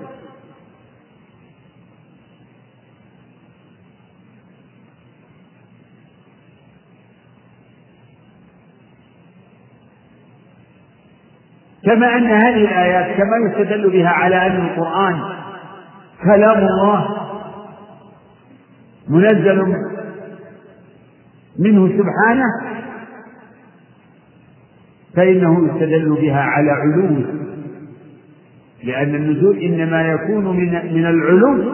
كما 11.86 12.16
أن 12.16 12.26
هذه 12.26 12.56
الآيات 12.64 13.06
كما 13.16 13.36
يستدل 13.46 13.90
بها 13.90 14.08
على 14.08 14.46
أن 14.46 14.56
القرآن 14.56 15.20
كلام 16.24 16.58
الله 16.58 17.08
منزل 19.08 19.74
منه 21.58 21.88
سبحانه 21.88 22.76
فإنه 25.16 25.66
يستدل 25.66 26.14
بها 26.20 26.40
على 26.40 26.70
علوه 26.70 27.24
لأن 28.84 29.14
النزول 29.14 29.58
إنما 29.58 30.02
يكون 30.02 30.44
من 30.56 30.70
من 30.94 31.06
العلو 31.06 31.64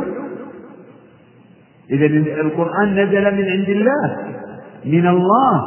إذا 1.90 2.06
القرآن 2.40 2.88
نزل 2.94 3.24
من 3.34 3.44
عند 3.48 3.68
الله 3.68 4.26
من 4.84 5.06
الله 5.06 5.62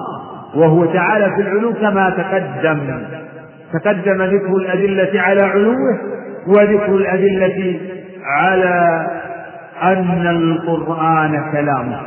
وهو 0.55 0.85
تعالى 0.85 1.35
في 1.35 1.41
العلو 1.41 1.73
كما 1.73 2.09
تقدم 2.09 2.99
تقدم 3.73 4.23
ذكر 4.23 4.55
الأدلة 4.55 5.21
على 5.21 5.41
علوه 5.41 5.99
وذكر 6.47 6.95
الأدلة 6.95 7.79
على 8.25 9.07
أن 9.81 10.27
القرآن 10.27 11.51
كلامه 11.51 11.99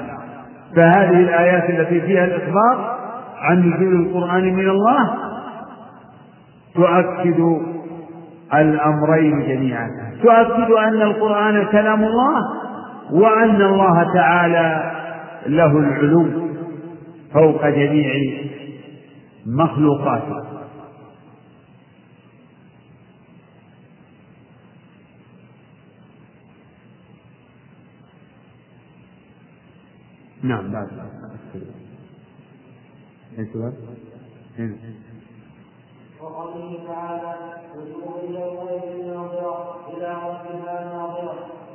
فهذه 0.76 1.20
الآيات 1.20 1.70
التي 1.70 2.00
فيها 2.00 2.24
الإخبار 2.24 2.98
عن 3.40 3.70
نزول 3.70 4.06
القرآن 4.06 4.44
من 4.54 4.68
الله 4.68 5.10
تؤكد 6.74 7.40
الأمرين 8.54 9.40
جميعا 9.48 9.86
تؤكد 10.22 10.70
أن 10.70 11.02
القرآن 11.02 11.64
كلام 11.66 12.04
الله 12.04 12.38
وأن 13.12 13.62
الله 13.62 14.14
تعالى 14.14 14.90
له 15.46 15.78
العلو 15.78 16.26
فوق 17.34 17.68
جميع 17.68 18.14
مخلوقاته 19.58 20.47
نعم 30.42 30.72
بعد 30.72 30.86
السؤال؟ 33.38 33.72
هنا 34.58 34.68
إيه. 34.68 34.74
وقوله 36.22 36.76
تعالى 36.88 37.34
إلى 37.74 38.44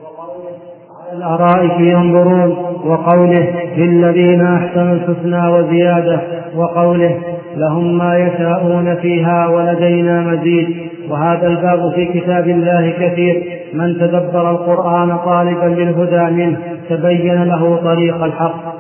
وقوله 0.04 0.56
على 1.02 1.18
الأرائك 1.18 1.80
ينظرون 1.80 2.52
وقوله 2.88 3.64
للذين 3.78 4.42
أحسنوا 4.42 4.94
الحسنى 4.94 5.48
وزيادة 5.48 6.22
وقوله 6.56 7.38
لهم 7.56 7.98
ما 7.98 8.18
يشاءون 8.18 8.96
فيها 8.96 9.48
ولدينا 9.48 10.22
مزيد 10.22 10.93
وهذا 11.10 11.48
الباب 11.48 11.92
في 11.96 12.14
كتاب 12.22 12.48
الله 12.48 12.92
كثير 12.92 13.60
من 13.74 13.94
تدبر 14.00 14.52
القرآن 14.52 15.18
طالبا 15.18 15.66
للهدى 15.82 16.34
منه 16.34 16.78
تبين 16.90 17.44
له 17.44 17.76
طريق 17.78 18.16
الحق 18.24 18.74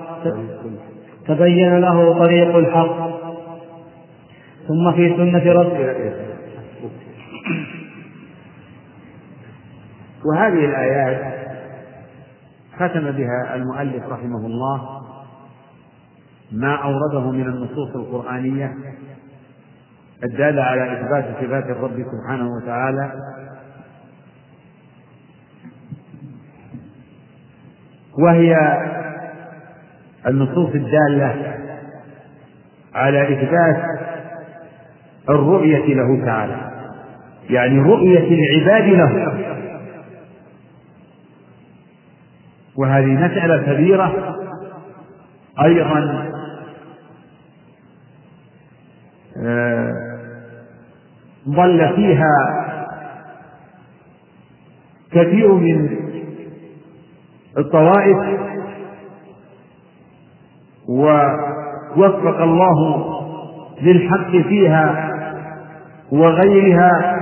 تبين 1.27 1.77
له 1.79 2.19
طريق 2.25 2.55
الحق 2.55 2.95
ثم 4.67 4.91
في 4.95 5.17
سنة 5.17 5.53
ربه 5.53 6.13
وهذه 10.25 10.65
الآيات 10.65 11.33
ختم 12.77 13.11
بها 13.11 13.55
المؤلف 13.55 14.03
رحمه 14.09 14.45
الله 14.45 14.89
ما 16.51 16.75
أورده 16.75 17.31
من 17.31 17.41
النصوص 17.47 17.95
القرآنية 17.95 18.69
الدالة 20.23 20.61
على 20.63 20.93
إثبات 20.93 21.25
صفات 21.41 21.63
الرب 21.69 22.05
سبحانه 22.11 22.55
وتعالى 22.55 23.11
وهي 28.17 28.57
النصوص 30.27 30.69
الدالة 30.75 31.57
على 32.93 33.23
إثبات 33.33 33.85
الرؤية 35.29 35.93
له 35.95 36.25
تعالى 36.25 36.69
يعني 37.49 37.77
رؤية 37.79 38.27
العباد 38.31 38.83
له 38.89 39.39
وهذه 42.75 43.05
مسألة 43.07 43.73
كبيرة 43.73 44.35
أيضا 45.63 46.29
آه 49.45 50.02
ضل 51.49 51.93
فيها 51.95 52.63
كثير 55.11 55.53
من 55.53 55.97
الطوائف 57.57 58.17
ووفق 60.87 62.41
الله 62.41 62.75
للحق 63.81 64.31
فيها 64.31 65.09
وغيرها 66.11 67.19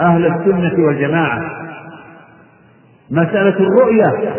أهل 0.00 0.26
السنة 0.26 0.86
والجماعة 0.86 1.42
مسألة 3.10 3.60
الرؤية 3.66 4.34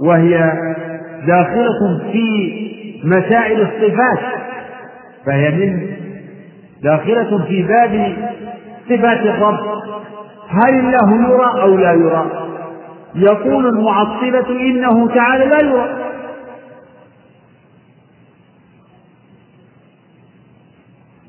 وهي 0.00 0.38
داخلة 1.26 2.12
في 2.12 2.52
مسائل 3.04 3.60
الصفات 3.60 4.37
فهي 5.28 5.50
من 5.50 5.86
داخلة 6.82 7.44
في 7.44 7.62
باب 7.62 8.16
صفات 8.88 9.20
الرب 9.20 9.58
هل 10.48 10.74
الله 10.78 11.28
يرى 11.30 11.62
أو 11.62 11.76
لا 11.76 11.92
يرى 11.92 12.26
يقول 13.14 13.66
المعصبة 13.66 14.50
إنه 14.50 15.14
تعالى 15.14 15.44
لا 15.44 15.58
يرى 15.64 15.96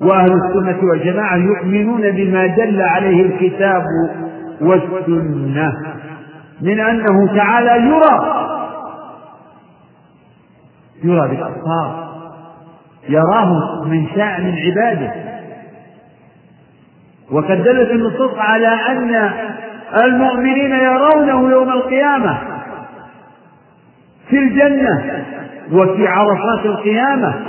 وأهل 0.01 0.31
السنة 0.34 0.80
والجماعة 0.91 1.38
يؤمنون 1.38 2.11
بما 2.11 2.45
دل 2.47 2.81
عليه 2.81 3.26
الكتاب 3.26 3.84
والسنة 4.61 5.73
من 6.61 6.80
أنه 6.80 7.35
تعالى 7.35 7.71
يرى 7.88 8.47
يرى 11.03 11.27
بالأبصار 11.27 12.09
يراه 13.07 13.84
من 13.84 14.07
شاء 14.15 14.41
من 14.41 14.55
عباده 14.55 15.13
وقد 17.31 17.63
دلت 17.63 17.91
النصوص 17.91 18.34
على 18.38 18.67
أن 18.67 19.31
المؤمنين 20.03 20.71
يرونه 20.71 21.51
يوم 21.51 21.69
القيامة 21.69 22.38
في 24.30 24.39
الجنة 24.39 25.23
وفي 25.71 26.07
عرفات 26.07 26.65
القيامة 26.65 27.41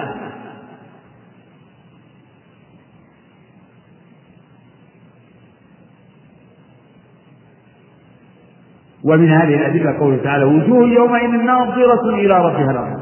ومن 9.04 9.28
هذه 9.28 9.54
الأدلة 9.56 9.98
قوله 9.98 10.16
تعالى 10.24 10.44
وجوه 10.44 10.88
يومئذ 10.88 11.30
ناظرة 11.30 12.10
إلى 12.14 12.34
ربها 12.38 12.96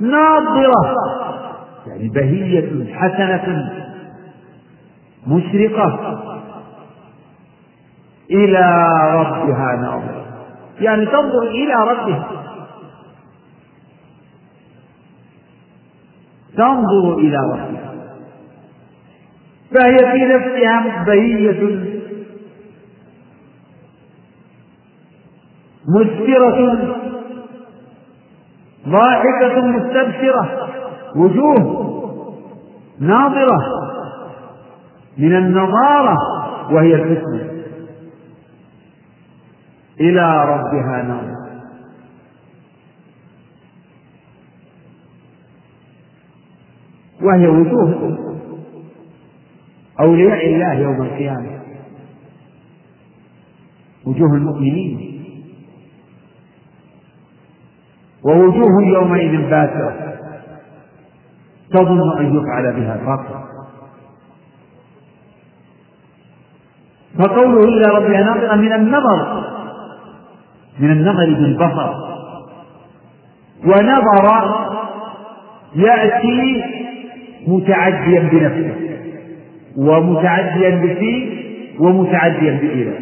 ناظرة 0.00 0.72
يعني 1.86 2.08
بهية 2.08 2.94
حسنة 2.96 3.72
مشرقة 5.26 6.18
إلى 8.30 8.64
ربها 9.14 9.76
ناظرة 9.76 10.26
يعني 10.80 11.06
تنظر 11.06 11.42
إلى 11.42 11.74
ربها 11.74 12.28
تنظر 16.56 17.18
إلى 17.18 17.36
ربها 17.36 17.92
فهي 19.74 19.96
في 19.98 20.26
نفسها 20.34 21.04
بهية 21.04 21.82
مسفرة 25.88 26.96
ضاحكة 28.88 29.66
مستبشرة 29.66 30.68
وجوه 31.14 31.82
ناظرة 32.98 33.58
من 35.18 35.36
النظارة 35.36 36.16
وهي 36.74 36.94
الحسنى 36.94 37.62
إلى 40.00 40.44
ربها 40.44 41.02
ناظرة 41.02 41.42
وهي 47.22 47.48
وجوه 47.48 48.18
أولياء 50.00 50.46
الله 50.54 50.72
يوم 50.72 51.02
القيامة 51.02 51.60
وجوه 54.06 54.34
المؤمنين 54.34 55.12
ووجوه 58.24 58.84
يومئذ 58.86 59.50
باسرة 59.50 60.11
تظن 61.72 62.18
أن 62.18 62.36
يفعل 62.38 62.72
بها 62.80 62.96
فقط 63.06 63.42
فقوله 67.18 67.64
إلى 67.64 67.98
ربها 67.98 68.22
ناظرة 68.22 68.54
من 68.56 68.72
النظر 68.72 69.42
من 70.80 70.90
النظر 70.90 71.26
بالبصر 71.26 71.94
ونظر 73.66 74.56
يأتي 75.74 76.64
متعديا 77.46 78.20
بنفسه 78.20 78.74
ومتعديا 79.76 80.70
بفيه 80.70 81.42
ومتعديا 81.80 82.50
بإله 82.52 82.98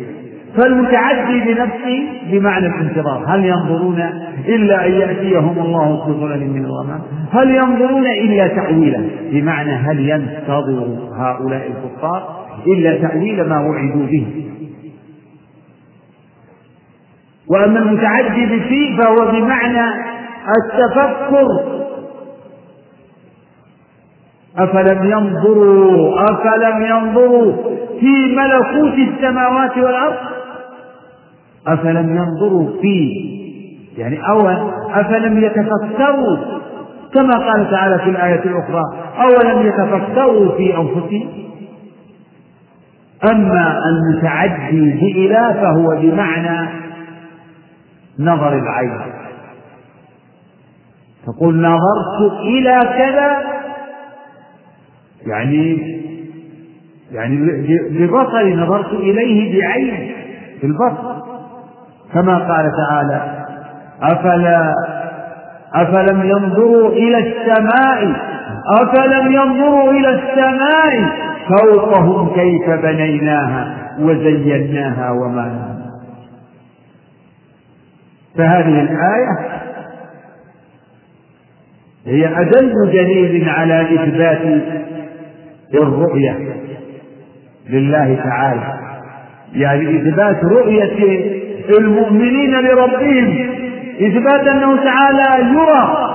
فالمتعدي 0.56 1.40
بنفسه 1.40 2.09
بمعنى 2.31 2.66
الانتظار 2.66 3.24
هل 3.28 3.44
ينظرون 3.44 3.98
إلا 4.48 4.86
أن 4.86 4.93
يأتيهم 4.93 5.59
الله 5.59 6.05
في 6.06 6.12
ظلل 6.12 6.51
من 6.51 6.64
الغمام 6.64 7.01
هل 7.32 7.51
ينظرون 7.51 8.06
إلا 8.06 8.47
تأويلا 8.47 9.05
بمعنى 9.32 9.72
هل 9.72 10.09
ينتظر 10.09 10.97
هؤلاء 11.16 11.70
الكفار 11.72 12.47
إلا 12.66 13.09
تأويل 13.09 13.48
ما 13.48 13.59
وعدوا 13.60 14.06
به 14.06 14.27
وأما 17.51 17.78
المتعدي 17.78 18.47
بالفي 18.47 18.97
فهو 18.97 19.14
بمعنى 19.32 19.94
التفكر 20.59 21.47
أفلم 24.59 25.10
ينظروا 25.10 26.24
أفلم 26.24 26.82
ينظروا 26.82 27.52
في 28.01 28.36
ملكوت 28.36 28.94
السماوات 28.98 29.77
والأرض 29.77 30.39
أفلم 31.66 32.16
ينظروا 32.16 32.81
فيه 32.82 33.41
يعني 33.99 34.19
أو 34.28 34.49
أفلم 35.01 35.45
يتفكروا 35.45 36.37
كما 37.15 37.32
قال 37.51 37.70
تعالى 37.70 37.99
في 37.99 38.11
الآية 38.11 38.45
الأخرى 38.45 38.82
أولم 39.16 39.66
يتفكروا 39.66 40.57
في 40.57 40.77
أنفسهم 40.78 41.28
أما 43.32 43.81
المتعدي 43.89 44.81
بإلى 44.91 45.55
فهو 45.61 45.97
بمعنى 46.03 46.70
نظر 48.19 48.53
العين 48.59 49.01
تقول 51.27 51.55
نظرت 51.61 52.41
إلى 52.41 52.81
كذا 52.81 53.43
يعني 55.27 55.97
يعني 57.12 57.37
ببصري 57.91 58.57
نظرت 58.57 58.93
إليه 58.93 59.59
بعيني 59.61 60.12
بالبصر 60.62 61.10
كما 62.15 62.39
قال 62.39 62.73
تعالى 62.77 63.47
أفلا 64.03 64.73
أفلم 65.74 66.23
ينظروا 66.31 66.89
إلى 66.89 67.19
السماء 67.19 68.12
أفلم 68.82 69.32
ينظروا 69.32 69.91
إلى 69.91 70.09
السماء 70.11 71.09
فوقهم 71.49 72.35
كيف 72.35 72.70
بنيناها 72.70 73.77
وزيناها 74.01 75.11
وما 75.11 75.77
فهذه 78.39 78.81
الآية 78.81 79.28
هي 82.07 82.41
أدل 82.41 82.73
دليل 82.87 83.49
على 83.49 83.95
إثبات 84.05 84.62
الرؤية 85.74 86.39
لله 87.69 88.15
تعالى 88.24 88.74
يعني 89.53 89.97
إثبات 90.09 90.45
رؤية 90.45 91.49
المؤمنين 91.78 92.55
لربهم 92.55 93.51
إثبات 94.06 94.47
أنه 94.48 94.76
تعالى 94.84 95.52
يرى 95.52 96.10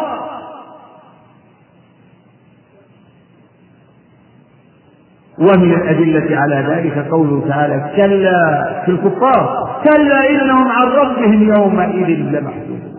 ومن 5.38 5.72
الأدلة 5.72 6.38
على 6.38 6.56
ذلك 6.56 7.07
قوله 7.11 7.48
تعالى 7.48 7.91
كلا 7.95 8.84
في 8.86 8.91
الكفار 8.91 9.76
كلا 9.84 10.30
إنهم 10.30 10.68
عن 10.68 10.88
ربهم 10.88 11.44
يومئذ 11.53 12.07
لمحجوبون 12.07 12.95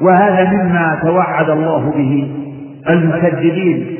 وهذا 0.00 0.50
مما 0.50 1.00
توعد 1.04 1.50
الله 1.50 1.90
به 1.90 2.34
المكذبين 2.90 3.96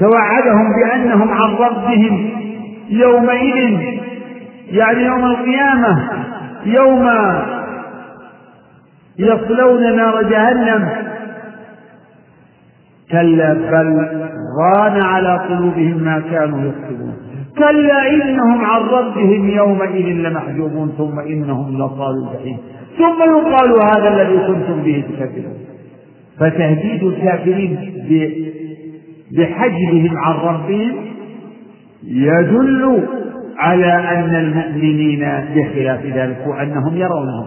توعدهم 0.00 0.66
بأنهم 0.80 1.28
عن 1.32 1.54
ربهم 1.54 2.30
يومئذ 2.88 3.93
يعني 4.74 5.02
يوم 5.04 5.24
القيامة 5.24 6.08
يوم 6.66 7.08
يصلون 9.18 9.96
نار 9.96 10.22
جهنم 10.22 10.88
كلا 13.10 13.54
بل 13.54 14.08
ران 14.62 15.00
على 15.02 15.36
قلوبهم 15.38 16.02
ما 16.02 16.22
كانوا 16.30 16.70
يكسبون 16.72 17.14
كلا 17.58 18.10
إنهم 18.10 18.64
عن 18.64 18.80
ربهم 18.80 19.48
يومئذ 19.48 20.06
لمحجوبون 20.16 20.92
ثم 20.98 21.18
إنهم 21.20 21.76
لصال 21.76 22.14
الجحيم 22.28 22.56
ثم 22.98 23.22
يقال 23.22 23.72
هذا 23.72 24.22
الذي 24.22 24.38
كنتم 24.46 24.82
به 24.82 25.04
تكذبون 25.16 25.58
فتهديد 26.40 27.02
الكافرين 27.02 27.78
بحجبهم 29.32 30.16
عن 30.18 30.34
ربهم 30.34 30.94
يدل 32.04 33.04
على 33.58 33.92
أن 34.08 34.34
المؤمنين 34.34 35.20
بخلاف 35.54 36.00
ذلك 36.06 36.36
وأنهم 36.46 36.96
يرونه 36.96 37.46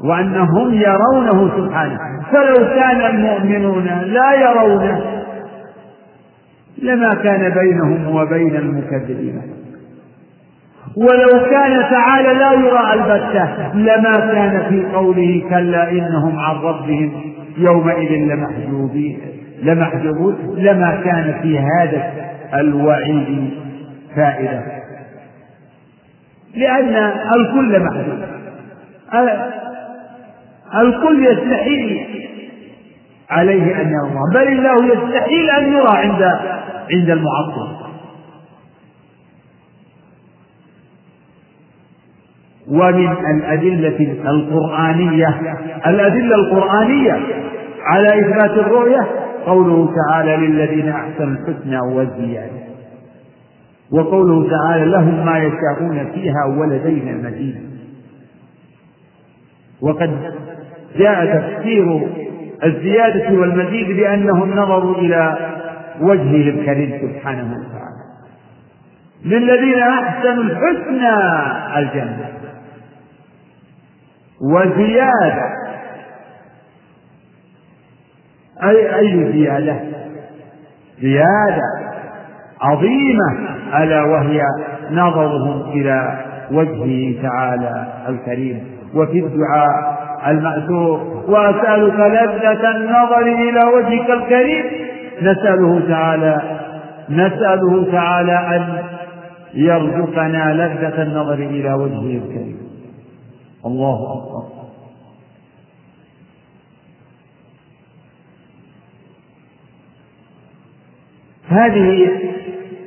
وأنهم 0.00 0.74
يرونه 0.74 1.50
سبحانه 1.56 1.98
فلو 2.32 2.54
كان 2.66 3.14
المؤمنون 3.14 3.84
لا 4.06 4.34
يرونه 4.34 5.00
لما 6.82 7.14
كان 7.14 7.54
بينهم 7.54 8.16
وبين 8.16 8.56
المكذبين 8.56 9.42
ولو 10.96 11.46
كان 11.50 11.90
تعالى 11.90 12.34
لا 12.38 12.52
يرى 12.52 12.92
البتة 12.94 13.74
لما 13.76 14.16
كان 14.32 14.62
في 14.68 14.84
قوله 14.94 15.42
كلا 15.50 15.90
إنهم 15.90 16.38
عن 16.38 16.56
ربهم 16.56 17.12
يومئذ 17.58 18.12
لمحجوبين 18.20 19.18
لمحجوبون 19.62 20.36
لما 20.56 20.98
كان 21.04 21.34
في 21.42 21.58
هذا 21.58 22.12
الوعيد 22.54 23.50
فائدة 24.16 24.62
لأن 26.54 26.96
الكل 27.38 27.82
محدود 27.82 28.22
أه؟ 29.12 29.52
الكل 30.80 31.26
يستحيل 31.26 32.00
عليه 33.30 33.80
أن 33.82 33.88
يرضى 33.92 34.34
بل 34.34 34.48
الله 34.48 34.86
يستحيل 34.94 35.50
أن 35.50 35.72
يرى 35.72 35.96
عند 35.98 36.22
عند 36.92 37.10
المعطل 37.10 37.74
ومن 42.68 43.16
الأدلة 43.38 44.12
القرآنية 44.30 45.28
الأدلة 45.86 46.34
القرآنية 46.34 47.20
على 47.84 48.20
إثبات 48.20 48.50
الرؤية 48.50 49.06
قوله 49.46 49.94
تعالى 49.94 50.36
للذين 50.36 50.88
أحسنوا 50.88 51.28
الحسنى 51.36 51.78
والزيادة 51.94 52.63
وقوله 53.94 54.50
تعالى 54.50 54.84
لهم 54.84 55.24
ما 55.26 55.38
يشاءون 55.38 56.10
فيها 56.14 56.44
ولدينا 56.56 57.28
مزيد 57.28 57.54
وقد 59.80 60.32
جاء 60.96 61.36
تفسير 61.38 62.08
الزيادة 62.64 63.38
والمزيد 63.38 63.96
بأنهم 63.96 64.50
نظروا 64.50 64.94
إلى 64.94 65.36
وجهه 66.00 66.50
الكريم 66.50 67.00
سبحانه 67.12 67.56
وتعالى 67.56 67.84
للذين 69.24 69.82
أحسنوا 69.82 70.42
الحسنى 70.42 71.14
الجنة 71.78 72.28
وزيادة 74.52 75.50
أي 78.62 78.98
أي 78.98 79.32
زيادة 79.32 79.80
زيادة 81.02 81.60
عظيمة 82.64 83.50
ألا 83.82 84.02
وهي 84.04 84.40
نظرهم 84.90 85.62
إلى 85.72 86.18
وجهه 86.52 87.22
تعالى 87.22 87.84
الكريم 88.08 88.64
وفي 88.94 89.18
الدعاء 89.18 90.00
المأثور 90.26 91.22
وأسألك 91.28 91.94
لذة 91.94 92.70
النظر 92.76 93.22
إلى 93.26 93.60
وجهك 93.76 94.10
الكريم 94.10 94.64
نسأله 95.22 95.80
تعالى 95.88 96.40
نسأله 97.10 97.92
تعالى 97.92 98.32
أن 98.56 98.66
يرزقنا 99.54 100.54
لذة 100.54 101.02
النظر 101.02 101.34
إلى 101.34 101.72
وجهه 101.74 102.18
الكريم 102.24 102.58
الله 103.66 103.96
أكبر 103.96 104.63
هذه 111.58 112.10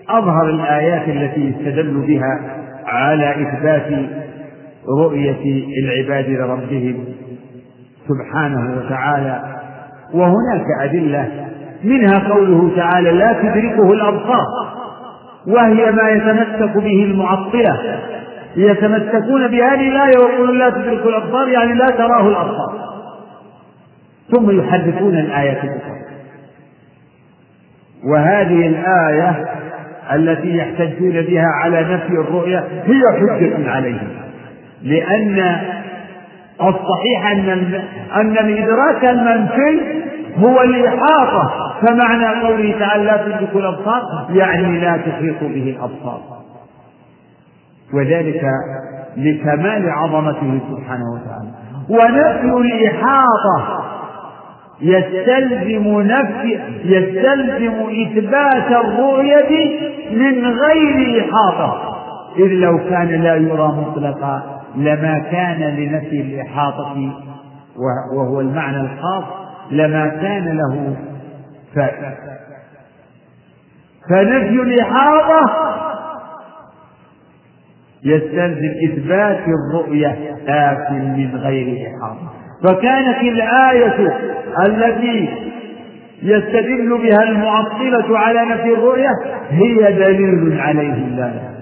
أظهر 0.10 0.50
الآيات 0.50 1.08
التي 1.08 1.42
يستدل 1.42 2.02
بها 2.08 2.40
على 2.86 3.32
إثبات 3.42 4.06
رؤية 5.00 5.66
العباد 5.84 6.30
لربهم 6.30 7.06
سبحانه 8.08 8.78
وتعالى 8.78 9.44
وهناك 10.14 10.64
أدلة 10.82 11.46
منها 11.84 12.30
قوله 12.34 12.76
تعالى 12.76 13.12
لا 13.12 13.34
تدركه 13.34 13.94
الأبصار 13.94 14.46
وهي 15.48 15.92
ما 15.92 16.10
يتمسك 16.10 16.78
به 16.78 17.04
المعطلة 17.04 18.00
يتمسكون 18.58 19.48
بهذه 19.48 19.88
الآية 19.90 20.18
ويقولون 20.26 20.58
لا 20.58 20.70
تدرك 20.70 21.06
الأبصار 21.06 21.48
يعني 21.48 21.74
لا 21.74 21.86
تراه 21.88 22.30
الأبصار 22.30 22.88
ثم 24.36 24.52
يحدثون 24.60 25.14
الآيات 25.16 25.64
الأخرى 25.64 26.07
وهذه 28.04 28.68
الآية 28.68 29.46
التي 30.14 30.58
يحتجون 30.58 31.22
بها 31.22 31.48
على 31.64 31.82
نفي 31.94 32.14
الرؤية 32.14 32.64
هي 32.86 33.02
حجة 33.20 33.72
عليهم 33.72 34.08
لأن 34.84 35.62
الصحيح 36.62 37.32
أن 37.32 37.50
أن 38.16 38.32
الإدراك 38.32 39.06
المنفي 39.10 39.82
هو 40.38 40.62
الإحاطة 40.62 41.74
فمعنى 41.88 42.48
قوله 42.48 42.76
تعالى 42.80 43.04
لا 43.04 43.18
تدرك 43.26 43.56
الأبصار 43.56 44.02
يعني 44.30 44.80
لا 44.80 44.98
تحيط 44.98 45.40
به 45.44 45.76
الأبصار 45.78 46.22
وذلك 47.94 48.44
لكمال 49.18 49.90
عظمته 49.90 50.60
سبحانه 50.72 51.04
وتعالى 51.14 51.50
ونفي 51.90 52.58
الإحاطة 52.74 53.87
يستلزم 54.82 56.02
نفس 56.02 56.46
يستلزم 56.86 57.74
إثبات 57.74 58.84
الرؤية 58.86 59.80
من 60.12 60.46
غير 60.48 61.22
إحاطة 61.26 61.98
إذ 62.40 62.44
لو 62.52 62.78
كان 62.90 63.08
لا 63.08 63.36
يرى 63.36 63.68
مطلقا 63.68 64.62
لما 64.76 65.20
كان 65.32 65.60
لنفي 65.62 66.22
الإحاطة 66.22 67.10
وهو 68.18 68.42
المعنى 68.42 68.82
الخاص 68.82 69.24
لما 69.72 70.08
كان 70.08 70.58
له 70.58 70.96
فائدة 71.76 72.14
فنفي 74.10 74.62
الإحاطة 74.62 75.72
يستلزم 78.04 78.72
إثبات 78.90 79.40
الرؤية 79.48 80.38
آكل 80.48 80.94
من 80.94 81.32
غير 81.36 81.78
إحاطة 81.88 82.37
فكانت 82.64 83.18
الآية 83.22 84.18
التي 84.66 85.30
يستدل 86.24 86.98
بها 86.98 87.24
المعطلة 87.24 88.20
على 88.20 88.42
نفي 88.46 88.74
الرؤية 88.74 89.10
هي 89.50 89.94
دليل 89.94 90.60
عليه 90.62 90.94
الله 90.94 91.54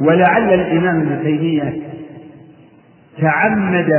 ولعل 0.00 0.54
الإمام 0.54 1.00
ابن 1.00 1.22
تيمية 1.22 1.82
تعمد 3.20 3.90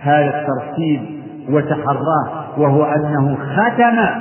هذا 0.00 0.40
الترتيب 0.46 1.22
وتحراه 1.48 2.52
وهو 2.60 2.84
أنه 2.84 3.34
ختم 3.34 4.20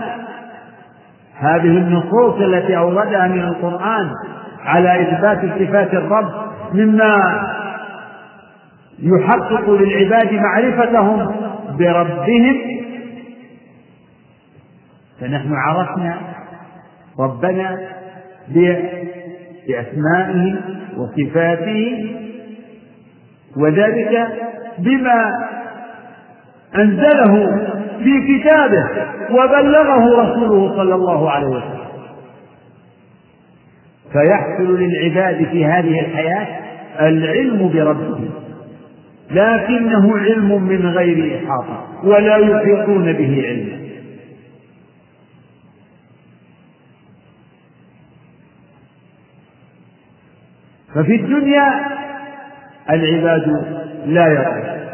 هذه 1.40 1.78
النصوص 1.78 2.42
التي 2.42 2.78
أوردها 2.78 3.28
من 3.28 3.40
القرآن 3.40 4.10
على 4.66 5.02
إثبات 5.02 5.40
صفات 5.40 5.94
الرب 5.94 6.32
مما 6.74 7.42
يحقق 9.00 9.70
للعباد 9.70 10.34
معرفتهم 10.34 11.36
بربهم 11.80 12.58
فنحن 15.22 15.54
عرفنا 15.54 16.16
ربنا 17.20 17.78
بأسمائه 18.48 20.56
وصفاته 20.98 22.16
وذلك 23.58 24.28
بما 24.80 25.32
أنزله 26.78 27.46
في 28.04 28.40
كتابه 28.40 28.84
وبلغه 29.32 30.22
رسوله 30.22 30.76
صلى 30.76 30.96
الله 30.96 31.32
عليه 31.32 31.48
وسلم 31.48 31.86
فيحصل 34.14 34.80
للعباد 34.80 35.44
في 35.46 35.66
هذه 35.66 36.00
الحياة 36.00 36.48
العلم 37.00 37.70
بربهم 37.70 38.30
لكنه 39.32 40.18
علم 40.18 40.62
من 40.64 40.86
غير 40.88 41.36
إحاطة 41.38 41.88
ولا 42.08 42.36
يحيطون 42.38 43.14
به 43.14 43.42
علما 43.48 43.86
ففي 50.96 51.16
الدنيا 51.16 51.76
العباد 52.90 53.48
لا 54.06 54.28
يرون 54.28 54.86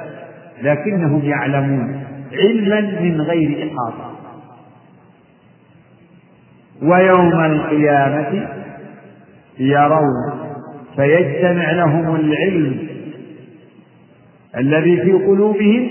لكنهم 0.61 1.25
يعلمون 1.25 2.03
علما 2.33 2.81
من 2.99 3.21
غير 3.21 3.67
إحاطة 3.67 4.11
ويوم 6.81 7.31
القيامة 7.45 8.47
يرون 9.59 10.51
فيجتمع 10.95 11.71
لهم 11.71 12.15
العلم 12.15 12.87
الذي 14.57 14.97
في 15.01 15.11
قلوبهم 15.11 15.87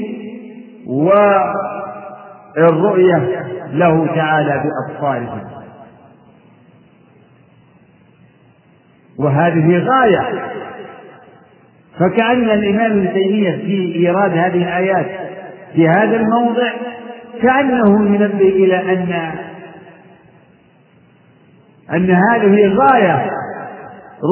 والرؤية 0.86 3.46
له 3.72 4.06
تعالى 4.06 4.64
بأبصارهم 4.64 5.44
وهذه 9.18 9.78
غاية 9.78 10.50
فكأن 12.00 12.50
الإمام 12.50 12.90
ابن 12.98 13.12
تيمية 13.12 13.50
في 13.56 13.94
إيراد 13.96 14.30
هذه 14.30 14.62
الآيات 14.62 15.06
في 15.74 15.88
هذا 15.88 16.16
الموضع 16.16 16.70
كأنه 17.42 18.06
ينبه 18.14 18.48
إلى 18.48 18.80
أن 18.80 19.30
أن 21.94 22.10
هذه 22.10 22.66
غاية 22.74 23.30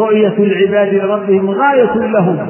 رؤية 0.05 0.37
العباد 0.39 0.95
لربهم 0.95 1.51
غاية 1.51 1.95
لهم 1.95 2.49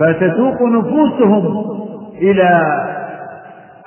فتسوق 0.00 0.62
نفوسهم 0.62 1.74
إلى 2.18 2.62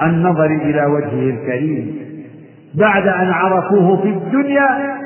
النظر 0.01 0.45
إلى 0.45 0.85
وجهه 0.85 1.29
الكريم 1.29 1.95
بعد 2.75 3.07
أن 3.07 3.29
عرفوه 3.31 4.01
في 4.01 4.07
الدنيا 4.07 4.97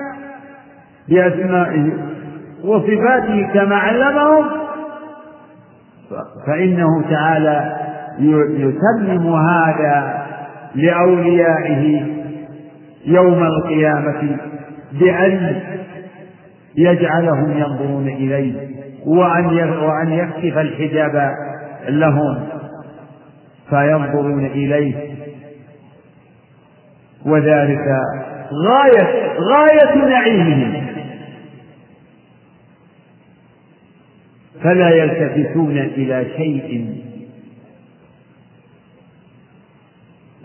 بأسمائه 1.10 1.92
وصفاته 2.66 3.48
كما 3.54 3.76
علمهم 3.76 4.46
فإنه 6.48 7.02
تعالى 7.10 7.76
يتمم 8.50 9.34
هذا 9.36 10.26
لأوليائه 10.76 12.06
يوم 13.06 13.44
القيامة 13.44 14.38
بأن 15.00 15.62
يجعلهم 16.78 17.58
ينظرون 17.58 18.08
إليه 18.08 18.56
وأن 19.06 19.70
وأن 19.70 20.12
يكشف 20.12 20.58
الحجاب 20.58 21.32
لهم 21.90 22.48
فينظرون 23.70 24.46
إليه 24.46 24.96
وذلك 27.26 27.80
غاية 28.68 29.32
غاية 29.52 30.06
نعيمهم 30.10 30.95
فلا 34.66 34.90
يلتفتون 34.90 35.78
إلى 35.78 36.26
شيء 36.38 36.96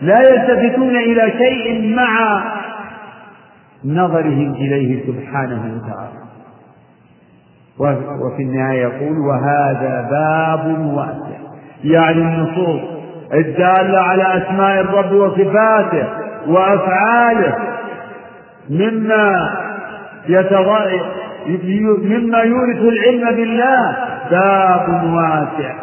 لا 0.01 0.19
يلتفتون 0.21 0.95
إلى 0.95 1.31
شيء 1.31 1.95
مع 1.95 2.41
نظرهم 3.85 4.53
إليه 4.55 5.05
سبحانه 5.07 5.63
وتعالى 5.75 6.21
وفي 8.23 8.43
النهاية 8.43 8.81
يقول 8.81 9.17
وهذا 9.27 10.07
باب 10.11 10.79
واسع 10.87 11.37
يعني 11.83 12.21
النصوص 12.21 12.81
الدالة 13.33 13.99
على 13.99 14.23
أسماء 14.23 14.81
الرب 14.81 15.11
وصفاته 15.11 16.05
وأفعاله 16.47 17.55
مما 18.69 19.51
يتضاءل 20.29 20.99
مما 21.47 22.37
يورث 22.37 22.77
العلم 22.77 23.35
بالله 23.35 23.97
باب 24.31 25.03
واسع 25.13 25.73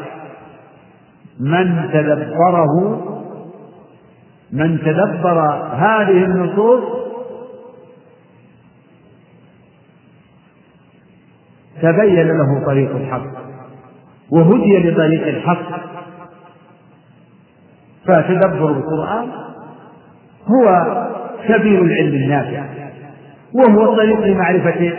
من 1.40 1.90
تدبره 1.92 3.04
من 4.52 4.78
تدبر 4.78 5.38
هذه 5.74 6.24
النصوص 6.24 6.80
تبين 11.82 12.26
له 12.28 12.64
طريق 12.66 12.96
الحق 12.96 13.38
وهدي 14.30 14.78
لطريق 14.88 15.26
الحق 15.26 15.80
فتدبر 18.06 18.70
القرآن 18.70 19.28
هو 20.46 20.84
سبيل 21.48 21.80
العلم 21.80 22.14
النافع 22.14 22.64
وهو 23.54 23.96
طريق 23.96 24.20
لمعرفة 24.20 24.92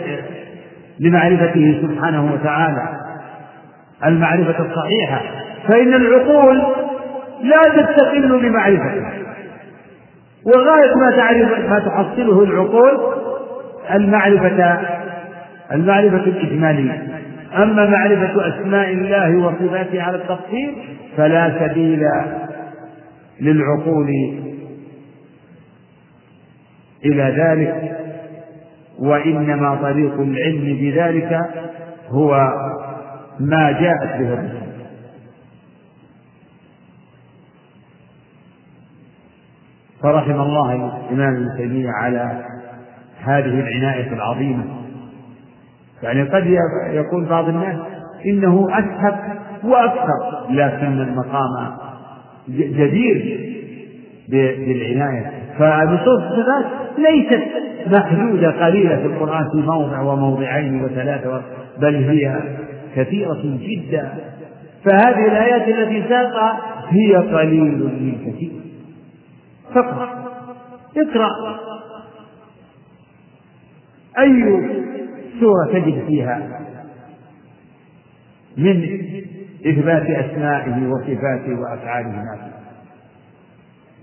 لمعرفته 1.00 1.78
سبحانه 1.82 2.32
وتعالى 2.32 2.88
المعرفة 4.04 4.66
الصحيحة 4.70 5.22
فإن 5.68 5.94
العقول 5.94 6.58
لا 7.42 7.62
تستقل 7.82 8.38
بمعرفته 8.38 9.06
وغاية 10.46 10.94
ما 10.94 11.10
تعرف 11.16 11.70
ما 11.70 11.78
تحصله 11.78 12.44
العقول 12.44 13.14
المعرفة 13.94 14.80
المعرفة 15.72 16.16
الإجمالية 16.16 17.08
أما 17.56 17.90
معرفة 17.90 18.48
أسماء 18.48 18.90
الله 18.92 19.36
وصفاته 19.36 20.02
على 20.02 20.16
التفصيل 20.16 20.76
فلا 21.16 21.68
سبيل 21.68 22.04
للعقول 23.40 24.08
إلى 27.04 27.22
ذلك 27.22 27.96
وإنما 29.00 29.74
طريق 29.74 30.20
العلم 30.20 30.76
بذلك 30.76 31.38
هو 32.10 32.36
ما 33.40 33.72
جاءت 33.80 34.20
به 34.20 34.32
الرسل 34.32 34.70
فرحم 40.02 40.40
الله 40.40 40.72
الإمام 40.74 41.36
ابن 41.36 41.56
تيمية 41.56 41.90
على 41.90 42.44
هذه 43.24 43.60
العناية 43.60 44.12
العظيمة 44.12 44.64
يعني 46.02 46.22
قد 46.22 46.46
يقول 46.90 47.24
بعض 47.28 47.48
الناس 47.48 47.76
إنه 48.26 48.68
أسهب 48.70 49.38
وأكثر 49.64 50.46
لكن 50.50 51.00
المقام 51.00 51.76
جدير 52.48 53.40
بالعناية 54.30 55.32
فنصوص 55.58 56.08
الصفات 56.22 56.64
ليست 56.98 57.42
محدودة 57.86 58.66
قليلة 58.66 58.96
في 58.96 59.06
القرآن 59.06 59.44
في 59.52 59.56
موضع 59.66 60.00
وموضعين 60.00 60.84
وثلاثة 60.84 61.42
بل 61.80 61.94
هي 61.94 62.40
كثيرة 62.96 63.42
جدا 63.60 64.12
فهذه 64.84 65.24
الآيات 65.28 65.68
التي 65.68 66.08
ساقها 66.08 66.60
هي 66.88 67.16
قليل 67.16 67.78
من 67.78 68.12
كثير 68.26 68.50
فاقرأ 69.74 70.10
اقرأ 70.96 71.30
أي 74.18 74.44
سورة 75.40 75.66
تجد 75.72 76.04
فيها 76.06 76.48
من 78.56 79.00
إثبات 79.66 80.10
أسمائه 80.10 80.86
وصفاته 80.88 81.60
وأفعاله 81.60 82.08
ما 82.08 82.36
فيها 82.44 82.59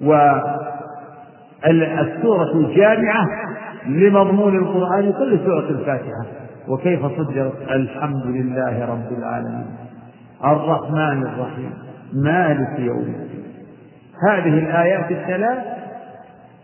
والسورة 0.02 2.52
الجامعة 2.54 3.26
لمضمون 3.86 4.58
القرآن 4.58 5.12
كل 5.14 5.40
سورة 5.46 5.70
الفاتحة 5.70 6.26
وكيف 6.68 7.06
صدرت 7.06 7.58
الحمد 7.70 8.26
لله 8.26 8.86
رب 8.86 9.12
العالمين 9.18 9.66
الرحمن 10.44 11.24
الرحيم 11.24 11.74
مالك 12.24 12.80
يوم 12.80 13.00
الدين 13.00 13.44
هذه 14.32 14.60
الآيات 14.60 15.12
الثلاث 15.12 15.58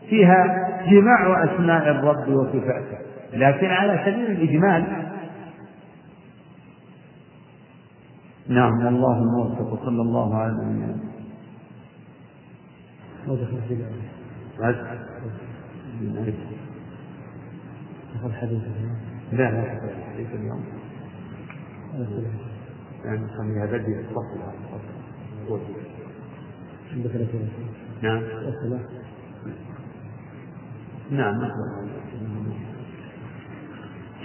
فيها 0.10 0.46
جماع 0.92 1.44
أسماء 1.44 1.90
الرب 1.92 2.28
وصفاته 2.36 2.98
لكن 3.34 3.68
على 3.68 4.00
سبيل 4.06 4.26
الإجمال 4.32 4.84
نعم 8.50 8.88
الله 8.88 9.18
الموفق 9.18 9.86
صلى 9.86 10.02
الله 10.02 10.38
عليه 10.38 10.54
وسلم 10.54 11.13
دخل 13.28 13.62
في 13.68 13.76
دخل 16.12 16.34
حديث 18.34 18.62
لا 19.32 19.40
لا 19.52 19.62
دخل 19.62 20.04
حديث 20.14 20.28
اليوم 20.36 20.64
يعني 23.06 23.72
بدي 23.72 23.94
دخل 24.02 24.26
في 27.12 27.18
نعم 28.02 28.18
الصلاة 28.24 28.80
نعم،, 31.12 31.36
نعم 31.42 31.50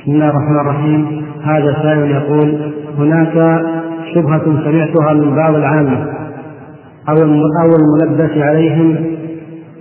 بسم 0.00 0.10
الله 0.12 0.28
الرحمن 0.30 0.60
الرحيم 0.60 1.24
هذا 1.42 1.82
سائل 1.82 2.10
يقول 2.10 2.48
هناك 2.98 3.32
شبهة 4.14 4.44
سمعتها 4.64 5.12
من 5.14 5.34
بعض 5.36 5.54
العامة 5.54 6.17
أو 7.08 7.16
أو 7.62 7.76
الملبس 7.76 8.30
عليهم 8.36 9.16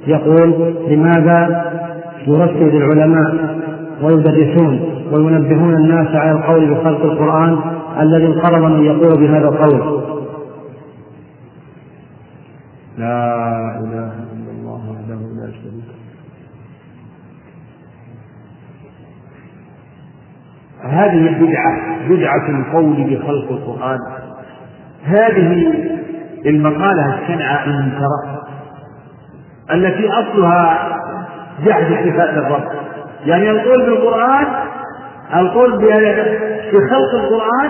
يقول 0.07 0.49
لماذا 0.87 1.63
يرشد 2.27 2.75
العلماء 2.75 3.57
ويدرسون 4.03 4.79
وينبهون 5.11 5.73
الناس 5.75 6.07
على 6.15 6.31
القول 6.31 6.73
بخلق 6.73 7.01
القرآن 7.03 7.59
الذي 7.99 8.25
انقرض 8.25 8.71
من 8.71 8.85
يقول 8.85 9.19
بهذا 9.19 9.47
القول 9.47 10.01
لا 12.97 13.79
إله 13.79 14.11
إلا 14.33 14.51
الله 14.51 14.91
وحده 14.91 15.15
لا 15.15 15.51
شريك 15.51 15.83
هذه 20.81 21.27
البدعة 21.27 21.97
بدعة 22.09 22.59
القول 22.59 22.95
بخلق 23.03 23.51
القرآن 23.51 23.99
هذه 25.03 25.67
المقالة 26.45 27.19
الشنعة 27.19 27.64
المنكرة 27.65 28.43
التي 29.72 30.09
أصلها 30.09 30.89
جحد 31.65 31.84
صفات 31.85 32.30
الرب 32.30 32.69
يعني 33.26 33.49
القول 33.51 33.85
بالقرآن 33.85 34.45
القول 35.35 35.72
بخلق 36.73 37.14
القرآن 37.14 37.69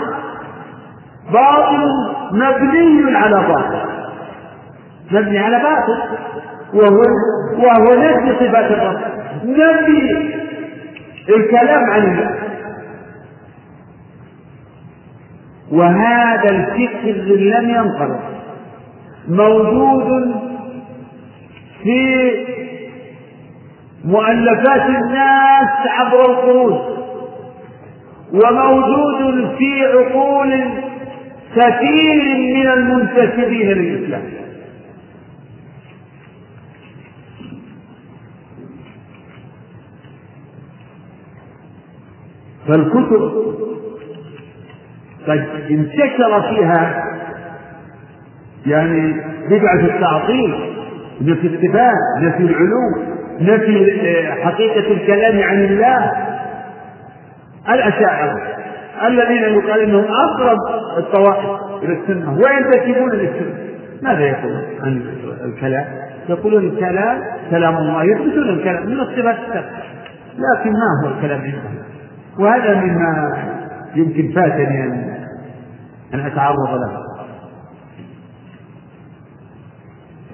باطل 1.34 1.90
مبني 2.32 3.16
على 3.18 3.36
باطل 3.36 3.86
مبني 5.12 5.40
على 5.40 5.58
باطل 5.64 6.00
وهو 6.74 7.02
وهو 7.58 7.96
نفي 8.02 8.46
صفات 8.46 8.72
الرب 8.72 9.00
نفي 9.44 10.34
الكلام 11.30 11.84
عن 11.92 12.02
الله 12.04 12.36
وهذا 15.72 16.50
الفكر 16.50 17.08
لم 17.36 17.70
ينقرض 17.70 18.20
موجود 19.28 20.36
في 21.84 22.32
مؤلفات 24.06 24.82
الناس 24.82 25.88
عبر 25.90 26.30
القرون 26.32 26.80
وموجود 28.34 29.56
في 29.58 29.84
عقول 29.86 30.60
كثير 31.56 32.38
من 32.56 32.68
المنتسبين 32.68 33.68
للإسلام 33.68 34.32
فالكتب 42.68 43.32
قد 45.28 45.48
انتشر 45.70 46.42
فيها 46.50 47.04
يعني 48.68 49.22
بدعة 49.50 49.80
التعطيل 49.80 50.56
نفي 51.22 51.48
الصفات 51.48 51.96
نفي 52.22 52.44
العلو 52.44 53.06
نفي 53.42 54.02
آه، 54.10 54.32
حقيقة 54.34 54.92
الكلام 54.94 55.50
عن 55.50 55.64
الله 55.64 56.12
الأشاعرة 57.70 58.40
الذين 59.08 59.44
يقال 59.44 59.80
أنهم 59.80 60.04
أقرب 60.04 60.58
الطوائف 60.98 61.46
إلى 61.84 61.94
السنة 62.02 62.34
وينتسبون 62.40 63.12
للسنة 63.12 63.54
ماذا 64.02 64.20
يقولون 64.20 64.62
عن 64.84 65.02
الكلام؟ 65.46 65.86
يقولون 66.30 66.64
الكلام 66.68 67.20
كلام 67.50 67.78
الله 67.78 68.04
يثبتون 68.04 68.50
الكلام 68.50 68.86
من 68.88 69.00
الصفات 69.00 69.36
لكن 70.38 70.70
ما 70.72 70.90
هو 71.08 71.16
الكلام 71.16 71.40
عندهم؟ 71.42 71.76
وهذا 72.40 72.82
مما 72.82 73.38
يمكن 73.96 74.32
فاتني 74.36 74.84
أن 76.14 76.20
أتعرض 76.20 76.70
له 76.80 77.07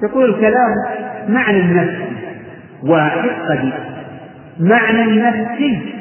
يقول 0.01 0.33
الكلام 0.35 0.75
معنى 1.29 1.61
نفسي 1.73 2.07
واحد 2.83 3.29
قديم 3.49 3.73
معنى 4.59 5.21
نفسي 5.21 5.93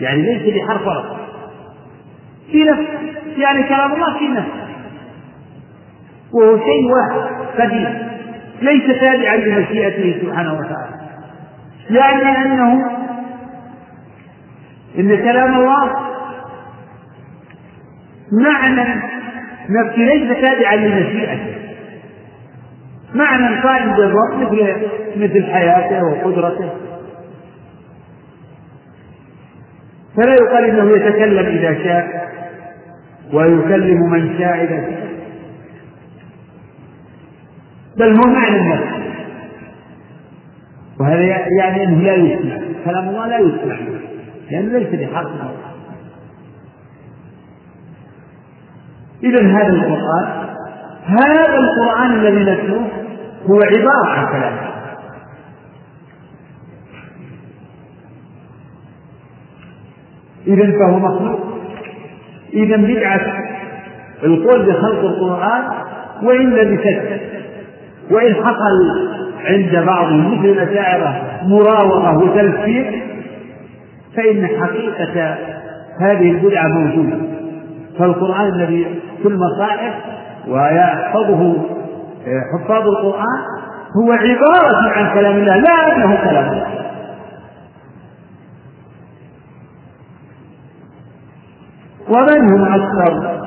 يعني 0.00 0.22
ليس 0.22 0.54
بحرف 0.54 0.86
واحد 0.86 1.04
في 2.52 2.64
نفس 2.64 2.80
يعني 3.38 3.62
كلام 3.62 3.92
الله 3.92 4.18
في 4.18 4.28
نفس 4.28 4.48
وهو 6.32 6.58
شيء 6.58 6.90
واحد 6.92 7.30
قديم 7.60 8.08
ليس 8.62 9.00
تابعا 9.00 9.36
لمشيئته 9.36 10.20
سبحانه 10.22 10.52
وتعالى 10.54 11.04
يعني 12.24 12.46
انه 12.46 12.90
ان 14.98 15.08
كلام 15.16 15.54
الله 15.60 15.90
معنى 18.42 19.02
نفسي 19.70 20.04
ليس 20.04 20.40
تابعا 20.40 20.76
لمشيئته 20.76 21.53
معنى 23.14 23.62
قائم 23.62 23.92
بالرب 23.96 24.38
مثل 24.38 24.86
مثل 25.16 25.46
حياته 25.52 26.04
وقدرته 26.04 26.68
فلا 30.16 30.34
يقال 30.34 30.64
انه 30.64 30.90
يتكلم 30.90 31.46
اذا 31.46 31.74
شاء 31.84 32.34
ويكلم 33.32 34.10
من 34.10 34.38
شاء 34.38 34.64
اذا 34.64 34.80
شاء 34.90 35.14
بل 37.96 38.16
هو 38.18 38.30
معنى 38.32 38.56
النفس 38.60 38.94
وهذا 41.00 41.22
يعني 41.58 41.84
انه 41.84 42.02
لا 42.02 42.14
يسمع 42.14 42.56
كلام 42.84 43.08
الله 43.08 43.26
لا 43.28 43.38
يسمع 43.38 43.76
لانه 44.50 44.78
ليس 44.78 45.08
بحق 45.08 45.26
اذا 49.24 49.46
هذا 49.46 49.68
القران 49.72 50.44
هذا 51.04 51.56
القران 51.56 52.12
الذي 52.12 52.44
نتلوه 52.52 53.03
هو 53.50 53.60
عبارة 53.60 54.08
عن 54.08 54.26
كلام 54.40 54.56
إذا 60.46 60.78
فهو 60.78 60.98
مخلوق 60.98 61.40
إذا 62.52 62.76
بدعة 62.76 63.20
القول 64.24 64.66
بخلق 64.66 65.00
القرآن 65.00 65.70
وإن 66.22 66.50
لبست 66.50 67.20
وإن 68.10 68.34
حصل 68.34 69.04
عند 69.44 69.86
بعضهم 69.86 70.38
مثل 70.38 70.44
الأشاعرة 70.48 71.22
مراوغة 71.46 72.18
وتلفيق 72.18 73.02
فإن 74.16 74.46
حقيقة 74.46 75.38
هذه 76.00 76.30
البدعة 76.30 76.68
موجودة 76.68 77.16
فالقرآن 77.98 78.46
الذي 78.48 78.86
في 79.22 79.28
المصائب 79.28 79.92
ويحفظه 80.48 81.54
حفاظ 82.26 82.82
القرآن 82.88 83.40
هو 83.96 84.12
عبارة 84.12 84.86
عن 84.88 85.14
كلام 85.14 85.36
الله 85.36 85.56
لا 85.56 85.96
أنه 85.96 86.14
كلام 86.30 86.48
الله 86.48 86.84
ومن 92.08 92.52
هم 92.52 92.72
أكثر 92.80 93.40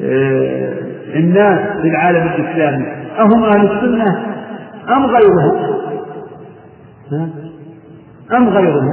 آه، 0.00 0.74
الناس 1.16 1.76
في 1.82 1.88
العالم 1.88 2.26
الإسلامي 2.28 2.86
أهم 3.18 3.44
أهل 3.44 3.72
السنة 3.72 4.26
أم 4.96 5.06
غيرهم 5.06 5.82
أم 8.32 8.48
غيرهم 8.48 8.88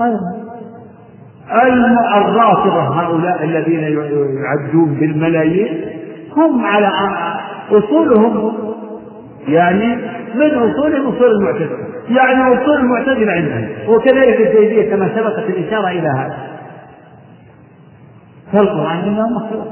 غيرهم 0.00 1.98
الرافضة 2.16 3.00
هؤلاء 3.00 3.44
الذين 3.44 3.80
يعدون 4.44 4.94
بالملايين 4.94 5.87
هم 6.38 6.64
على 6.66 6.88
أصولهم 7.70 8.52
يعني 9.48 9.94
من 10.34 10.50
أصولهم 10.54 11.06
أصول 11.16 11.30
المعتزلة 11.30 11.78
يعني 12.08 12.54
أصول 12.54 12.76
المعتزلة 12.78 13.32
عندهم 13.32 13.68
وكذلك 13.88 14.40
الزيدية 14.46 14.90
كما 14.90 15.08
سبقت 15.16 15.38
الإشارة 15.48 15.88
إلى 15.88 16.08
هذا 16.08 16.36
فالقرآن 18.52 18.96
إنه 18.98 19.28
مخلوق 19.28 19.68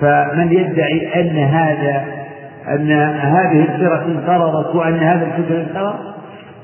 فمن 0.00 0.52
يدعي 0.52 1.20
أن 1.20 1.36
هذا 1.38 2.04
أن 2.68 2.90
هذه 3.20 3.62
الفرق 3.74 4.02
انقرضت 4.04 4.74
وأن 4.74 4.94
هذا 4.98 5.26
الفكر 5.26 5.60
انقرض 5.60 5.94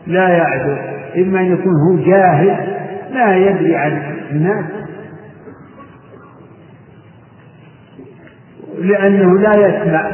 لا 0.07 0.29
يعذر 0.29 0.79
إما 1.17 1.41
أن 1.41 1.53
يكون 1.53 1.73
هو 1.91 2.05
جاهل 2.07 2.77
لا 3.15 3.37
يدري 3.37 3.77
عن 3.77 4.03
الناس 4.31 4.65
لأنه 8.79 9.39
لا 9.39 9.53
يسمع 9.57 10.11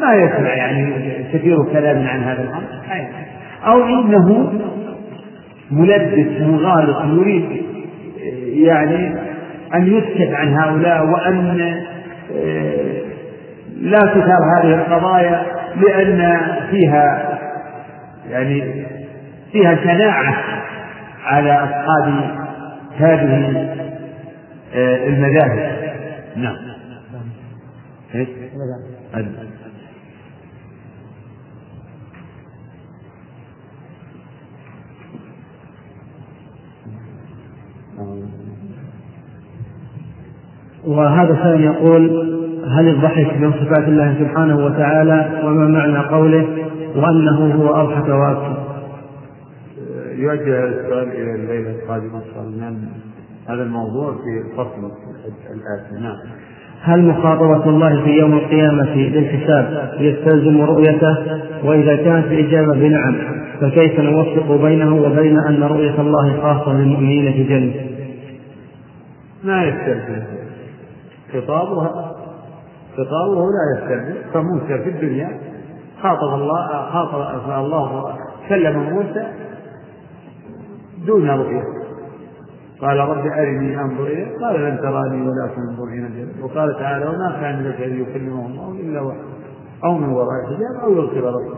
ما 0.00 0.14
يسمع 0.14 0.54
يعني 0.54 0.92
كثير 1.32 1.56
كلام 1.72 2.06
عن 2.08 2.22
هذا 2.22 2.42
الأمر 2.42 3.02
أو 3.66 3.84
إنه 3.88 4.52
ملبس 5.70 6.40
مغالط 6.40 7.04
يريد 7.20 7.62
يعني 8.46 9.14
أن 9.74 9.86
يسكت 9.86 10.34
عن 10.34 10.54
هؤلاء 10.58 11.06
وأن 11.06 11.60
آه، 12.36 13.02
لا 13.80 13.98
تثار 13.98 14.38
هذه 14.60 14.74
القضايا 14.74 15.42
لأن 15.76 16.36
فيها 16.70 17.38
يعني 18.30 18.84
فيها 19.52 19.74
شناعة 19.84 20.36
على 21.24 21.52
أصحاب 21.52 22.14
هذه 22.96 23.76
آه، 24.74 25.06
المذاهب 25.06 25.76
نعم 26.36 26.56
ايش؟ 28.14 28.28
نعم. 28.38 28.80
أدنى 29.14 29.48
وهذا 40.86 41.32
السائل 41.34 41.60
يقول 41.60 42.10
هل 42.78 42.88
الضحك 42.88 43.36
من 43.38 43.52
صفات 43.52 43.88
الله 43.88 44.14
سبحانه 44.18 44.56
وتعالى 44.56 45.40
وما 45.44 45.68
معنى 45.68 45.98
قوله 46.08 46.68
وأنه 46.96 47.54
هو 47.54 47.74
أضحك 47.80 48.08
واكثر 48.08 48.64
يوجه 50.12 50.68
السؤال 50.68 51.08
إلى 51.08 51.34
الليلة 51.34 51.70
القادمة 51.70 52.18
إن 52.18 52.24
شاء 52.34 52.42
الله 52.44 52.76
هذا 53.46 53.62
الموضوع 53.62 54.12
في 54.12 54.48
الفصل 54.52 54.92
الآتي 55.50 55.94
نعم. 56.04 56.34
هل 56.86 57.04
مخاطبة 57.04 57.70
الله 57.70 58.02
في 58.04 58.10
يوم 58.10 58.32
القيامة 58.34 58.94
للحساب 58.96 59.90
يستلزم 60.00 60.60
رؤيته؟ 60.62 61.16
وإذا 61.64 61.96
كانت 61.96 62.26
الإجابة 62.26 62.72
بنعم 62.74 63.16
فكيف 63.60 64.00
نوفق 64.00 64.62
بينه 64.62 64.94
وبين 64.96 65.36
أن 65.48 65.62
رؤية 65.62 66.00
الله 66.00 66.40
خاصة 66.42 66.72
للمؤمنين 66.72 67.32
في 67.32 67.42
الجنة؟ 67.42 67.74
ما 69.44 69.64
يستلزم 69.64 70.22
خطابه 71.32 71.84
خطابه 72.96 73.40
لا 73.54 73.64
يستلزم 73.78 74.14
فموسى 74.34 74.84
في 74.84 74.90
الدنيا 74.90 75.28
خاطب 76.02 76.34
الله 76.34 76.90
خاطب 76.90 77.50
الله 77.64 78.14
كلم 78.48 78.82
موسى 78.82 79.26
دون 81.06 81.30
رؤية 81.30 81.62
قال 82.80 82.96
رب 82.98 83.26
أرني 83.26 83.80
أنظر 83.80 84.06
إليك 84.06 84.28
قال 84.42 84.60
لن 84.62 84.78
تراني 84.82 85.28
ولكن 85.28 85.62
انظر 85.70 85.84
إلى 85.84 86.06
الجنة 86.06 86.44
وقال 86.44 86.76
تعالى 86.78 87.06
وما 87.06 87.36
كان 87.40 87.66
لك 87.68 87.80
أن 87.80 88.00
يكلمه 88.00 88.46
الله 88.46 88.76
إلا 88.80 89.00
وحده 89.00 89.24
أو 89.84 89.98
من 89.98 90.08
وراء 90.08 90.46
حجاب 90.46 90.82
أو 90.82 90.92
يغفر 90.92 91.16
ربه 91.20 91.54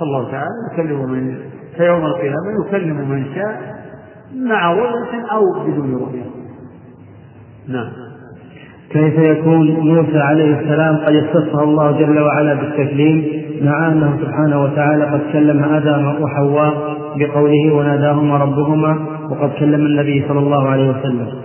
فالله 0.00 0.30
تعالى 0.30 0.48
يكلم 0.72 1.10
من 1.12 1.34
فيوم 1.76 2.06
القيامة 2.06 2.66
يكلم 2.66 3.08
من 3.10 3.26
شاء 3.34 3.74
مع 4.36 4.72
رؤية 4.72 5.26
أو 5.32 5.42
بدون 5.66 5.94
رؤية 5.94 6.26
نعم 7.68 7.88
كيف 8.90 9.18
يكون 9.18 9.70
موسى 9.70 10.18
عليه 10.18 10.60
السلام 10.60 10.96
قد 10.96 11.14
اختصه 11.14 11.62
الله 11.62 11.92
جل 11.92 12.20
وعلا 12.20 12.54
بالتكليم 12.54 13.46
مع 13.64 13.88
انه 13.88 14.18
سبحانه 14.22 14.62
وتعالى 14.62 15.04
قد 15.04 15.20
كلم 15.32 15.64
ادم 15.64 16.22
وحواء 16.22 16.74
بقوله 17.18 17.74
وناداهما 17.74 18.36
ربهما 18.38 19.15
وقد 19.30 19.50
كلم 19.58 19.86
النبي 19.86 20.24
صلى 20.28 20.38
الله 20.38 20.68
عليه 20.68 20.88
وسلم 20.88 21.42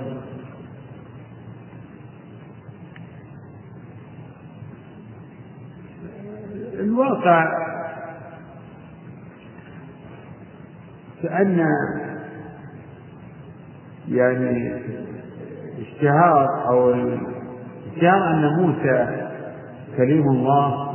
الواقع 6.74 7.45
كأن 11.24 11.66
يعني 14.10 14.74
اشتهار 15.82 16.45
أو 16.70 16.90
اشتهار 17.94 18.32
أن 18.34 18.62
موسى 18.62 19.28
كليم 19.98 20.22
الله 20.30 20.91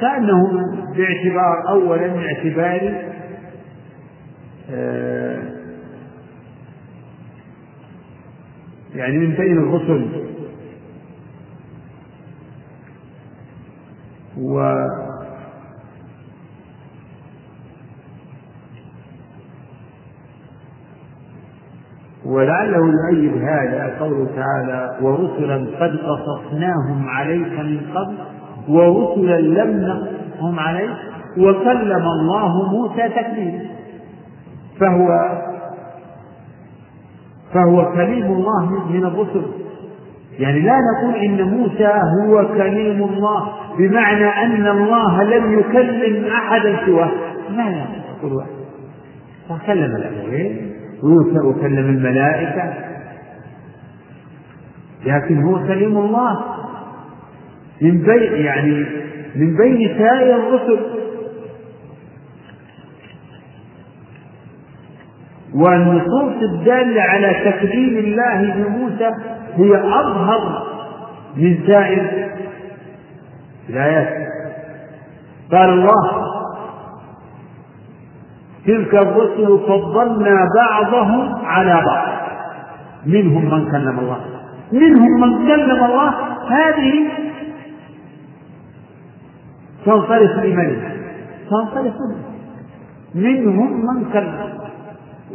كأنه 0.00 0.42
باعتبار 0.96 1.68
أولا 1.68 2.18
اعتبار 2.26 3.10
آه، 4.74 5.42
يعني 8.94 9.18
من 9.18 9.34
بين 9.36 9.58
الرسل 9.58 10.26
و 14.38 14.74
ولعله 22.24 22.86
يؤيد 23.12 23.32
هذا 23.42 23.98
قوله 24.00 24.26
تعالى 24.36 24.98
ورسلا 25.02 25.56
قد 25.56 25.90
قصصناهم 25.96 27.08
عليك 27.08 27.58
من 27.60 27.80
قبل 27.94 28.18
ورسلا 28.68 29.40
لم 29.40 29.80
نقصهم 29.80 30.58
عليك 30.58 30.96
وكلم 31.38 32.06
الله 32.08 32.70
موسى 32.70 33.08
تكليما 33.08 33.79
فهو 34.80 35.32
فهو 37.54 37.92
كليم 37.92 38.26
الله 38.32 38.86
من 38.90 39.04
الرسل 39.04 39.42
يعني 40.38 40.60
لا 40.60 40.78
نقول 40.92 41.14
إن 41.24 41.48
موسى 41.48 41.92
هو 42.22 42.48
كليم 42.48 43.02
الله 43.04 43.48
بمعنى 43.78 44.24
أن 44.26 44.66
الله 44.68 45.22
لم 45.24 45.58
يكلم 45.58 46.24
أحدا 46.24 46.86
سواه 46.86 47.10
لا 47.50 47.84
يقول 48.22 48.32
واحد 48.32 48.50
فكلم 49.48 49.96
الأولين 49.96 50.72
موسى 51.02 51.38
وكلم 51.46 51.78
الملائكة 51.96 52.72
لكن 55.06 55.42
هو 55.42 55.58
كليم 55.66 55.98
الله 55.98 56.44
من 57.82 57.98
بين 57.98 58.32
يعني 58.44 58.86
من 59.36 59.56
بين 59.56 59.88
سائر 59.98 60.36
الرسل 60.36 60.99
والنصوص 65.54 66.42
الدالة 66.42 67.02
على 67.02 67.32
تكريم 67.44 67.98
الله 67.98 68.42
لموسى 68.42 69.10
هي 69.56 69.76
أظهر 69.76 70.66
من 71.36 71.58
سائر 71.66 72.28
الآيات 73.68 74.18
قال 75.52 75.68
الله 75.70 76.26
تلك 78.66 78.94
الرسل 78.94 79.58
فضلنا 79.68 80.48
بعضهم 80.56 81.44
على 81.46 81.74
بعض 81.86 82.08
منهم 83.06 83.44
من 83.44 83.70
كلم 83.70 83.98
الله 83.98 84.20
منهم 84.72 85.20
من 85.20 85.46
كلم 85.46 85.84
الله 85.84 86.08
هذه 86.50 87.08
تنصرف 89.86 90.36
لمن 90.44 90.82
تنصرف 91.50 91.94
منهم 93.14 93.72
من 93.74 94.04
كلم 94.12 94.49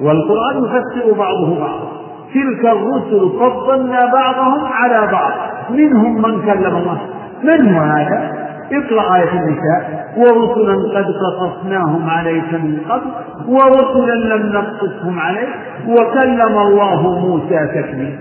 والقرآن 0.02 0.58
يفسر 0.64 1.12
بعضه 1.18 1.60
بعضا 1.60 1.92
تلك 2.34 2.66
الرسل 2.66 3.40
فضلنا 3.40 4.14
بعضهم 4.14 4.64
على 4.66 5.12
بعض 5.12 5.32
منهم 5.70 6.22
من 6.22 6.42
كلم 6.42 6.76
الله 6.76 7.00
من 7.44 7.74
هو 7.74 7.84
هذا؟ 7.84 8.46
اقرأ 8.74 9.16
آية 9.16 9.32
النساء 9.40 10.10
ورسلا 10.18 10.74
قد 11.00 11.06
قصصناهم 11.06 12.10
عليك 12.10 12.54
من 12.54 12.78
قبل 12.90 13.12
ورسلا 13.48 14.36
لم 14.36 14.52
نقصصهم 14.56 15.20
عليك 15.20 15.50
وكلم 15.88 16.58
الله 16.58 17.20
موسى 17.28 17.68
تكليما 17.68 18.20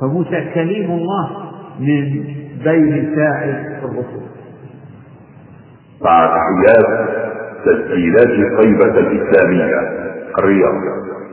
فموسى 0.00 0.50
كليم 0.54 0.90
الله 0.90 1.30
من 1.80 2.24
بين 2.64 3.14
سائر 3.16 3.54
الرسل 3.84 4.24
بعد 6.04 6.28
تحيات 6.28 7.23
تسجيلات 7.64 8.58
قيبة 8.60 8.98
الإسلامية 8.98 9.80
الرياض 10.38 11.23